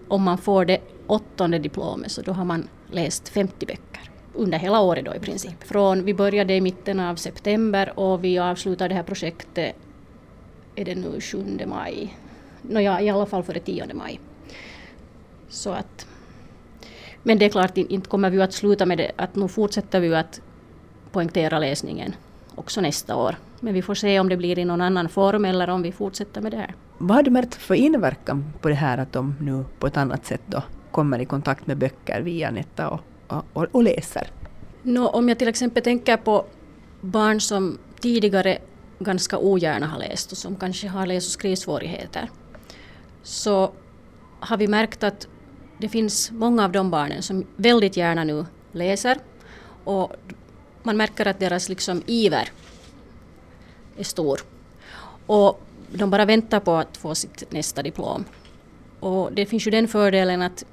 om 0.09 0.22
man 0.22 0.38
får 0.38 0.64
det 0.64 0.81
åttonde 1.07 1.59
diplomet 1.59 2.12
så 2.12 2.22
då 2.22 2.33
har 2.33 2.44
man 2.44 2.68
läst 2.90 3.29
50 3.29 3.66
böcker 3.66 4.11
under 4.35 4.59
hela 4.59 4.81
året 4.81 5.05
då 5.05 5.14
i 5.14 5.18
princip. 5.18 5.64
Från, 5.64 6.05
vi 6.05 6.14
började 6.14 6.55
i 6.55 6.61
mitten 6.61 7.01
av 7.01 7.16
september 7.16 7.98
och 7.98 8.25
vi 8.25 8.38
avslutade 8.38 8.88
det 8.88 8.94
här 8.94 9.03
projektet 9.03 9.75
är 10.75 10.85
det 10.85 10.94
nu 10.94 11.20
7 11.20 11.44
maj. 11.66 12.16
Nåja, 12.62 13.01
i 13.01 13.11
alla 13.11 13.27
fall 13.27 13.42
före 13.42 13.61
10 13.61 13.94
maj. 13.94 14.20
Så 15.48 15.71
att, 15.71 16.06
men 17.23 17.38
det 17.38 17.44
är 17.44 17.50
klart, 17.50 17.77
inte 17.77 18.08
kommer 18.08 18.31
vi 18.31 18.42
att 18.42 18.52
sluta 18.52 18.87
med 18.87 18.98
det, 18.98 19.13
att 19.17 19.37
nu 19.37 19.48
fortsätter 19.48 20.00
vi 20.00 20.15
att 20.15 20.40
poängtera 21.10 21.58
läsningen 21.58 22.15
också 22.55 22.81
nästa 22.81 23.17
år. 23.17 23.37
Men 23.61 23.75
vi 23.75 23.83
får 23.83 23.94
se 23.94 24.21
om 24.21 24.29
det 24.29 24.37
blir 24.37 24.59
i 24.59 24.65
någon 24.65 24.81
annan 24.81 25.09
form 25.09 25.44
eller 25.44 25.71
om 25.71 25.83
vi 25.83 25.92
fortsätter 25.92 26.40
med 26.40 26.53
det 26.53 26.57
här. 26.57 26.75
Vad 26.98 27.17
har 27.17 27.23
du 27.23 27.31
märkt 27.31 27.55
för 27.55 27.75
inverkan 27.75 28.53
på 28.61 28.69
det 28.69 28.75
här 28.75 28.98
att 28.98 29.13
de 29.13 29.35
nu 29.40 29.65
på 29.79 29.87
ett 29.87 29.96
annat 29.96 30.27
sätt 30.27 30.42
då 30.46 30.63
kommer 30.90 31.19
i 31.19 31.25
kontakt 31.25 31.67
med 31.67 31.79
böcker 31.79 32.21
via 32.21 32.50
nätet 32.50 32.87
och, 32.87 33.00
och, 33.53 33.67
och 33.73 33.83
läser? 33.83 34.27
No, 34.83 35.07
om 35.07 35.29
jag 35.29 35.38
till 35.38 35.48
exempel 35.48 35.83
tänker 35.83 36.17
på 36.17 36.44
barn 37.00 37.40
som 37.40 37.79
tidigare 38.00 38.59
ganska 38.98 39.38
ogärna 39.38 39.87
har 39.87 39.98
läst 39.98 40.33
och 40.33 40.38
som 40.38 40.57
kanske 40.57 40.88
har 40.88 41.07
läs 41.07 41.27
och 41.27 41.33
skrivsvårigheter 41.33 42.31
så 43.23 43.73
har 44.40 44.57
vi 44.57 44.69
märkt 44.69 45.03
att 45.03 45.29
det 45.79 45.88
finns 45.88 46.31
många 46.31 46.65
av 46.65 46.73
de 46.73 46.90
barnen 46.90 47.23
som 47.23 47.44
väldigt 47.57 47.96
gärna 47.96 48.25
nu 48.25 48.46
läser 48.73 49.19
och 49.85 50.13
man 50.83 50.96
märker 50.96 51.28
att 51.28 51.40
deras 51.40 51.68
liksom 51.68 52.02
iver 52.06 52.48
är 53.96 54.04
stor. 54.04 54.40
Och 55.26 55.60
de 55.92 56.10
bara 56.10 56.24
väntar 56.24 56.60
på 56.60 56.74
att 56.74 56.96
få 56.96 57.14
sitt 57.14 57.52
nästa 57.52 57.83
diplom. 57.83 58.24
Och 59.00 59.33
det 59.33 59.46
finns 59.46 59.66
ju 59.66 59.70
den 59.70 59.88
fördelen 59.88 60.42
att, 60.42 60.64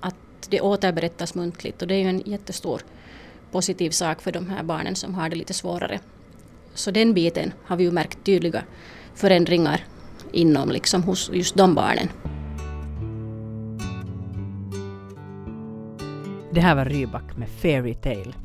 att 0.00 0.14
det 0.48 0.60
återberättas 0.60 1.34
muntligt 1.34 1.82
och 1.82 1.88
det 1.88 1.94
är 1.94 1.98
ju 1.98 2.08
en 2.08 2.22
jättestor 2.26 2.82
positiv 3.50 3.90
sak 3.90 4.22
för 4.22 4.32
de 4.32 4.50
här 4.50 4.62
barnen 4.62 4.96
som 4.96 5.14
har 5.14 5.28
det 5.28 5.36
lite 5.36 5.54
svårare. 5.54 6.00
Så 6.74 6.90
den 6.90 7.14
biten 7.14 7.52
har 7.64 7.76
vi 7.76 7.84
ju 7.84 7.90
märkt 7.90 8.24
tydliga 8.24 8.62
förändringar 9.14 9.84
inom 10.32 10.70
liksom 10.70 11.02
hos 11.02 11.30
just 11.32 11.56
de 11.56 11.74
barnen. 11.74 12.08
Det 16.52 16.60
här 16.60 16.74
var 16.74 16.84
Rybak 16.84 17.36
med 17.36 17.48
Fairy 17.48 17.94
Tale. 17.94 18.43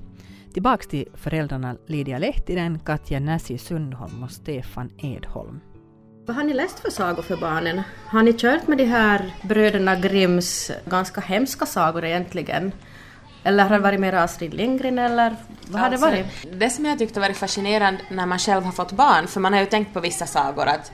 Tillbaks 0.54 0.88
till 0.88 1.06
föräldrarna 1.14 1.76
Lydia 1.88 2.18
Lehtinen, 2.18 2.80
Katja 2.80 3.20
Näsi 3.20 3.58
Sundholm 3.58 4.24
och 4.24 4.32
Stefan 4.32 4.90
Edholm. 4.98 5.60
Vad 6.28 6.36
har 6.36 6.44
ni 6.44 6.54
läst 6.54 6.80
för 6.80 6.90
sagor 6.90 7.22
för 7.22 7.38
barnen? 7.38 7.82
Har 8.08 8.24
ni 8.24 8.34
kört 8.34 8.68
med 8.68 8.78
de 8.78 8.86
här 8.86 9.34
bröderna 9.44 9.96
Grimms 9.96 10.72
ganska 10.86 11.22
hemska 11.22 11.66
sagor 11.66 12.06
egentligen? 12.06 12.72
Eller 13.44 13.64
har 13.64 13.70
det 13.70 13.80
varit 13.84 14.00
mer 14.00 14.14
Astrid 14.14 14.54
Lindgren 14.54 15.00
eller 15.00 15.36
vad 15.68 15.82
har 15.82 15.90
det 15.90 15.96
Alltså, 15.96 16.10
varit? 16.10 16.60
Det 16.60 16.70
som 16.70 16.86
jag 16.86 17.00
tyckte 17.00 17.20
varit 17.20 17.38
fascinerande 17.38 18.02
när 18.10 18.26
man 18.26 18.40
själv 18.40 18.64
har 18.64 18.72
fått 18.72 18.92
barn, 18.92 19.28
för 19.28 19.40
man 19.40 19.54
har 19.54 19.60
ju 19.60 19.66
tänkt 19.66 19.94
på 19.94 20.00
vissa 20.00 20.26
sagor 20.26 20.68
att, 20.68 20.92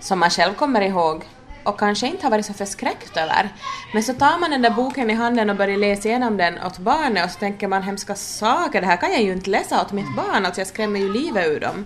som 0.00 0.18
man 0.18 0.30
själv 0.30 0.54
kommer 0.54 0.80
ihåg 0.80 1.24
och 1.68 1.78
kanske 1.78 2.06
inte 2.06 2.26
har 2.26 2.30
varit 2.30 2.46
så 2.46 2.52
förskräckt 2.54 3.16
över. 3.16 3.48
Men 3.94 4.02
så 4.02 4.14
tar 4.14 4.38
man 4.38 4.50
den 4.50 4.62
där 4.62 4.70
boken 4.70 5.10
i 5.10 5.14
handen 5.14 5.50
och 5.50 5.56
börjar 5.56 5.76
läsa 5.76 6.08
igenom 6.08 6.36
den 6.36 6.58
åt 6.66 6.78
barnet 6.78 7.24
och 7.24 7.30
så 7.30 7.38
tänker 7.38 7.68
man 7.68 7.82
hemska 7.82 8.14
saker, 8.14 8.80
det 8.80 8.86
här 8.86 8.96
kan 8.96 9.12
jag 9.12 9.22
ju 9.22 9.32
inte 9.32 9.50
läsa 9.50 9.82
åt 9.82 9.92
mitt 9.92 10.16
barn, 10.16 10.46
alltså 10.46 10.60
jag 10.60 10.68
skrämmer 10.68 11.00
ju 11.00 11.12
livet 11.12 11.46
ur 11.46 11.60
dem. 11.60 11.84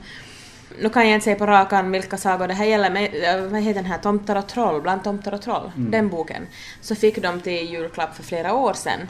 Nu 0.80 0.88
kan 0.88 1.08
jag 1.08 1.14
inte 1.14 1.24
säga 1.24 1.36
på 1.36 1.46
rak 1.46 1.72
arm 1.72 1.92
vilka 1.92 2.16
sagor 2.16 2.48
det 2.48 2.54
här 2.54 2.64
gäller, 2.64 2.90
men 2.90 3.04
äh, 3.04 3.50
vad 3.50 3.60
heter 3.60 3.82
den 3.82 3.90
här 3.90 3.98
Tomtar 3.98 4.36
och 4.36 4.46
troll, 4.46 4.82
Bland 4.82 5.04
tomtar 5.04 5.34
och 5.34 5.42
troll, 5.42 5.70
Mm. 5.76 5.90
den 5.90 6.08
boken. 6.08 6.46
Så 6.80 6.94
fick 6.94 7.22
de 7.22 7.40
till 7.40 7.70
julklapp 7.72 8.16
för 8.16 8.22
flera 8.22 8.54
år 8.54 8.72
sedan. 8.74 9.08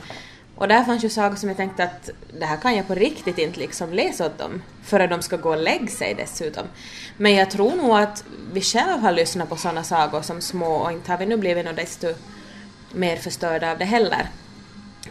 Och 0.63 0.69
där 0.69 0.85
fanns 0.85 1.05
ju 1.05 1.09
sagor 1.09 1.37
som 1.37 1.49
jag 1.49 1.57
tänkte 1.57 1.85
att 1.85 2.11
det 2.39 2.47
här 2.47 2.57
kan 2.57 2.77
jag 2.77 2.87
på 2.87 2.95
riktigt 2.95 3.39
inte 3.39 3.61
liksom 3.61 3.93
läsa 3.93 4.27
åt 4.27 4.39
dem 4.39 4.63
för 4.85 5.01
att 5.01 5.11
de 5.11 5.23
ska 5.23 5.37
gå 5.37 5.51
och 5.51 5.63
lägga 5.63 5.87
sig 5.87 6.15
dessutom. 6.15 6.67
Men 7.17 7.35
jag 7.35 7.51
tror 7.51 7.77
nog 7.77 7.97
att 7.97 8.25
vi 8.53 8.61
själva 8.61 8.97
har 8.97 9.13
lyssnat 9.13 9.49
på 9.49 9.57
sådana 9.57 9.85
sagor 9.85 10.23
som 10.23 10.41
små 10.41 10.75
och 10.75 10.93
inte 10.93 11.11
har 11.11 11.19
vi 11.19 11.27
nu 11.27 11.37
blivit 11.37 11.65
något 11.65 11.77
desto 11.77 12.15
mer 12.93 13.17
förstörda 13.17 13.71
av 13.71 13.79
det 13.79 13.85
heller. 13.85 14.27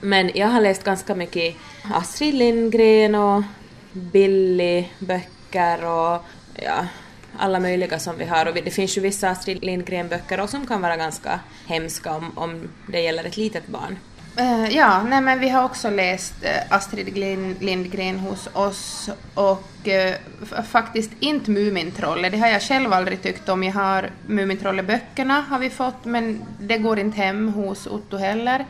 Men 0.02 0.32
jag 0.36 0.48
har 0.48 0.62
läst 0.62 0.84
ganska 0.84 1.16
mycket 1.16 1.56
Astrid 1.94 2.34
Lindgren 2.34 3.16
och 3.16 3.44
Billy-böcker 3.92 5.86
och 5.86 6.26
ja, 6.56 6.88
alla 7.38 7.60
möjliga 7.60 8.00
som 8.00 8.18
vi 8.18 8.26
har. 8.26 8.46
Och 8.46 8.54
det 8.54 8.72
finns 8.72 8.98
ju 8.98 9.02
vissa 9.02 9.30
Astrid 9.30 9.64
Lindgren-böcker 9.64 10.40
också 10.40 10.58
som 10.58 10.68
kan 10.68 10.82
vara 10.82 10.98
ganska 10.98 11.40
hemska 11.66 12.12
om, 12.12 12.32
om 12.38 12.70
det 12.88 13.02
gäller 13.02 13.24
ett 13.24 13.38
litet 13.38 13.68
barn. 13.68 13.98
Uh, 14.40 14.76
ja, 14.76 15.04
nej 15.04 15.22
men 15.22 15.40
vi 15.40 15.50
har 15.50 15.64
också 15.64 15.90
läst 15.90 16.34
uh, 16.44 16.50
Astrid 16.70 17.18
Lindgren 17.60 18.20
hos 18.20 18.50
oss 18.54 19.10
och 19.34 19.88
uh, 19.88 20.64
faktiskt 20.64 21.12
inte 21.20 21.52
Mumintrollet. 21.52 22.32
Det 22.32 22.38
har 22.38 22.48
jag 22.48 22.62
själv 22.62 22.94
aldrig 22.94 23.22
tyckt 23.22 23.50
om. 23.50 23.64
Jag 23.64 23.74
har 23.74 24.10
Mumintrollet-böckerna 24.28 25.42
har 25.42 25.60
vi 25.60 25.70
fått 25.70 26.06
men 26.06 26.42
det 26.60 26.78
går 26.78 27.00
inte 27.00 27.18
hem 27.18 27.54
hos 27.54 27.88
Otto 27.88 28.18
heller. 28.18 28.66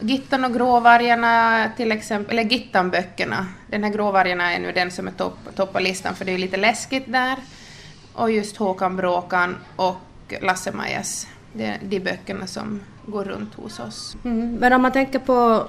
Gittan 0.00 0.44
och 0.44 0.54
Gråvargarna 0.54 1.64
till 1.76 1.92
exempel, 1.92 2.38
eller 2.38 2.50
Gittan-böckerna. 2.50 3.46
Den 3.70 3.84
här 3.84 3.90
Gråvargarna 3.90 4.52
är 4.52 4.60
nu 4.60 4.72
den 4.72 4.90
som 4.90 5.08
är 5.08 5.12
topp, 5.12 5.38
toppar 5.56 5.80
listan 5.80 6.14
för 6.14 6.24
det 6.24 6.32
är 6.32 6.38
lite 6.38 6.56
läskigt 6.56 7.12
där. 7.12 7.36
Och 8.12 8.30
just 8.30 8.56
Håkan 8.56 8.96
Bråkan 8.96 9.56
och 9.76 9.96
Lasse-Majas. 10.42 11.26
Det 11.52 11.64
är 11.64 11.78
de 11.82 12.00
böckerna 12.00 12.46
som 12.46 12.80
går 13.06 13.24
runt 13.24 13.54
hos 13.54 13.80
oss. 13.80 14.16
Mm. 14.24 14.54
Men 14.54 14.72
om 14.72 14.82
man 14.82 14.92
tänker 14.92 15.18
på 15.18 15.68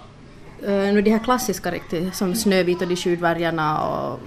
eh, 0.63 0.93
nu 0.93 1.01
de 1.01 1.11
här 1.11 1.19
klassiska 1.23 1.71
riktigt, 1.71 2.15
som 2.15 2.35
Snövit 2.35 2.81
och 2.81 2.88
de 2.88 2.95
sju 2.95 3.15
dvärgarna 3.15 3.81
och 3.88 4.19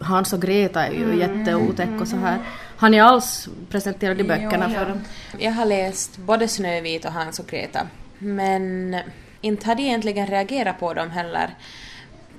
Hans 0.00 0.32
och 0.32 0.42
Greta 0.42 0.86
är 0.86 0.92
ju 0.92 1.04
Mm. 1.04 1.18
jätteotäck 1.18 2.00
och 2.00 2.08
så 2.08 2.16
här. 2.16 2.38
Har 2.76 2.88
ni 2.88 3.00
alls 3.00 3.48
presenterat 3.70 4.18
de 4.18 4.24
böckerna 4.24 4.66
Jo, 4.68 4.74
för 4.78 4.86
dem? 4.86 5.00
Jag 5.38 5.52
har 5.52 5.64
läst 5.64 6.18
både 6.18 6.48
Snövit 6.48 7.04
och 7.04 7.12
Hans 7.12 7.38
och 7.38 7.46
Greta. 7.46 7.80
Men 8.18 8.96
inte 9.40 9.66
hade 9.66 9.82
jag 9.82 9.88
egentligen 9.88 10.26
reagerat 10.26 10.80
på 10.80 10.94
dem 10.94 11.10
heller. 11.10 11.50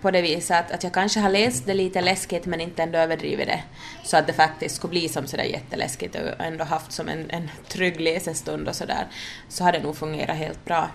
På 0.08 0.12
det 0.12 0.22
viset 0.22 0.60
att, 0.60 0.72
att 0.72 0.84
jag 0.84 0.94
kanske 0.94 1.20
har 1.20 1.30
läst 1.30 1.66
det 1.66 1.74
lite 1.74 2.02
läskigt 2.02 2.46
men 2.46 2.62
inte 2.62 2.84
ändå 2.84 2.98
överdrivit 2.98 3.48
det. 3.48 3.64
Så 4.04 4.18
att 4.18 4.28
det 4.28 4.34
faktiskt 4.34 4.76
skulle 4.76 4.92
bli 4.92 5.10
som 5.10 5.28
sådär 5.28 5.44
jätteläskigt 5.44 6.16
och 6.16 6.46
ändå 6.46 6.64
haft 6.64 6.92
som 6.92 7.10
en, 7.10 7.30
en 7.30 7.50
trygg 7.68 8.02
läsestund 8.02 8.68
och 8.68 8.76
sådär. 8.76 9.08
Så 9.50 9.64
har 9.64 9.72
det 9.72 9.80
nog 9.80 9.98
fungerat 9.98 10.38
helt 10.38 10.66
bra. 10.66 10.90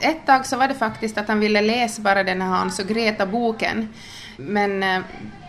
Ett 0.00 0.26
tag 0.26 0.46
så 0.46 0.56
var 0.56 0.68
det 0.68 0.74
faktiskt 0.74 1.18
att 1.18 1.28
han 1.28 1.40
ville 1.40 1.60
läsa 1.60 2.02
bara 2.02 2.22
den 2.22 2.42
här 2.42 2.48
Hans 2.48 2.78
och 2.78 2.86
Greta-boken. 2.88 3.94
Men 4.36 4.82
eh, 4.82 5.00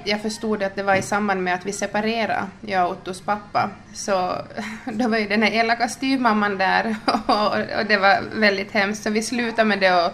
jag 0.03 0.21
förstod 0.21 0.63
att 0.63 0.75
det 0.75 0.83
var 0.83 0.95
i 0.95 1.01
samband 1.01 1.43
med 1.43 1.53
att 1.53 1.65
vi 1.65 1.71
separerade, 1.71 2.47
jag 2.61 2.85
och 2.85 2.91
Ottos 2.91 3.21
pappa. 3.21 3.69
Så 3.93 4.35
då 4.85 5.07
var 5.07 5.17
ju 5.17 5.27
den 5.27 5.43
här 5.43 5.51
elaka 5.51 5.87
styvmamman 5.87 6.57
där 6.57 6.95
och, 7.05 7.79
och 7.79 7.85
det 7.87 7.97
var 7.97 8.23
väldigt 8.35 8.71
hemskt 8.71 9.03
så 9.03 9.09
vi 9.09 9.23
slutade 9.23 9.65
med 9.65 9.79
det 9.79 10.05
och, 10.05 10.11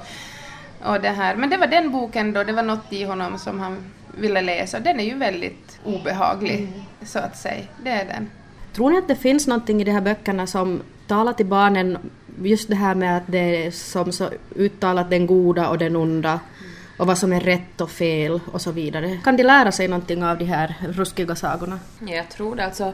och 0.86 1.01
det 1.01 1.09
här. 1.09 1.36
Men 1.36 1.49
det 1.49 1.57
var 1.57 1.67
den 1.67 1.91
boken 1.91 2.34
då, 2.34 2.43
det 2.43 2.53
var 2.53 2.63
något 2.63 2.93
i 2.93 3.03
honom 3.03 3.38
som 3.38 3.59
han 3.59 3.77
ville 4.17 4.41
läsa. 4.41 4.79
Den 4.79 4.99
är 4.99 5.03
ju 5.03 5.17
väldigt 5.17 5.79
obehaglig 5.86 6.67
så 7.01 7.19
att 7.19 7.38
säga. 7.38 7.63
Det 7.84 7.89
är 7.89 8.05
den. 8.05 8.29
Tror 8.73 8.89
ni 8.91 8.97
att 8.97 9.07
det 9.07 9.15
finns 9.15 9.47
någonting 9.47 9.81
i 9.81 9.84
de 9.84 9.91
här 9.91 10.01
böckerna 10.01 10.47
som 10.47 10.81
talar 11.07 11.34
till 11.34 11.45
barnen, 11.45 11.97
just 12.43 12.69
det 12.69 12.75
här 12.75 12.95
med 12.95 13.17
att 13.17 13.23
det 13.27 13.65
är 13.65 13.71
som 13.71 14.11
så 14.11 14.29
uttalat 14.55 15.09
den 15.09 15.27
goda 15.27 15.69
och 15.69 15.77
den 15.77 15.95
onda 15.95 16.39
och 16.97 17.07
vad 17.07 17.17
som 17.17 17.34
är 17.34 17.39
rätt 17.39 17.81
och 17.81 17.91
fel 17.91 18.39
och 18.51 18.61
så 18.61 18.71
vidare. 18.71 19.19
Kan 19.23 19.38
de 19.38 19.43
lära 19.43 19.71
sig 19.71 19.88
någonting 19.88 20.23
av 20.23 20.38
de 20.38 20.45
här 20.45 20.75
ruskiga 20.81 21.36
sagorna? 21.36 21.79
Ja, 21.99 22.15
Jag 22.15 22.29
tror 22.29 22.55
det. 22.55 22.65
Alltså, 22.65 22.93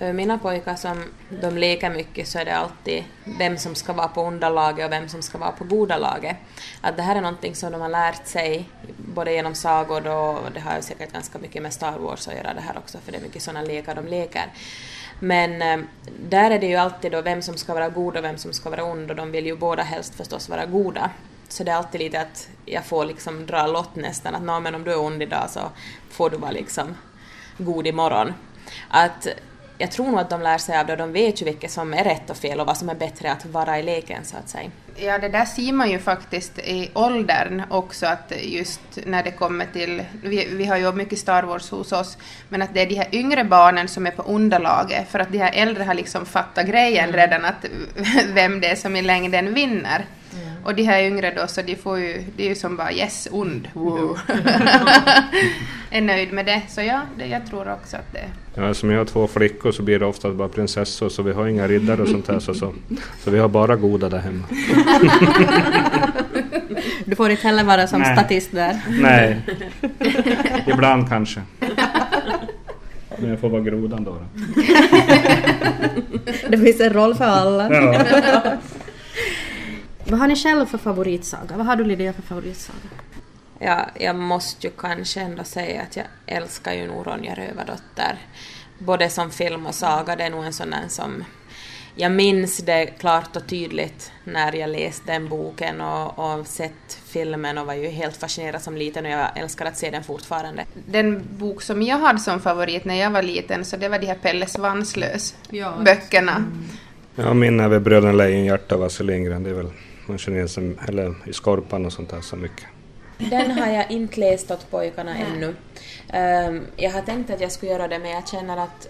mina 0.00 0.38
pojkar 0.38 0.74
som 0.74 1.04
de 1.28 1.58
leker 1.58 1.90
mycket 1.90 2.28
så 2.28 2.38
är 2.38 2.44
det 2.44 2.56
alltid 2.56 3.04
vem 3.38 3.58
som 3.58 3.74
ska 3.74 3.92
vara 3.92 4.08
på 4.08 4.22
onda 4.22 4.48
laget 4.48 4.86
och 4.86 4.92
vem 4.92 5.08
som 5.08 5.22
ska 5.22 5.38
vara 5.38 5.52
på 5.52 5.64
goda 5.64 5.98
laget. 5.98 6.36
Att 6.80 6.96
det 6.96 7.02
här 7.02 7.16
är 7.16 7.20
någonting 7.20 7.54
som 7.54 7.72
de 7.72 7.80
har 7.80 7.88
lärt 7.88 8.26
sig 8.26 8.68
både 8.96 9.32
genom 9.32 9.54
sagor 9.54 10.08
och 10.08 10.52
det 10.54 10.60
har 10.60 10.76
ju 10.76 10.82
säkert 10.82 11.12
ganska 11.12 11.38
mycket 11.38 11.62
med 11.62 11.72
Star 11.72 11.98
Wars 11.98 12.28
att 12.28 12.34
göra 12.34 12.54
det 12.54 12.60
här 12.60 12.78
också 12.78 12.98
för 12.98 13.12
det 13.12 13.18
är 13.18 13.22
mycket 13.22 13.42
sådana 13.42 13.62
lekar 13.62 13.94
de 13.94 14.06
leker. 14.06 14.46
Men 15.20 15.58
där 16.20 16.50
är 16.50 16.58
det 16.58 16.66
ju 16.66 16.76
alltid 16.76 17.12
då 17.12 17.20
vem 17.22 17.42
som 17.42 17.56
ska 17.56 17.74
vara 17.74 17.88
god 17.88 18.16
och 18.16 18.24
vem 18.24 18.38
som 18.38 18.52
ska 18.52 18.70
vara 18.70 18.84
ond 18.84 19.10
och 19.10 19.16
de 19.16 19.30
vill 19.30 19.46
ju 19.46 19.56
båda 19.56 19.82
helst 19.82 20.14
förstås 20.14 20.48
vara 20.48 20.66
goda. 20.66 21.10
Så 21.48 21.64
det 21.64 21.70
är 21.70 21.76
alltid 21.76 22.00
lite 22.00 22.20
att 22.20 22.48
jag 22.64 22.84
får 22.84 23.04
liksom 23.04 23.46
dra 23.46 23.66
lott 23.66 23.96
nästan 23.96 24.34
att 24.34 24.62
men 24.62 24.74
om 24.74 24.84
du 24.84 24.92
är 24.92 25.00
ond 25.00 25.22
idag 25.22 25.50
så 25.50 25.60
får 26.10 26.30
du 26.30 26.36
vara 26.36 26.50
liksom 26.50 26.96
god 27.58 27.86
imorgon. 27.86 28.34
Att 28.88 29.26
jag 29.78 29.90
tror 29.90 30.06
nog 30.06 30.20
att 30.20 30.30
de 30.30 30.42
lär 30.42 30.58
sig 30.58 30.78
av 30.78 30.86
det 30.86 30.92
och 30.92 30.98
de 30.98 31.12
vet 31.12 31.40
ju 31.40 31.44
vilket 31.44 31.70
som 31.70 31.94
är 31.94 32.04
rätt 32.04 32.30
och 32.30 32.36
fel 32.36 32.60
och 32.60 32.66
vad 32.66 32.76
som 32.76 32.88
är 32.88 32.94
bättre 32.94 33.32
att 33.32 33.46
vara 33.46 33.78
i 33.78 33.82
leken 33.82 34.24
så 34.24 34.36
att 34.36 34.48
säga. 34.48 34.70
Ja, 34.96 35.18
det 35.18 35.28
där 35.28 35.44
ser 35.44 35.72
man 35.72 35.90
ju 35.90 35.98
faktiskt 35.98 36.58
i 36.58 36.90
åldern 36.94 37.62
också, 37.70 38.06
att 38.06 38.32
just 38.42 38.80
när 39.06 39.22
det 39.22 39.30
kommer 39.30 39.66
till... 39.66 40.02
Vi, 40.22 40.48
vi 40.52 40.64
har 40.64 40.76
ju 40.76 40.92
mycket 40.92 41.18
Star 41.18 41.42
Wars 41.42 41.70
hos 41.70 41.92
oss, 41.92 42.18
men 42.48 42.62
att 42.62 42.74
det 42.74 42.80
är 42.80 42.86
de 42.86 42.94
här 42.94 43.08
yngre 43.12 43.44
barnen 43.44 43.88
som 43.88 44.06
är 44.06 44.10
på 44.10 44.22
underlaget, 44.22 45.08
för 45.08 45.18
att 45.18 45.32
de 45.32 45.38
här 45.38 45.52
äldre 45.54 45.84
har 45.84 45.94
liksom 45.94 46.26
fattat 46.26 46.66
grejen 46.66 47.12
redan, 47.12 47.44
att 47.44 47.64
vem 48.28 48.60
det 48.60 48.68
är 48.68 48.76
som 48.76 48.96
i 48.96 49.02
längden 49.02 49.54
vinner. 49.54 50.04
Och 50.64 50.74
de 50.74 50.82
här 50.82 51.02
yngre 51.02 51.32
då, 51.36 51.46
så 51.46 51.62
de 51.62 51.76
får 51.76 51.98
ju, 51.98 52.24
det 52.36 52.44
är 52.44 52.48
ju 52.48 52.54
som 52.54 52.76
bara 52.76 52.92
yes, 52.92 53.28
ond, 53.30 53.68
wow. 53.72 54.18
är 55.90 56.00
nöjd 56.00 56.32
med 56.32 56.46
det. 56.46 56.62
Så 56.68 56.80
ja, 56.82 57.00
det, 57.18 57.26
jag 57.26 57.46
tror 57.46 57.72
också 57.72 57.96
att 57.96 58.12
det... 58.12 58.24
Ja, 58.54 58.74
som 58.74 58.90
jag 58.90 58.98
har 58.98 59.04
två 59.04 59.26
flickor 59.26 59.72
så 59.72 59.82
blir 59.82 59.98
det 59.98 60.06
ofta 60.06 60.30
bara 60.30 60.48
prinsessor 60.48 61.08
så 61.08 61.22
vi 61.22 61.32
har 61.32 61.46
inga 61.46 61.68
riddare 61.68 62.02
och 62.02 62.08
sånt 62.08 62.28
här 62.28 62.38
så, 62.38 62.54
så, 62.54 62.72
så 63.24 63.30
vi 63.30 63.38
har 63.38 63.48
bara 63.48 63.76
goda 63.76 64.08
där 64.08 64.18
hemma. 64.18 64.44
Du 67.04 67.16
får 67.16 67.30
inte 67.30 67.42
heller 67.42 67.64
vara 67.64 67.86
som 67.86 68.00
Nej. 68.00 68.16
statist 68.16 68.52
där. 68.52 68.80
Nej, 68.88 69.40
ibland 70.66 71.08
kanske. 71.08 71.42
Men 73.18 73.30
jag 73.30 73.40
får 73.40 73.48
vara 73.48 73.62
grodan 73.62 74.04
då. 74.04 74.10
då. 74.10 74.42
Det 76.48 76.58
finns 76.58 76.80
en 76.80 76.92
roll 76.92 77.14
för 77.14 77.24
alla. 77.24 77.74
Ja. 77.74 78.02
Vad 80.10 80.20
har 80.20 80.28
ni 80.28 80.36
själv 80.36 80.66
för 80.66 80.78
favoritsaga? 80.78 81.56
Vad 81.56 81.66
har 81.66 81.76
du 81.76 81.84
Lydia 81.84 82.12
för 82.12 82.22
favoritsaga? 82.22 82.78
Ja, 83.58 83.90
jag 83.94 84.16
måste 84.16 84.66
ju 84.66 84.72
kanske 84.78 85.20
ändå 85.20 85.44
säga 85.44 85.82
att 85.82 85.96
jag 85.96 86.06
älskar 86.26 86.72
ju 86.72 86.86
nog 86.86 87.06
Ronja 87.06 87.34
Rövardotter. 87.34 88.18
både 88.78 89.10
som 89.10 89.30
film 89.30 89.66
och 89.66 89.74
saga. 89.74 90.16
Det 90.16 90.24
är 90.24 90.30
nog 90.30 90.44
en 90.44 90.52
sån 90.52 90.70
där 90.70 90.84
som 90.88 91.24
jag 91.94 92.12
minns 92.12 92.58
det 92.58 92.86
klart 92.86 93.36
och 93.36 93.46
tydligt 93.46 94.12
när 94.24 94.52
jag 94.52 94.70
läste 94.70 95.12
den 95.12 95.28
boken 95.28 95.80
och, 95.80 96.18
och 96.18 96.46
sett 96.46 96.98
filmen 97.06 97.58
och 97.58 97.66
var 97.66 97.74
ju 97.74 97.88
helt 97.88 98.16
fascinerad 98.16 98.62
som 98.62 98.76
liten 98.76 99.06
och 99.06 99.10
jag 99.10 99.38
älskar 99.38 99.66
att 99.66 99.76
se 99.76 99.90
den 99.90 100.04
fortfarande. 100.04 100.64
Den 100.86 101.22
bok 101.38 101.62
som 101.62 101.82
jag 101.82 101.98
hade 101.98 102.18
som 102.18 102.40
favorit 102.40 102.84
när 102.84 102.94
jag 102.94 103.10
var 103.10 103.22
liten 103.22 103.64
så 103.64 103.76
det 103.76 103.88
var 103.88 103.98
de 103.98 104.06
här 104.06 104.14
Pelle 104.14 104.46
Svanslös-böckerna. 104.46 106.36
Mm. 106.36 106.64
Ja, 107.14 107.34
min 107.34 107.60
är 107.60 107.68
väl 107.68 107.80
Bröderna 107.80 108.12
Lejonhjärta 108.12 108.74
av 108.74 108.82
Astrid 108.82 109.06
Lindgren. 109.06 109.42
Det 109.42 109.50
är 109.50 109.54
väl 109.54 109.70
man 110.08 110.18
känner 110.18 110.36
igen 110.36 110.48
som, 110.48 110.78
eller 110.88 111.14
i 111.28 111.32
Skorpan 111.32 111.86
och 111.86 111.92
sånt 111.92 112.10
där 112.10 112.20
så 112.20 112.36
mycket. 112.36 112.66
Den 113.18 113.50
har 113.50 113.66
jag 113.66 113.90
inte 113.90 114.20
läst 114.20 114.50
åt 114.50 114.70
pojkarna 114.70 115.16
ännu. 115.16 115.46
Um, 115.46 116.66
jag 116.76 116.90
har 116.90 117.02
tänkt 117.02 117.30
att 117.30 117.40
jag 117.40 117.52
skulle 117.52 117.72
göra 117.72 117.88
det 117.88 117.98
men 117.98 118.10
jag 118.10 118.28
känner 118.28 118.56
att 118.56 118.88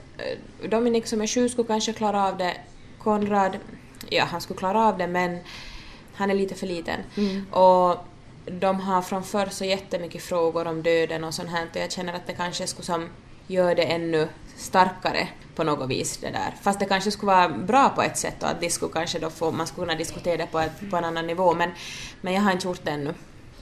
uh, 0.62 0.68
Dominik 0.70 1.06
som 1.06 1.20
är 1.20 1.26
sju 1.26 1.48
skulle 1.48 1.68
kanske 1.68 1.92
klara 1.92 2.28
av 2.28 2.38
det. 2.38 2.56
Konrad, 2.98 3.58
ja 4.08 4.24
han 4.24 4.40
skulle 4.40 4.58
klara 4.58 4.88
av 4.88 4.98
det 4.98 5.06
men 5.06 5.38
han 6.14 6.30
är 6.30 6.34
lite 6.34 6.54
för 6.54 6.66
liten. 6.66 7.00
Mm. 7.16 7.52
Och 7.52 7.96
de 8.46 8.80
har 8.80 9.02
från 9.02 9.22
förr 9.22 9.48
så 9.50 9.64
jättemycket 9.64 10.22
frågor 10.22 10.66
om 10.66 10.82
döden 10.82 11.24
och 11.24 11.34
sånt 11.34 11.50
här 11.50 11.66
och 11.70 11.76
jag 11.76 11.92
känner 11.92 12.12
att 12.12 12.26
det 12.26 12.32
kanske 12.32 12.66
skulle 12.66 12.86
som 12.86 13.08
gör 13.46 13.74
det 13.74 13.82
ännu 13.82 14.28
starkare 14.58 15.28
på 15.56 15.64
något 15.64 15.90
vis 15.90 16.16
det 16.16 16.30
där. 16.30 16.54
Fast 16.62 16.80
det 16.80 16.86
kanske 16.86 17.10
skulle 17.10 17.32
vara 17.32 17.48
bra 17.48 17.88
på 17.88 18.02
ett 18.02 18.16
sätt 18.16 18.42
och 18.42 18.48
att 18.48 18.60
det 18.60 18.70
skulle 18.70 18.92
kanske 18.92 19.18
då 19.18 19.30
få, 19.30 19.50
man 19.50 19.66
skulle 19.66 19.86
kunna 19.86 19.98
diskutera 19.98 20.36
det 20.36 20.46
på, 20.46 20.60
ett, 20.60 20.90
på 20.90 20.96
en 20.96 21.04
annan 21.04 21.26
nivå 21.26 21.54
men, 21.54 21.70
men 22.20 22.34
jag 22.34 22.40
har 22.42 22.52
inte 22.52 22.66
gjort 22.68 22.84
det 22.84 22.90
ännu. 22.90 23.14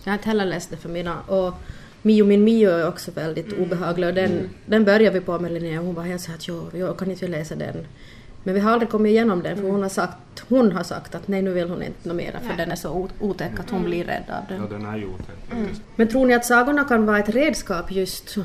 Jag 0.05 0.13
har 0.13 0.19
inte 0.19 0.29
heller 0.29 0.45
läst 0.45 0.71
det 0.71 0.77
för 0.77 0.89
mina 0.89 1.21
och 1.21 1.55
Mio 2.03 2.25
min 2.25 2.45
Mio 2.45 2.71
är 2.71 2.89
också 2.89 3.11
väldigt 3.11 3.53
mm. 3.53 3.63
obehaglig 3.63 4.09
och 4.09 4.15
den, 4.15 4.33
mm. 4.33 4.49
den 4.67 4.85
började 4.85 5.19
vi 5.19 5.27
på 5.27 5.39
med 5.39 5.53
Linnea 5.53 5.81
och 5.81 5.87
hon 5.87 5.95
var 5.95 6.03
helt 6.03 6.23
så 6.23 6.33
att 6.33 6.49
jo, 6.49 6.71
jag 6.73 6.99
kan 6.99 7.11
inte 7.11 7.29
läsa 7.29 7.55
den. 7.55 7.87
Men 8.43 8.55
vi 8.55 8.61
har 8.61 8.73
aldrig 8.73 8.91
kommit 8.91 9.11
igenom 9.11 9.43
den 9.43 9.57
för 9.57 9.63
mm. 9.63 9.73
hon 9.73 9.83
har 9.83 9.89
sagt, 9.89 10.45
hon 10.49 10.73
har 10.73 10.83
sagt 10.83 11.15
att 11.15 11.29
nej 11.29 11.43
nu 11.43 11.53
vill 11.53 11.69
hon 11.69 11.83
inte 11.83 12.09
något 12.09 12.17
mera 12.17 12.41
för 12.41 12.49
nej. 12.49 12.57
den 12.57 12.71
är 12.71 12.77
så 12.77 13.09
otäck 13.21 13.61
att 13.61 13.71
hon 13.71 13.79
mm. 13.79 13.91
blir 13.91 14.05
rädd 14.05 14.25
av 14.29 14.45
den. 14.49 14.63
Ja 14.63 14.79
den 14.79 14.87
är 14.87 14.97
ju 14.97 15.07
otäck 15.07 15.53
mm. 15.53 15.69
Men 15.97 16.09
tror 16.09 16.27
ni 16.27 16.35
att 16.35 16.45
sagorna 16.45 16.85
kan 16.85 17.07
vara 17.07 17.19
ett 17.19 17.29
redskap 17.29 17.93
just 17.93 18.37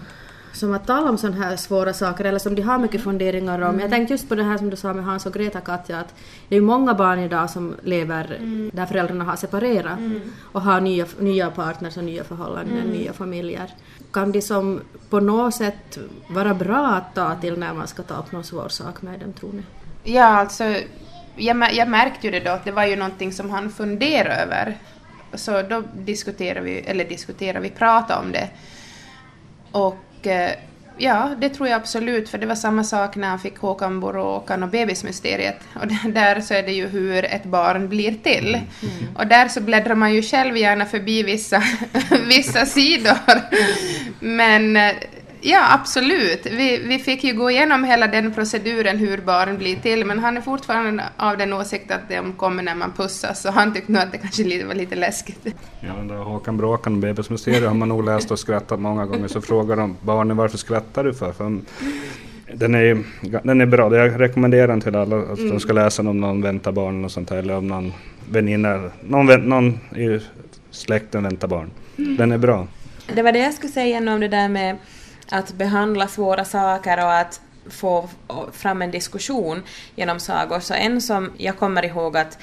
som 0.54 0.74
att 0.74 0.88
tala 0.88 1.10
om 1.10 1.18
sådana 1.18 1.45
här 1.45 1.56
svåra 1.56 1.93
saker 1.93 2.26
eller 2.26 2.39
som 2.39 2.56
de 2.56 2.62
har 2.62 2.80
mycket 2.80 3.04
funderingar 3.04 3.62
om. 3.62 3.70
Mm. 3.70 3.80
Jag 3.80 3.89
tänkte 3.89 4.14
just 4.14 4.30
på 4.30 4.36
det 4.36 4.43
här 4.43 4.58
som 4.58 4.70
du 4.70 4.76
sa 4.76 4.93
med 4.93 5.06
Hans 5.06 5.26
och 5.26 5.34
Greta 5.34 5.62
Katja 5.62 5.99
att 5.99 6.16
det 6.49 6.56
är 6.56 6.62
många 6.62 6.93
barn 6.93 7.20
idag 7.20 7.49
som 7.49 7.76
lever 7.84 8.36
mm. 8.39 8.72
där 8.74 8.86
föräldrarna 8.86 9.24
har 9.24 9.36
separerat 9.36 9.99
mm. 9.99 10.22
och 10.52 10.62
har 10.62 10.82
nya, 10.82 11.06
nya 11.20 11.52
partners 11.52 11.97
och 11.97 12.04
nya 12.04 12.24
förhållanden, 12.24 12.78
mm. 12.78 12.89
nya 12.89 13.14
familjer. 13.14 13.74
Kan 14.14 14.32
de 14.32 14.41
som 14.41 14.82
på 15.10 15.20
något 15.20 15.56
sätt 15.56 15.97
vara 16.30 16.54
bra 16.54 16.88
att 16.88 17.16
ta 17.16 17.36
till 17.36 17.60
när 17.60 17.74
man 17.74 17.88
ska 17.88 18.04
ta 18.04 18.16
upp 18.16 18.32
någon 18.32 18.43
svår 18.43 18.70
sak 18.70 19.02
med 19.02 19.20
dem 19.20 19.34
tror 19.34 19.54
ni? 19.54 19.64
Ja, 20.04 20.26
alltså 20.26 20.76
jag, 21.36 21.74
jag 21.74 21.88
märkte 21.88 22.28
ju 22.28 22.32
det 22.32 22.39
då 22.39 22.52
att 22.52 22.66
det 22.66 22.72
var 22.72 22.86
ju 22.86 22.95
någonting 22.95 23.32
som 23.32 23.49
han 23.49 23.70
funderade 23.70 24.36
över. 24.36 24.78
Så 25.34 25.62
då 25.62 25.84
diskuterade 25.93 26.66
vi, 26.66 26.80
eller 26.80 27.06
diskuterade 27.06 27.60
vi, 27.60 27.70
pratade 27.70 28.20
om 28.20 28.32
det. 28.32 28.49
Och 29.72 29.97
ja, 30.98 31.36
det 31.42 31.50
tror 31.50 31.70
jag 31.70 31.76
absolut, 31.76 32.30
för 32.30 32.38
det 32.38 32.46
var 32.46 32.56
samma 32.56 32.84
sak 32.84 33.16
när 33.16 33.28
han 33.28 33.40
fick 33.40 33.58
Håkan 33.58 34.00
Boråkan 34.00 34.64
och 34.64 34.70
bebismysteriet. 34.70 35.60
Och 35.74 35.88
där 36.14 36.42
så 36.42 36.54
är 36.54 36.64
det 36.64 36.72
ju 36.72 36.88
hur 36.88 37.26
ett 37.26 37.44
barn 37.44 37.90
blir 37.90 38.14
till. 38.24 38.56
Mm. 38.56 39.16
Och 39.16 39.28
där 39.28 39.48
så 39.48 39.62
bläddrar 39.62 39.96
man 39.96 40.14
ju 40.14 40.22
själv 40.22 40.58
gärna 40.58 40.86
förbi 40.86 41.24
vissa, 41.24 41.64
vissa 42.28 42.66
sidor. 42.66 43.18
Men 44.20 44.78
eh, 44.78 44.92
Ja, 45.42 45.74
absolut. 45.74 46.46
Vi, 46.46 46.78
vi 46.88 47.00
fick 47.00 47.24
ju 47.24 47.34
gå 47.34 47.52
igenom 47.52 47.84
hela 47.84 48.08
den 48.08 48.34
proceduren 48.34 48.98
hur 48.98 49.18
barn 49.18 49.58
blir 49.58 49.76
till, 49.76 50.06
men 50.06 50.20
han 50.20 50.38
är 50.38 50.42
fortfarande 50.42 51.04
av 51.18 51.38
den 51.38 51.54
åsikten 51.54 52.00
att 52.04 52.10
de 52.10 52.34
kommer 52.34 52.64
när 52.64 52.76
man 52.76 52.92
pussas, 52.92 53.42
så 53.42 53.52
han 53.52 53.74
tyckte 53.74 53.92
nog 53.92 54.02
att 54.02 54.12
det 54.12 54.18
kanske 54.18 54.66
var 54.66 54.76
lite 54.76 54.96
läskigt. 54.96 55.48
Ja, 55.80 55.94
den 55.98 56.08
där 56.08 56.16
Håkan 56.16 56.58
Bråkan 56.58 56.94
och 56.94 57.00
Bebismysteriet 57.00 57.68
har 57.68 57.74
man 57.74 57.89
nog 57.89 58.06
läst 58.06 58.32
och 58.32 58.39
skrattat 58.39 58.80
många 58.80 59.06
gånger, 59.06 59.28
så 59.28 59.42
frågar 59.42 59.76
de 59.76 59.98
barnen 60.02 60.38
varför 60.38 60.58
skrattar 60.58 61.04
du 61.04 61.14
för? 61.14 61.32
för 61.32 61.60
den 62.54 62.76
är, 62.76 63.04
den 63.44 63.62
är 63.62 63.66
bra, 63.66 63.96
jag 63.98 64.22
rekommenderar 64.22 64.68
den 64.68 64.82
till 64.82 64.96
alla 64.96 65.18
att 65.18 65.38
mm. 65.38 65.50
de 65.50 65.60
ska 65.60 65.74
läsa 65.74 66.02
den 66.02 66.10
om 66.10 66.22
någon 66.22 66.42
väntar 66.42 66.72
barn 66.72 67.06
och 67.06 67.12
sånt 67.12 67.30
här, 67.30 67.38
eller 67.38 67.58
om 67.58 67.68
någon 67.68 67.94
väninna, 68.30 68.89
någon, 69.02 69.50
någon 69.50 69.80
i 69.96 70.20
släkten 70.72 71.24
väntar 71.24 71.48
barn. 71.48 71.70
Mm. 71.98 72.18
Den 72.18 72.32
är 72.32 72.38
bra. 72.38 72.68
Det 73.16 73.22
var 73.22 73.32
det 73.32 73.39
jag 73.39 73.54
skulle 73.54 73.74
säga 73.74 73.98
om 74.14 74.20
det 74.20 74.28
där 74.28 74.50
med 74.50 74.78
att 75.32 75.54
behandla 75.54 76.08
svåra 76.08 76.46
saker 76.46 77.06
och 77.06 77.14
att 77.14 77.42
få 77.70 78.10
fram 78.52 78.82
en 78.82 78.92
diskussion 78.92 79.64
genom 79.96 80.20
sagor. 80.20 80.60
Så 80.60 80.74
en 80.74 81.02
som 81.02 81.32
jag 81.38 81.58
kommer 81.58 81.86
ihåg 81.86 82.18
att, 82.18 82.38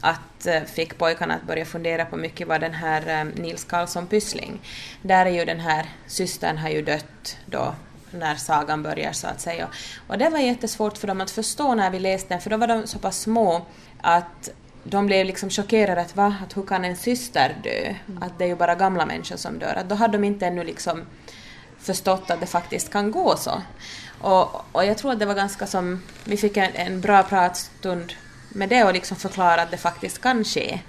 att 0.00 0.46
eh, 0.46 0.62
fick 0.62 0.98
pojkarna 0.98 1.34
att 1.34 1.46
börja 1.46 1.64
fundera 1.64 2.04
på 2.04 2.16
mycket 2.16 2.48
var 2.48 2.58
den 2.58 2.74
här 2.74 3.20
eh, 3.20 3.42
Nils 3.42 3.64
Karlsson 3.64 4.06
Pyssling. 4.06 4.60
Där 5.02 5.26
är 5.26 5.30
ju 5.30 5.44
den 5.44 5.60
här 5.60 5.86
systern 6.06 6.58
har 6.58 6.68
ju 6.68 6.82
dött 6.82 7.36
då 7.46 7.74
när 8.10 8.34
sagan 8.34 8.82
börjar 8.82 9.12
så 9.12 9.26
att 9.26 9.40
säga. 9.40 9.68
Och 10.06 10.18
det 10.18 10.28
var 10.28 10.38
jättesvårt 10.38 10.98
för 10.98 11.08
dem 11.08 11.20
att 11.20 11.30
förstå 11.30 11.74
när 11.74 11.90
vi 11.90 11.98
läste 11.98 12.28
den 12.28 12.40
för 12.40 12.50
då 12.50 12.56
var 12.56 12.66
de 12.66 12.86
så 12.86 12.98
pass 12.98 13.20
små 13.20 13.66
att 14.00 14.50
de 14.84 15.06
blev 15.06 15.26
liksom 15.26 15.50
chockerade 15.50 16.00
att 16.00 16.16
va, 16.16 16.34
att 16.42 16.56
hur 16.56 16.62
kan 16.62 16.84
en 16.84 16.96
syster 16.96 17.56
dö? 17.62 17.94
Att 18.20 18.38
det 18.38 18.44
är 18.44 18.48
ju 18.48 18.56
bara 18.56 18.74
gamla 18.74 19.06
människor 19.06 19.36
som 19.36 19.58
dör. 19.58 19.74
Att 19.74 19.88
då 19.88 19.94
hade 19.94 20.18
de 20.18 20.24
inte 20.24 20.46
ännu 20.46 20.64
liksom 20.64 21.02
förstått 21.82 22.30
att 22.30 22.40
det 22.40 22.46
faktiskt 22.46 22.92
kan 22.92 23.10
gå 23.10 23.36
så. 23.36 23.62
Och, 24.20 24.64
och 24.72 24.84
jag 24.84 24.98
tror 24.98 25.12
att 25.12 25.18
det 25.18 25.26
var 25.26 25.34
ganska 25.34 25.66
som, 25.66 26.02
vi 26.24 26.36
fick 26.36 26.56
en, 26.56 26.74
en 26.74 27.00
bra 27.00 27.22
pratstund 27.22 28.12
med 28.48 28.68
det 28.68 28.84
och 28.84 28.92
liksom 28.92 29.16
förklara 29.16 29.62
att 29.62 29.70
det 29.70 29.76
faktiskt 29.76 30.20
kan 30.20 30.44
ske. 30.44 30.80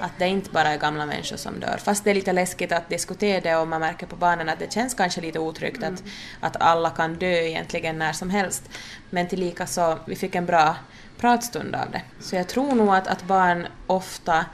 Att 0.00 0.18
det 0.18 0.28
inte 0.28 0.50
bara 0.50 0.68
är 0.68 0.78
gamla 0.78 1.06
människor 1.06 1.36
som 1.36 1.60
dör. 1.60 1.76
Fast 1.84 2.04
det 2.04 2.10
är 2.10 2.14
lite 2.14 2.32
läskigt 2.32 2.72
att 2.72 2.88
diskutera 2.88 3.40
det 3.40 3.56
och 3.56 3.68
man 3.68 3.80
märker 3.80 4.06
på 4.06 4.16
barnen 4.16 4.48
att 4.48 4.58
det 4.58 4.72
känns 4.72 4.94
kanske 4.94 5.20
lite 5.20 5.38
otryggt 5.38 5.82
mm. 5.82 5.94
att, 5.94 6.02
att 6.40 6.62
alla 6.62 6.90
kan 6.90 7.14
dö 7.14 7.40
egentligen 7.42 7.98
när 7.98 8.12
som 8.12 8.30
helst. 8.30 8.62
Men 9.10 9.28
tillika 9.28 9.66
så, 9.66 9.98
vi 10.06 10.16
fick 10.16 10.34
en 10.34 10.46
bra 10.46 10.76
pratstund 11.18 11.74
av 11.74 11.90
det. 11.90 12.02
Så 12.20 12.36
jag 12.36 12.48
tror 12.48 12.74
nog 12.74 12.94
att, 12.94 13.06
att 13.06 13.22
barn 13.22 13.66
ofta, 13.86 14.44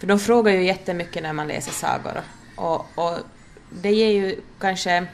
för 0.00 0.06
de 0.06 0.18
frågar 0.18 0.52
ju 0.52 0.64
jättemycket 0.64 1.22
när 1.22 1.32
man 1.32 1.48
läser 1.48 1.72
sagor 1.72 2.22
och, 2.56 2.86
och 2.94 3.18
det 3.70 3.92
ger 3.92 4.10
ju 4.10 4.40
kanske 4.58 5.06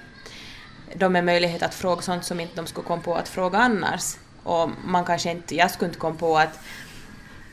dem 0.94 1.16
en 1.16 1.24
möjlighet 1.24 1.62
att 1.62 1.74
fråga 1.74 2.02
sånt 2.02 2.24
som 2.24 2.40
inte 2.40 2.56
de 2.56 2.66
skulle 2.66 2.86
komma 2.86 3.02
på 3.02 3.14
att 3.14 3.28
fråga 3.28 3.58
annars. 3.58 4.16
Och 4.42 4.70
man 4.84 5.04
kanske 5.04 5.30
inte, 5.30 5.56
jag 5.56 5.70
skulle 5.70 5.88
inte 5.88 6.00
komma 6.00 6.16
på 6.16 6.38
att 6.38 6.58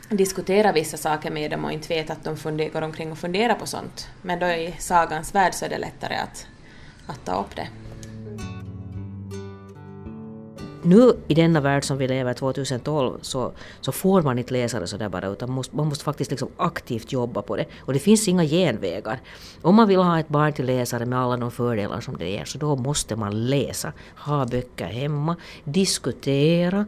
diskutera 0.09 0.71
vissa 0.71 0.97
saker 0.97 1.31
med 1.31 1.51
dem 1.51 1.65
och 1.65 1.71
inte 1.71 1.87
vet 1.87 2.09
att 2.09 2.23
de 2.23 2.37
funder, 2.37 2.69
går 2.69 2.81
omkring 2.81 3.11
och 3.11 3.17
funderar 3.17 3.55
på 3.55 3.65
sånt. 3.65 4.07
Men 4.21 4.39
då 4.39 4.47
i 4.47 4.75
sagans 4.79 5.35
värld 5.35 5.53
så 5.53 5.65
är 5.65 5.69
det 5.69 5.77
lättare 5.77 6.15
att, 6.15 6.47
att 7.07 7.25
ta 7.25 7.39
upp 7.39 7.55
det 7.55 7.67
nu 10.83 11.13
i 11.27 11.33
denna 11.33 11.61
värld 11.61 11.83
som 11.83 11.97
vi 11.97 12.07
lever 12.07 12.33
2012 12.33 13.19
så, 13.21 13.51
så 13.81 13.91
får 13.91 14.21
man 14.21 14.39
inte 14.39 14.53
läsa 14.53 14.79
det 14.79 14.87
sådär 14.87 15.09
bara 15.09 15.27
utan 15.27 15.49
man 15.49 15.55
måste, 15.55 15.75
man 15.75 15.87
måste 15.87 16.03
faktiskt 16.03 16.31
liksom 16.31 16.49
aktivt 16.57 17.11
jobba 17.11 17.41
på 17.41 17.55
det. 17.55 17.65
Och 17.79 17.93
det 17.93 17.99
finns 17.99 18.27
inga 18.27 18.45
genvägar. 18.45 19.19
Om 19.61 19.75
man 19.75 19.87
vill 19.87 19.97
ha 19.97 20.19
ett 20.19 20.27
barn 20.27 20.53
till 20.53 20.65
läsare 20.65 21.05
med 21.05 21.19
alla 21.19 21.37
de 21.37 21.51
fördelar 21.51 22.01
som 22.01 22.17
det 22.17 22.29
ger 22.29 22.45
så 22.45 22.57
då 22.57 22.75
måste 22.75 23.15
man 23.15 23.49
läsa, 23.49 23.93
ha 24.15 24.45
böcker 24.45 24.85
hemma, 24.85 25.35
diskutera, 25.63 26.85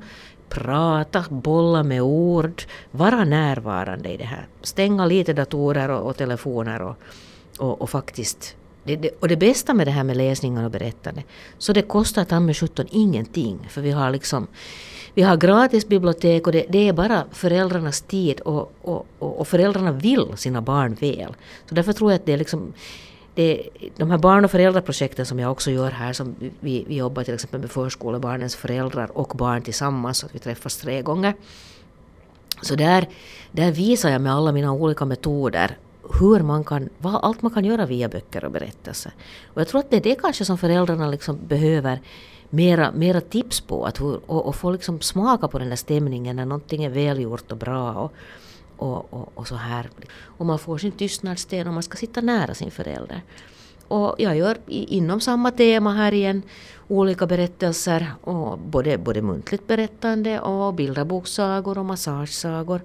prata, 0.49 1.25
bolla 1.29 1.83
med 1.83 2.01
ord, 2.01 2.63
vara 2.91 3.23
närvarande 3.25 4.09
i 4.09 4.17
det 4.17 4.23
här. 4.23 4.47
Stänga 4.61 5.05
lite 5.05 5.33
datorer 5.33 5.89
och, 5.89 6.09
och 6.09 6.17
telefoner 6.17 6.81
och, 6.81 6.95
och, 7.59 7.81
och 7.81 7.89
faktiskt 7.89 8.55
det, 8.83 8.95
det, 8.95 9.09
och 9.19 9.27
det 9.27 9.37
bästa 9.37 9.73
med 9.73 9.87
det 9.87 9.91
här 9.91 10.03
med 10.03 10.17
läsningar 10.17 10.65
och 10.65 10.71
berättande, 10.71 11.23
så 11.57 11.73
det 11.73 11.81
kostar 11.81 12.25
ta 12.25 12.39
med 12.39 12.57
sjutton 12.57 12.85
ingenting. 12.91 13.67
För 13.69 13.81
vi 13.81 13.91
har 13.91 14.11
liksom 14.11 14.47
vi 15.15 15.21
har 15.21 15.37
gratis 15.37 15.87
bibliotek 15.87 16.47
och 16.47 16.53
det, 16.53 16.65
det 16.69 16.87
är 16.87 16.93
bara 16.93 17.23
föräldrarnas 17.31 18.01
tid 18.01 18.39
och, 18.39 18.71
och, 18.81 19.05
och, 19.19 19.39
och, 19.39 19.47
föräldrarna 19.47 19.91
vill 19.91 20.27
sina 20.35 20.61
barn 20.61 20.97
väl. 21.01 21.35
Så 21.69 21.75
därför 21.75 21.93
tror 21.93 22.11
jag 22.11 22.19
att 22.19 22.25
det 22.25 22.33
är 22.33 22.37
liksom 22.37 22.73
det, 23.35 23.69
de 23.97 24.11
här 24.11 24.17
barn 24.17 24.45
och 24.45 24.51
föräldraprojekten 24.51 25.25
som 25.25 25.39
jag 25.39 25.51
också 25.51 25.71
gör 25.71 25.91
här, 25.91 26.13
som 26.13 26.35
vi, 26.59 26.85
vi 26.87 26.95
jobbar 26.95 27.23
till 27.23 27.33
exempel 27.33 27.59
med 27.59 27.71
förskolebarnens 27.71 28.55
föräldrar 28.55 29.17
och 29.17 29.37
barn 29.37 29.61
tillsammans, 29.61 30.17
så 30.17 30.25
att 30.25 30.35
vi 30.35 30.39
träffas 30.39 30.77
tre 30.77 31.01
gånger. 31.01 31.33
Så 32.61 32.75
där, 32.75 33.09
där 33.51 33.71
visar 33.71 34.09
jag 34.09 34.21
med 34.21 34.33
alla 34.33 34.51
mina 34.51 34.71
olika 34.71 35.05
metoder 35.05 35.77
hur 36.19 36.39
man 36.39 36.63
kan, 36.63 36.89
vad 36.97 37.15
allt 37.15 37.41
man 37.41 37.51
kan 37.51 37.65
göra 37.65 37.85
via 37.85 38.09
böcker 38.09 38.45
och 38.45 38.51
berättelser. 38.51 39.11
Och 39.45 39.61
jag 39.61 39.67
tror 39.67 39.79
att 39.79 39.89
det 39.89 39.97
är 39.97 40.01
det 40.01 40.15
kanske 40.15 40.45
som 40.45 40.57
föräldrarna 40.57 41.07
liksom 41.07 41.39
behöver 41.47 42.01
mera, 42.49 42.91
mera 42.91 43.21
tips 43.21 43.61
på, 43.61 43.85
att 43.85 44.01
hur, 44.01 44.19
och, 44.25 44.45
och 44.45 44.55
få 44.55 44.71
liksom 44.71 45.01
smaka 45.01 45.47
på 45.47 45.59
den 45.59 45.69
där 45.69 45.75
stämningen 45.75 46.35
när 46.35 46.45
någonting 46.45 46.83
är 46.83 46.89
välgjort 46.89 47.51
och 47.51 47.57
bra. 47.57 47.93
Och, 47.93 48.13
och, 48.77 49.13
och, 49.13 49.31
och 49.35 49.47
så 49.47 49.55
här. 49.55 49.89
Och 50.37 50.45
man 50.45 50.59
får 50.59 50.77
sin 50.77 50.91
tystnadssten 50.91 51.67
och 51.67 51.73
man 51.73 51.83
ska 51.83 51.97
sitta 51.97 52.21
nära 52.21 52.53
sin 52.53 52.71
förälder. 52.71 53.21
och 53.87 54.15
jag 54.17 54.37
gör 54.37 54.57
inom 54.67 55.21
samma 55.21 55.51
tema 55.51 55.93
här 55.93 56.13
igen 56.13 56.41
olika 56.87 57.25
berättelser, 57.27 58.11
och 58.21 58.59
både, 58.59 58.97
både 58.97 59.21
muntligt 59.21 59.67
berättande 59.67 60.39
och 60.39 60.73
bilderbokssagor 60.73 61.77
och 61.77 61.85
massagesagor. 61.85 62.81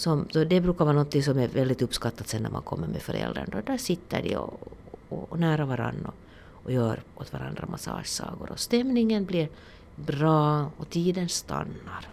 Som, 0.00 0.28
så 0.30 0.44
det 0.44 0.60
brukar 0.60 0.84
vara 0.84 0.96
något 0.96 1.24
som 1.24 1.38
är 1.38 1.48
väldigt 1.48 1.82
uppskattat 1.82 2.28
sen 2.28 2.42
när 2.42 2.50
man 2.50 2.62
kommer 2.62 2.86
med 2.86 3.02
föräldrarna. 3.02 3.62
Där 3.66 3.78
sitter 3.78 4.22
de 4.22 4.36
och, 4.36 4.72
och, 5.08 5.32
och 5.32 5.38
nära 5.38 5.64
varandra 5.64 6.08
och, 6.08 6.64
och 6.64 6.72
gör 6.72 7.02
åt 7.16 7.32
varandra 7.32 7.64
massagesagor. 7.70 8.50
Och 8.52 8.60
stämningen 8.60 9.24
blir 9.24 9.48
bra 9.96 10.70
och 10.76 10.90
tiden 10.90 11.28
stannar 11.28 12.08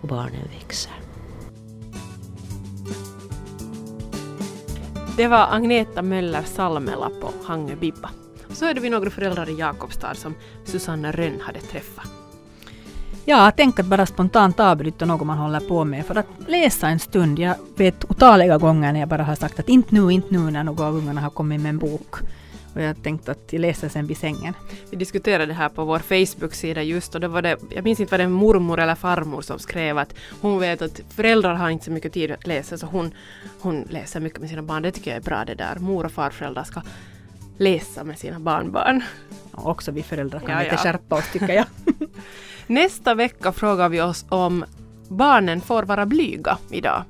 och 0.00 0.08
barnen 0.08 0.48
växer. 0.58 0.92
Det 5.16 5.28
var 5.28 5.46
Agneta 5.50 6.02
Möller 6.02 6.42
Salmela 6.42 7.10
på 7.20 7.32
Hangö 7.44 7.76
Bibba. 7.76 8.10
Så 8.48 8.64
är 8.66 8.74
det 8.74 8.80
vi 8.80 8.90
några 8.90 9.10
föräldrar 9.10 9.50
i 9.50 9.58
Jakobstad 9.58 10.14
som 10.14 10.34
Susanna 10.64 11.12
Rönn 11.12 11.40
hade 11.40 11.60
träffat. 11.60 12.21
Ja, 13.24 13.52
tänk 13.56 13.78
att 13.78 13.86
bara 13.86 14.06
spontant 14.06 14.60
avbryta 14.60 15.04
något 15.04 15.26
man 15.26 15.38
håller 15.38 15.60
på 15.60 15.84
med 15.84 16.06
för 16.06 16.14
att 16.14 16.26
läsa 16.46 16.88
en 16.88 16.98
stund. 16.98 17.38
Jag 17.38 17.54
vet 17.76 18.10
otaliga 18.10 18.58
gånger 18.58 18.92
när 18.92 19.00
jag 19.00 19.08
bara 19.08 19.22
har 19.22 19.34
sagt 19.34 19.58
att 19.58 19.68
inte 19.68 19.94
nu, 19.94 20.12
inte 20.12 20.34
nu 20.34 20.50
när 20.50 20.64
någon 20.64 20.86
av 20.86 20.96
ungarna 20.96 21.20
har 21.20 21.30
kommit 21.30 21.60
med 21.60 21.70
en 21.70 21.78
bok. 21.78 22.14
Och 22.74 22.82
jag 22.82 23.02
tänkte 23.02 23.30
att 23.30 23.52
jag 23.52 23.60
läser 23.60 23.88
sen 23.88 24.06
vid 24.06 24.16
sängen. 24.16 24.54
Vi 24.90 24.96
diskuterade 24.96 25.46
det 25.46 25.54
här 25.54 25.68
på 25.68 25.84
vår 25.84 25.98
Facebook-sida 25.98 26.82
just 26.82 27.14
och 27.14 27.20
då 27.20 27.28
var 27.28 27.42
det, 27.42 27.56
jag 27.70 27.84
minns 27.84 28.00
inte 28.00 28.10
vad 28.10 28.20
det 28.20 28.24
var 28.24 28.32
mormor 28.32 28.80
eller 28.80 28.94
farmor 28.94 29.42
som 29.42 29.58
skrev 29.58 29.98
att 29.98 30.14
hon 30.40 30.58
vet 30.58 30.82
att 30.82 31.00
föräldrar 31.08 31.54
har 31.54 31.70
inte 31.70 31.84
så 31.84 31.90
mycket 31.90 32.12
tid 32.12 32.30
att 32.30 32.46
läsa 32.46 32.78
så 32.78 32.86
hon, 32.86 33.14
hon 33.60 33.84
läser 33.90 34.20
mycket 34.20 34.40
med 34.40 34.50
sina 34.50 34.62
barn. 34.62 34.82
Det 34.82 34.92
tycker 34.92 35.10
jag 35.10 35.18
är 35.18 35.24
bra 35.24 35.44
det 35.44 35.54
där. 35.54 35.76
Mor 35.78 36.04
och 36.04 36.12
farföräldrar 36.12 36.64
ska 36.64 36.82
läsa 37.58 38.04
med 38.04 38.18
sina 38.18 38.38
barnbarn. 38.38 39.02
Och 39.50 39.70
också 39.70 39.90
vi 39.90 40.02
föräldrar 40.02 40.40
kan 40.40 40.50
ja, 40.50 40.58
lite 40.58 40.74
ja. 40.74 40.78
skärpa 40.78 41.16
oss 41.16 41.32
tycker 41.32 41.54
jag. 41.54 41.66
Nästa 42.72 43.14
vecka 43.14 43.52
frågar 43.52 43.88
vi 43.88 44.00
oss 44.00 44.24
om 44.28 44.64
barnen 45.08 45.60
får 45.60 45.82
vara 45.82 46.06
blyga 46.06 46.58
idag. 46.70 47.04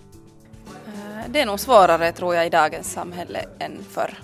Eh, 0.87 1.31
det 1.31 1.41
är 1.41 1.47
nog 1.47 1.61
svårare 1.61 2.13
tror 2.13 2.35
jag 2.35 2.47
i 2.47 2.51
dagens 2.51 2.93
samhälle 2.93 3.45
än 3.59 3.73
förr 3.91 4.15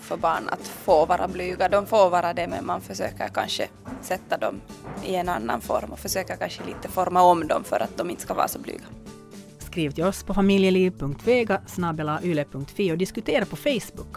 för 0.00 0.16
barn 0.16 0.48
att 0.48 0.68
få 0.68 1.06
vara 1.06 1.28
blyga. 1.28 1.68
De 1.68 1.86
får 1.86 2.10
vara 2.10 2.34
det 2.34 2.46
men 2.46 2.66
man 2.66 2.80
försöker 2.80 3.28
kanske 3.28 3.68
sätta 4.02 4.36
dem 4.36 4.60
i 5.04 5.14
en 5.14 5.28
annan 5.28 5.60
form 5.60 5.92
och 5.92 5.98
försöker 5.98 6.36
kanske 6.36 6.64
lite 6.64 6.88
forma 6.88 7.22
om 7.22 7.48
dem 7.48 7.64
för 7.64 7.80
att 7.80 7.96
de 7.96 8.10
inte 8.10 8.22
ska 8.22 8.34
vara 8.34 8.48
så 8.48 8.58
blyga. 8.58 8.84
Skriv 9.58 9.90
till 9.90 10.04
oss 10.04 10.22
på 10.22 10.34
familjeliv.vega 10.34 11.60
yle.fi 12.22 12.92
och 12.92 12.98
diskutera 12.98 13.44
på 13.44 13.56
Facebook. 13.56 14.16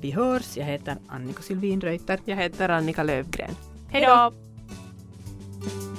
Vi 0.00 0.10
hörs, 0.10 0.56
jag 0.56 0.64
heter 0.64 0.96
Annika 1.08 1.42
Sylvin 1.42 1.80
Reuter. 1.80 2.20
Jag 2.24 2.36
heter 2.36 2.68
Annika 2.68 3.02
Lövgren. 3.02 3.50
Hej 3.90 4.06
då! 4.06 4.45
Bye. 5.60 5.95